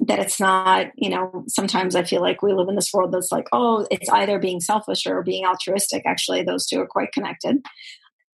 that 0.00 0.18
it's 0.18 0.40
not, 0.40 0.86
you 0.96 1.10
know, 1.10 1.44
sometimes 1.46 1.94
I 1.94 2.04
feel 2.04 2.22
like 2.22 2.42
we 2.42 2.52
live 2.52 2.68
in 2.68 2.74
this 2.74 2.92
world 2.92 3.12
that's 3.12 3.30
like, 3.30 3.46
oh, 3.52 3.86
it's 3.90 4.08
either 4.08 4.38
being 4.38 4.60
selfish 4.60 5.06
or 5.06 5.22
being 5.22 5.44
altruistic. 5.44 6.02
Actually, 6.06 6.42
those 6.42 6.66
two 6.66 6.80
are 6.80 6.86
quite 6.86 7.12
connected. 7.12 7.58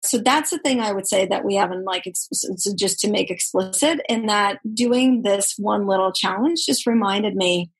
So 0.04 0.18
that's 0.18 0.50
the 0.50 0.58
thing 0.58 0.80
I 0.80 0.92
would 0.92 1.08
say 1.08 1.26
that 1.26 1.44
we 1.44 1.56
haven't 1.56 1.84
like 1.84 2.04
just 2.04 3.00
to 3.00 3.10
make 3.10 3.30
explicit 3.30 4.00
in 4.08 4.26
that 4.26 4.60
doing 4.72 5.22
this 5.22 5.54
one 5.58 5.86
little 5.86 6.12
challenge 6.12 6.64
just 6.64 6.86
reminded 6.86 7.34
me 7.34 7.70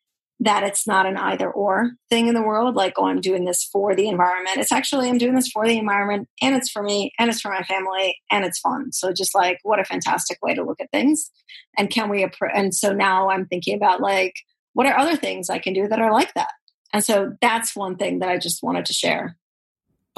that 0.41 0.65
it's 0.65 0.87
not 0.87 1.07
an 1.07 1.17
either 1.17 1.51
or 1.51 1.93
thing 2.11 2.29
in 2.29 2.35
the 2.35 2.43
world 2.43 2.75
like 2.75 2.95
oh 2.99 3.07
i'm 3.07 3.21
doing 3.21 3.45
this 3.45 3.65
for 3.65 3.95
the 3.95 4.09
environment. 4.09 4.59
It's 4.59 4.73
actually 4.73 5.09
i'm 5.09 5.19
doing 5.19 5.35
this 5.35 5.49
for 5.49 5.67
the 5.67 5.79
environment 5.79 6.29
and 6.43 6.55
it's 6.55 6.71
for 6.71 6.83
me 6.83 7.13
and 7.19 7.31
it's 7.31 7.41
for 7.41 7.51
my 7.51 7.63
family 7.63 8.19
and 8.31 8.45
it's 8.45 8.59
fun. 8.59 8.93
So 8.93 9.13
just 9.13 9.35
like 9.35 9.59
what 9.63 9.81
a 9.81 9.85
fantastic 9.85 10.39
way 10.43 10.55
to 10.55 10.63
look 10.63 10.81
at 10.81 10.91
things. 10.91 11.31
And 11.79 11.91
can 11.91 12.11
we 12.11 12.27
and 12.55 12.75
so 12.75 12.93
now 12.93 13.31
i'm 13.31 13.47
thinking 13.47 13.77
about 13.77 14.01
like 14.01 14.35
what 14.75 14.87
are 14.87 14.99
other 14.99 15.17
things 15.17 15.49
i 15.49 15.59
can 15.59 15.73
do 15.73 15.89
that 15.89 16.01
are 16.01 16.13
like 16.13 16.35
that? 16.35 16.53
And 16.93 17.05
so 17.05 17.35
that's 17.41 17.75
one 17.75 17.97
thing 17.97 18.19
that 18.19 18.29
i 18.29 18.39
just 18.39 18.63
wanted 18.63 18.87
to 18.87 18.93
share. 18.93 19.37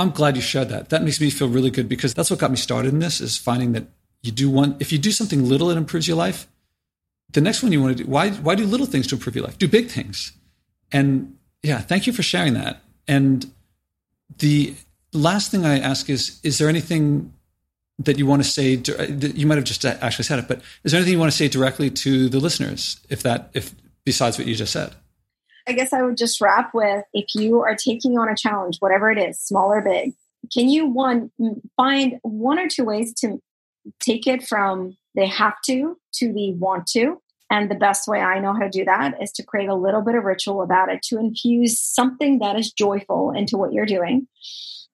I'm 0.01 0.11
glad 0.11 0.37
you 0.37 0.43
shared 0.43 0.69
that. 0.69 0.91
That 0.91 1.03
makes 1.03 1.21
me 1.21 1.29
feel 1.29 1.49
really 1.49 1.71
good 1.71 1.89
because 1.89 2.15
that's 2.15 2.31
what 2.31 2.39
got 2.39 2.53
me 2.53 2.57
started 2.57 2.93
in 2.93 3.01
this 3.01 3.21
is 3.21 3.37
finding 3.37 3.73
that 3.73 3.89
you 4.23 4.33
do 4.33 4.51
want 4.51 4.81
if 4.81 4.93
you 4.93 4.99
do 4.99 5.13
something 5.13 5.49
little 5.49 5.71
it 5.71 5.77
improves 5.77 6.09
your 6.09 6.17
life 6.17 6.49
the 7.33 7.41
next 7.41 7.63
one 7.63 7.73
you 7.73 7.83
want 7.83 7.97
to 7.99 8.05
do 8.05 8.11
why 8.11 8.31
why 8.31 8.55
do 8.55 8.65
little 8.65 8.87
things 8.87 9.07
to 9.09 9.15
improve 9.15 9.37
your 9.37 9.45
life? 9.45 9.59
Do 9.59 9.69
big 9.69 9.89
things. 9.89 10.33
And 10.93 11.37
Yeah, 11.63 11.81
thank 11.81 12.07
you 12.07 12.13
for 12.13 12.23
sharing 12.23 12.55
that. 12.55 12.83
And 13.07 13.51
the 14.39 14.75
last 15.13 15.51
thing 15.51 15.65
I 15.65 15.79
ask 15.79 16.09
is 16.09 16.41
is 16.43 16.59
there 16.59 16.69
anything 16.69 17.33
that 17.99 18.19
you 18.19 18.27
want 18.27 18.43
to 18.45 18.49
say 18.49 18.81
you 19.35 19.47
might 19.47 19.57
have 19.57 19.65
just 19.65 19.85
actually 19.85 20.25
said 20.25 20.39
it 20.39 20.47
but 20.47 20.63
is 20.85 20.93
there 20.93 20.99
anything 20.99 21.15
you 21.15 21.19
want 21.19 21.33
to 21.33 21.37
say 21.37 21.49
directly 21.49 21.91
to 21.91 22.29
the 22.29 22.39
listeners 22.39 23.01
if 23.09 23.25
that 23.25 23.51
if 23.55 23.75
besides 24.05 24.39
what 24.39 24.47
you 24.47 24.55
just 24.55 24.73
said? 24.73 24.95
I 25.67 25.73
guess 25.73 25.93
i 25.93 26.01
would 26.03 26.17
just 26.17 26.41
wrap 26.41 26.73
with 26.73 27.05
if 27.13 27.27
you 27.35 27.61
are 27.61 27.75
taking 27.75 28.17
on 28.17 28.29
a 28.29 28.37
challenge 28.37 28.77
whatever 28.79 29.11
it 29.11 29.19
is 29.19 29.41
small 29.41 29.71
or 29.71 29.83
big 29.83 30.15
can 30.53 30.69
you 30.69 30.87
one 30.87 31.31
find 31.77 32.19
one 32.23 32.59
or 32.59 32.69
two 32.69 32.85
ways 32.85 33.13
to 33.21 33.43
take 34.01 34.27
it 34.27 34.47
from 34.47 34.97
they 35.19 35.27
have 35.27 35.55
to 35.67 35.99
to 36.15 36.33
the 36.33 36.55
want 36.55 36.87
to 36.87 37.21
and 37.51 37.71
the 37.71 37.75
best 37.75 38.09
way 38.09 38.21
i 38.21 38.39
know 38.39 38.55
how 38.55 38.61
to 38.61 38.71
do 38.71 38.85
that 38.85 39.15
is 39.23 39.33
to 39.33 39.43
create 39.43 39.69
a 39.69 39.75
little 39.75 40.03
bit 40.03 40.15
of 40.15 40.25
ritual 40.25 40.63
about 40.63 40.89
it 40.89 41.03
to 41.03 41.19
infuse 41.19 41.79
something 41.79 42.39
that 42.39 42.59
is 42.59 42.73
joyful 42.73 43.33
into 43.33 43.59
what 43.59 43.73
you're 43.73 43.87
doing 43.87 44.27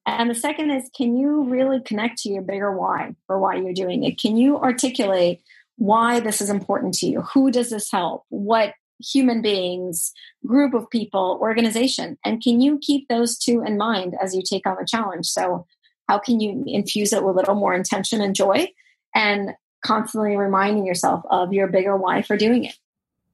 and 0.05 0.29
the 0.29 0.35
second 0.35 0.69
is, 0.69 0.89
can 0.95 1.17
you 1.17 1.43
really 1.45 1.81
connect 1.81 2.19
to 2.19 2.29
your 2.29 2.43
bigger 2.43 2.75
why 2.77 3.15
for 3.25 3.39
why 3.39 3.55
you're 3.55 3.73
doing 3.73 4.03
it? 4.03 4.19
Can 4.19 4.37
you 4.37 4.57
articulate 4.57 5.41
why 5.77 6.19
this 6.19 6.41
is 6.41 6.49
important 6.49 6.93
to 6.95 7.07
you? 7.07 7.21
Who 7.33 7.49
does 7.49 7.71
this 7.71 7.91
help? 7.91 8.23
What 8.29 8.73
human 9.03 9.41
beings, 9.41 10.13
group 10.45 10.73
of 10.73 10.89
people, 10.91 11.39
organization? 11.41 12.17
And 12.23 12.41
can 12.41 12.61
you 12.61 12.79
keep 12.81 13.07
those 13.07 13.37
two 13.37 13.63
in 13.65 13.77
mind 13.77 14.15
as 14.21 14.35
you 14.35 14.43
take 14.47 14.67
on 14.67 14.77
the 14.79 14.87
challenge? 14.87 15.25
So, 15.25 15.65
how 16.07 16.19
can 16.19 16.39
you 16.39 16.63
infuse 16.67 17.11
it 17.11 17.23
with 17.23 17.33
a 17.33 17.37
little 17.39 17.55
more 17.55 17.73
intention 17.73 18.21
and 18.21 18.35
joy 18.35 18.67
and 19.15 19.53
constantly 19.85 20.35
reminding 20.35 20.85
yourself 20.85 21.23
of 21.29 21.53
your 21.53 21.67
bigger 21.67 21.95
why 21.95 22.21
for 22.21 22.35
doing 22.35 22.65
it? 22.65 22.75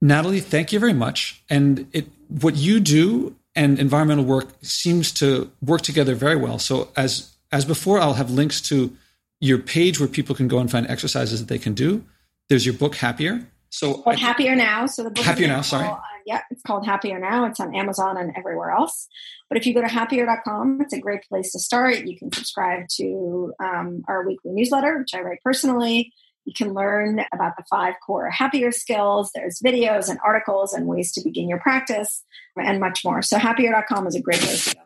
Nataly, 0.04 0.42
thank 0.42 0.74
you 0.74 0.80
very 0.80 0.94
much. 0.94 1.44
And 1.50 1.88
it, 1.94 2.08
what 2.28 2.56
you 2.56 2.80
do 2.80 3.36
and 3.56 3.80
environmental 3.80 4.26
work 4.26 4.50
seems 4.62 5.12
to 5.14 5.52
work 5.62 5.82
together 5.82 6.16
very 6.16 6.36
well. 6.36 6.60
So 6.60 6.90
as 6.96 7.32
as 7.52 7.66
before, 7.66 8.00
I'll 8.00 8.14
have 8.14 8.32
links 8.32 8.62
to 8.70 8.96
your 9.42 9.58
page 9.58 10.00
where 10.00 10.08
people 10.08 10.36
can 10.36 10.48
go 10.48 10.60
and 10.60 10.72
find 10.72 10.88
exercises 10.88 11.40
that 11.40 11.50
they 11.50 11.60
can 11.60 11.74
do. 11.74 12.04
There's 12.48 12.66
your 12.66 12.76
book 12.76 12.96
Happier. 12.96 13.46
So 13.70 14.04
I, 14.06 14.16
Happier 14.16 14.56
Now. 14.56 14.86
So 14.86 15.04
the 15.04 15.10
book 15.10 15.24
Happier 15.24 15.48
Now. 15.48 15.62
Sorry. 15.62 15.88
uh, 15.88 15.98
yeah, 16.26 16.42
it's 16.50 16.62
called 16.62 16.86
Happier 16.86 17.20
Now. 17.20 17.46
It's 17.46 17.60
on 17.60 17.76
Amazon 17.76 18.18
and 18.18 18.32
everywhere 18.38 18.72
else. 18.72 19.08
But 19.50 19.58
if 19.58 19.66
you 19.66 19.74
go 19.74 19.82
to 19.82 19.88
happier.com, 19.88 20.80
it's 20.82 20.94
a 20.94 21.00
great 21.00 21.24
place 21.28 21.52
to 21.52 21.60
start. 21.60 22.06
You 22.06 22.18
can 22.18 22.32
subscribe 22.32 22.88
to 22.98 23.54
um, 23.60 24.04
our 24.08 24.26
weekly 24.26 24.52
newsletter, 24.52 24.98
which 25.00 25.14
I 25.14 25.22
write 25.22 25.40
personally. 25.44 26.14
You 26.46 26.54
can 26.54 26.74
learn 26.74 27.22
about 27.34 27.56
the 27.58 27.64
five 27.70 27.96
core 28.06 28.30
happier 28.30 28.72
skills. 28.72 29.32
There's 29.34 29.60
videos 29.60 30.10
and 30.10 30.20
articles 30.26 30.74
and 30.74 30.88
ways 30.88 31.12
to 31.14 31.22
begin 31.24 31.48
your 31.48 31.60
practice 31.60 32.24
and 32.58 32.80
much 32.80 33.06
more. 33.06 33.22
So 33.22 33.38
happier.com 33.38 34.08
is 34.08 34.16
a 34.16 34.22
great 34.22 34.40
place 34.40 34.70
to 34.70 34.76
go. 34.76 34.82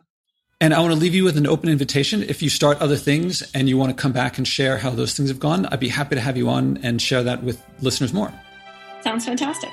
And 0.60 0.72
I 0.72 0.80
want 0.80 0.94
to 0.94 0.98
leave 0.98 1.14
you 1.14 1.24
with 1.24 1.36
an 1.36 1.46
open 1.46 1.68
invitation. 1.68 2.22
If 2.22 2.42
you 2.42 2.48
start 2.48 2.78
other 2.80 2.96
things 2.96 3.42
and 3.52 3.68
you 3.68 3.76
want 3.76 3.94
to 3.94 4.00
come 4.00 4.12
back 4.12 4.38
and 4.38 4.48
share 4.48 4.78
how 4.78 4.90
those 4.90 5.14
things 5.14 5.28
have 5.28 5.38
gone, 5.38 5.66
I'd 5.66 5.80
be 5.80 5.88
happy 5.88 6.14
to 6.14 6.20
have 6.20 6.36
you 6.36 6.48
on 6.48 6.78
and 6.78 7.00
share 7.00 7.22
that 7.24 7.42
with 7.42 7.62
listeners 7.82 8.14
more. 8.14 8.32
Sounds 9.02 9.26
fantastic. 9.26 9.70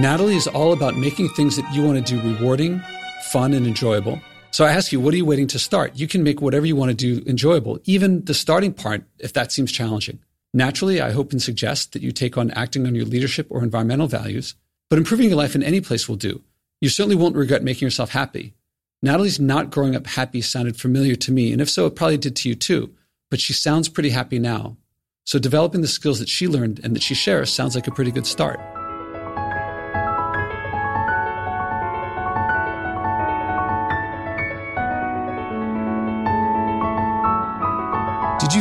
Nataly 0.00 0.34
is 0.34 0.46
all 0.46 0.72
about 0.72 0.96
making 0.96 1.28
things 1.28 1.56
that 1.56 1.74
you 1.74 1.82
want 1.82 1.98
to 2.06 2.14
do 2.14 2.22
rewarding, 2.22 2.80
fun, 3.24 3.52
and 3.52 3.66
enjoyable. 3.66 4.18
So 4.50 4.64
I 4.64 4.72
ask 4.72 4.92
you, 4.92 4.98
what 4.98 5.12
are 5.12 5.18
you 5.18 5.26
waiting 5.26 5.46
to 5.48 5.58
start? 5.58 5.92
You 5.94 6.08
can 6.08 6.22
make 6.22 6.40
whatever 6.40 6.64
you 6.64 6.74
want 6.74 6.88
to 6.88 6.94
do 6.94 7.22
enjoyable, 7.28 7.78
even 7.84 8.24
the 8.24 8.32
starting 8.32 8.72
part, 8.72 9.04
if 9.18 9.34
that 9.34 9.52
seems 9.52 9.70
challenging. 9.70 10.18
Naturally, 10.54 11.02
I 11.02 11.10
hope 11.10 11.32
and 11.32 11.42
suggest 11.42 11.92
that 11.92 12.00
you 12.00 12.12
take 12.12 12.38
on 12.38 12.50
acting 12.52 12.86
on 12.86 12.94
your 12.94 13.04
leadership 13.04 13.46
or 13.50 13.62
environmental 13.62 14.06
values, 14.06 14.54
but 14.88 14.98
improving 14.98 15.28
your 15.28 15.36
life 15.36 15.54
in 15.54 15.62
any 15.62 15.82
place 15.82 16.08
will 16.08 16.16
do. 16.16 16.42
You 16.80 16.88
certainly 16.88 17.14
won't 17.14 17.36
regret 17.36 17.62
making 17.62 17.84
yourself 17.84 18.12
happy. 18.12 18.54
Nataly's 19.02 19.38
not 19.38 19.70
growing 19.70 19.94
up 19.94 20.06
happy 20.06 20.40
sounded 20.40 20.78
familiar 20.78 21.14
to 21.16 21.30
me, 21.30 21.52
and 21.52 21.60
if 21.60 21.68
so, 21.68 21.84
it 21.84 21.94
probably 21.94 22.16
did 22.16 22.36
to 22.36 22.48
you 22.48 22.54
too, 22.54 22.94
but 23.30 23.38
she 23.38 23.52
sounds 23.52 23.90
pretty 23.90 24.08
happy 24.08 24.38
now. 24.38 24.78
So 25.24 25.38
developing 25.38 25.82
the 25.82 25.88
skills 25.88 26.20
that 26.20 26.30
she 26.30 26.48
learned 26.48 26.80
and 26.82 26.96
that 26.96 27.02
she 27.02 27.14
shares 27.14 27.52
sounds 27.52 27.74
like 27.74 27.86
a 27.86 27.92
pretty 27.92 28.12
good 28.12 28.26
start. 28.26 28.58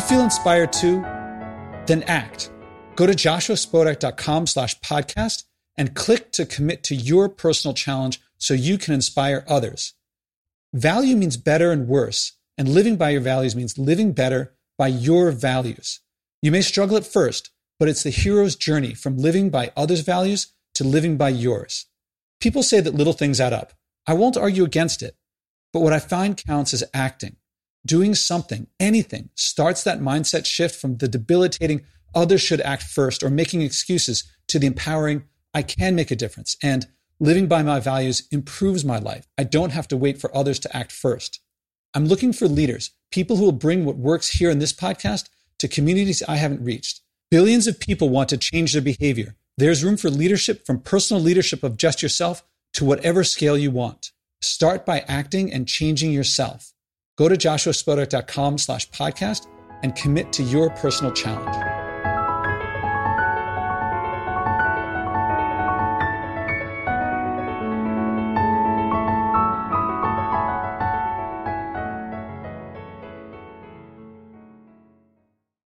Feel 0.10 0.24
inspired 0.24 0.74
too? 0.74 1.02
Then 1.86 2.02
act. 2.08 2.52
Go 2.96 3.06
to 3.06 3.14
joshuaspodek.com 3.14 4.48
slash 4.48 4.80
podcast 4.80 5.44
and 5.78 5.94
click 5.94 6.32
to 6.32 6.48
commit 6.48 6.84
to 6.86 6.96
your 6.96 7.30
personal 7.30 7.76
challenge 7.76 8.20
so 8.40 8.56
you 8.56 8.80
can 8.80 8.96
inspire 8.96 9.46
others. 9.48 9.94
Value 10.74 11.16
means 11.16 11.38
better 11.38 11.72
and 11.72 11.88
worse, 11.88 12.34
and 12.58 12.68
living 12.68 12.98
by 12.98 13.12
your 13.12 13.22
values 13.22 13.56
means 13.56 13.78
living 13.78 14.12
better 14.12 14.56
by 14.80 14.88
your 14.88 15.30
values. 15.30 16.00
You 16.42 16.52
may 16.52 16.62
struggle 16.62 16.98
at 16.98 17.06
first, 17.06 17.52
but 17.78 17.88
it's 17.88 18.04
the 18.04 18.10
hero's 18.10 18.56
journey 18.56 18.96
from 18.96 19.18
living 19.18 19.52
by 19.52 19.72
others' 19.78 20.02
values 20.02 20.54
to 20.74 20.84
living 20.84 21.18
by 21.18 21.30
yours. 21.30 21.86
People 22.40 22.64
say 22.64 22.80
that 22.82 22.96
little 22.96 23.14
things 23.14 23.40
add 23.40 23.54
up. 23.54 23.74
I 24.08 24.14
won't 24.14 24.38
argue 24.38 24.64
against 24.64 25.04
it, 25.04 25.16
but 25.72 25.82
what 25.82 25.94
I 25.94 26.00
find 26.00 26.36
counts 26.36 26.74
is 26.74 26.84
acting 26.96 27.36
doing 27.90 28.14
something, 28.14 28.68
anything, 28.80 29.30
starts 29.34 29.84
that 29.84 30.00
mindset 30.00 30.46
shift 30.46 30.80
from 30.80 30.98
the 30.98 31.08
debilitating 31.08 31.82
others 32.14 32.40
should 32.40 32.62
act 32.62 32.84
first 32.84 33.24
or 33.24 33.32
making 33.32 33.64
excuses 33.64 34.32
to 34.48 34.60
the 34.60 34.68
empowering 34.68 35.24
I 35.56 35.64
can 35.64 35.96
make 35.96 36.12
a 36.12 36.16
difference 36.16 36.56
and 36.62 36.86
living 37.20 37.48
by 37.48 37.64
my 37.64 37.80
values 37.80 38.28
improves 38.32 38.86
my 38.86 39.00
life. 39.00 39.28
I 39.40 39.44
don't 39.44 39.72
have 39.72 39.88
to 39.88 39.98
wait 39.98 40.22
for 40.22 40.36
others 40.38 40.60
to 40.60 40.78
act 40.78 40.92
first. 40.92 41.40
I'm 41.96 42.06
looking 42.06 42.32
for 42.32 42.48
leaders, 42.48 42.92
people 43.10 43.38
who 43.38 43.46
will 43.46 43.52
bring 43.54 43.86
what 43.86 43.98
works 43.98 44.38
here 44.38 44.52
in 44.52 44.60
this 44.60 44.72
podcast 44.72 45.28
to 45.58 45.68
communities 45.68 46.22
I 46.28 46.36
haven't 46.36 46.64
reached. 46.64 47.02
Billions 47.32 47.66
of 47.66 47.80
people 47.80 48.10
want 48.10 48.30
to 48.30 48.38
change 48.38 48.74
their 48.74 48.84
behavior. 48.84 49.36
There's 49.58 49.84
room 49.84 49.98
for 49.98 50.12
leadership 50.12 50.64
from 50.64 50.82
personal 50.82 51.24
leadership 51.24 51.64
of 51.64 51.76
just 51.76 52.04
yourself 52.04 52.44
to 52.74 52.86
whatever 52.86 53.24
scale 53.24 53.58
you 53.58 53.72
want. 53.72 54.12
Start 54.44 54.86
by 54.86 55.00
acting 55.08 55.52
and 55.52 55.68
changing 55.68 56.12
yourself. 56.12 56.72
Go 57.20 57.28
to 57.28 57.36
joshuaspodek.com 57.36 58.58
slash 58.58 58.90
podcast 58.92 59.48
and 59.84 59.94
commit 59.94 60.32
to 60.32 60.42
your 60.42 60.70
personal 60.70 61.12
challenge. 61.12 61.89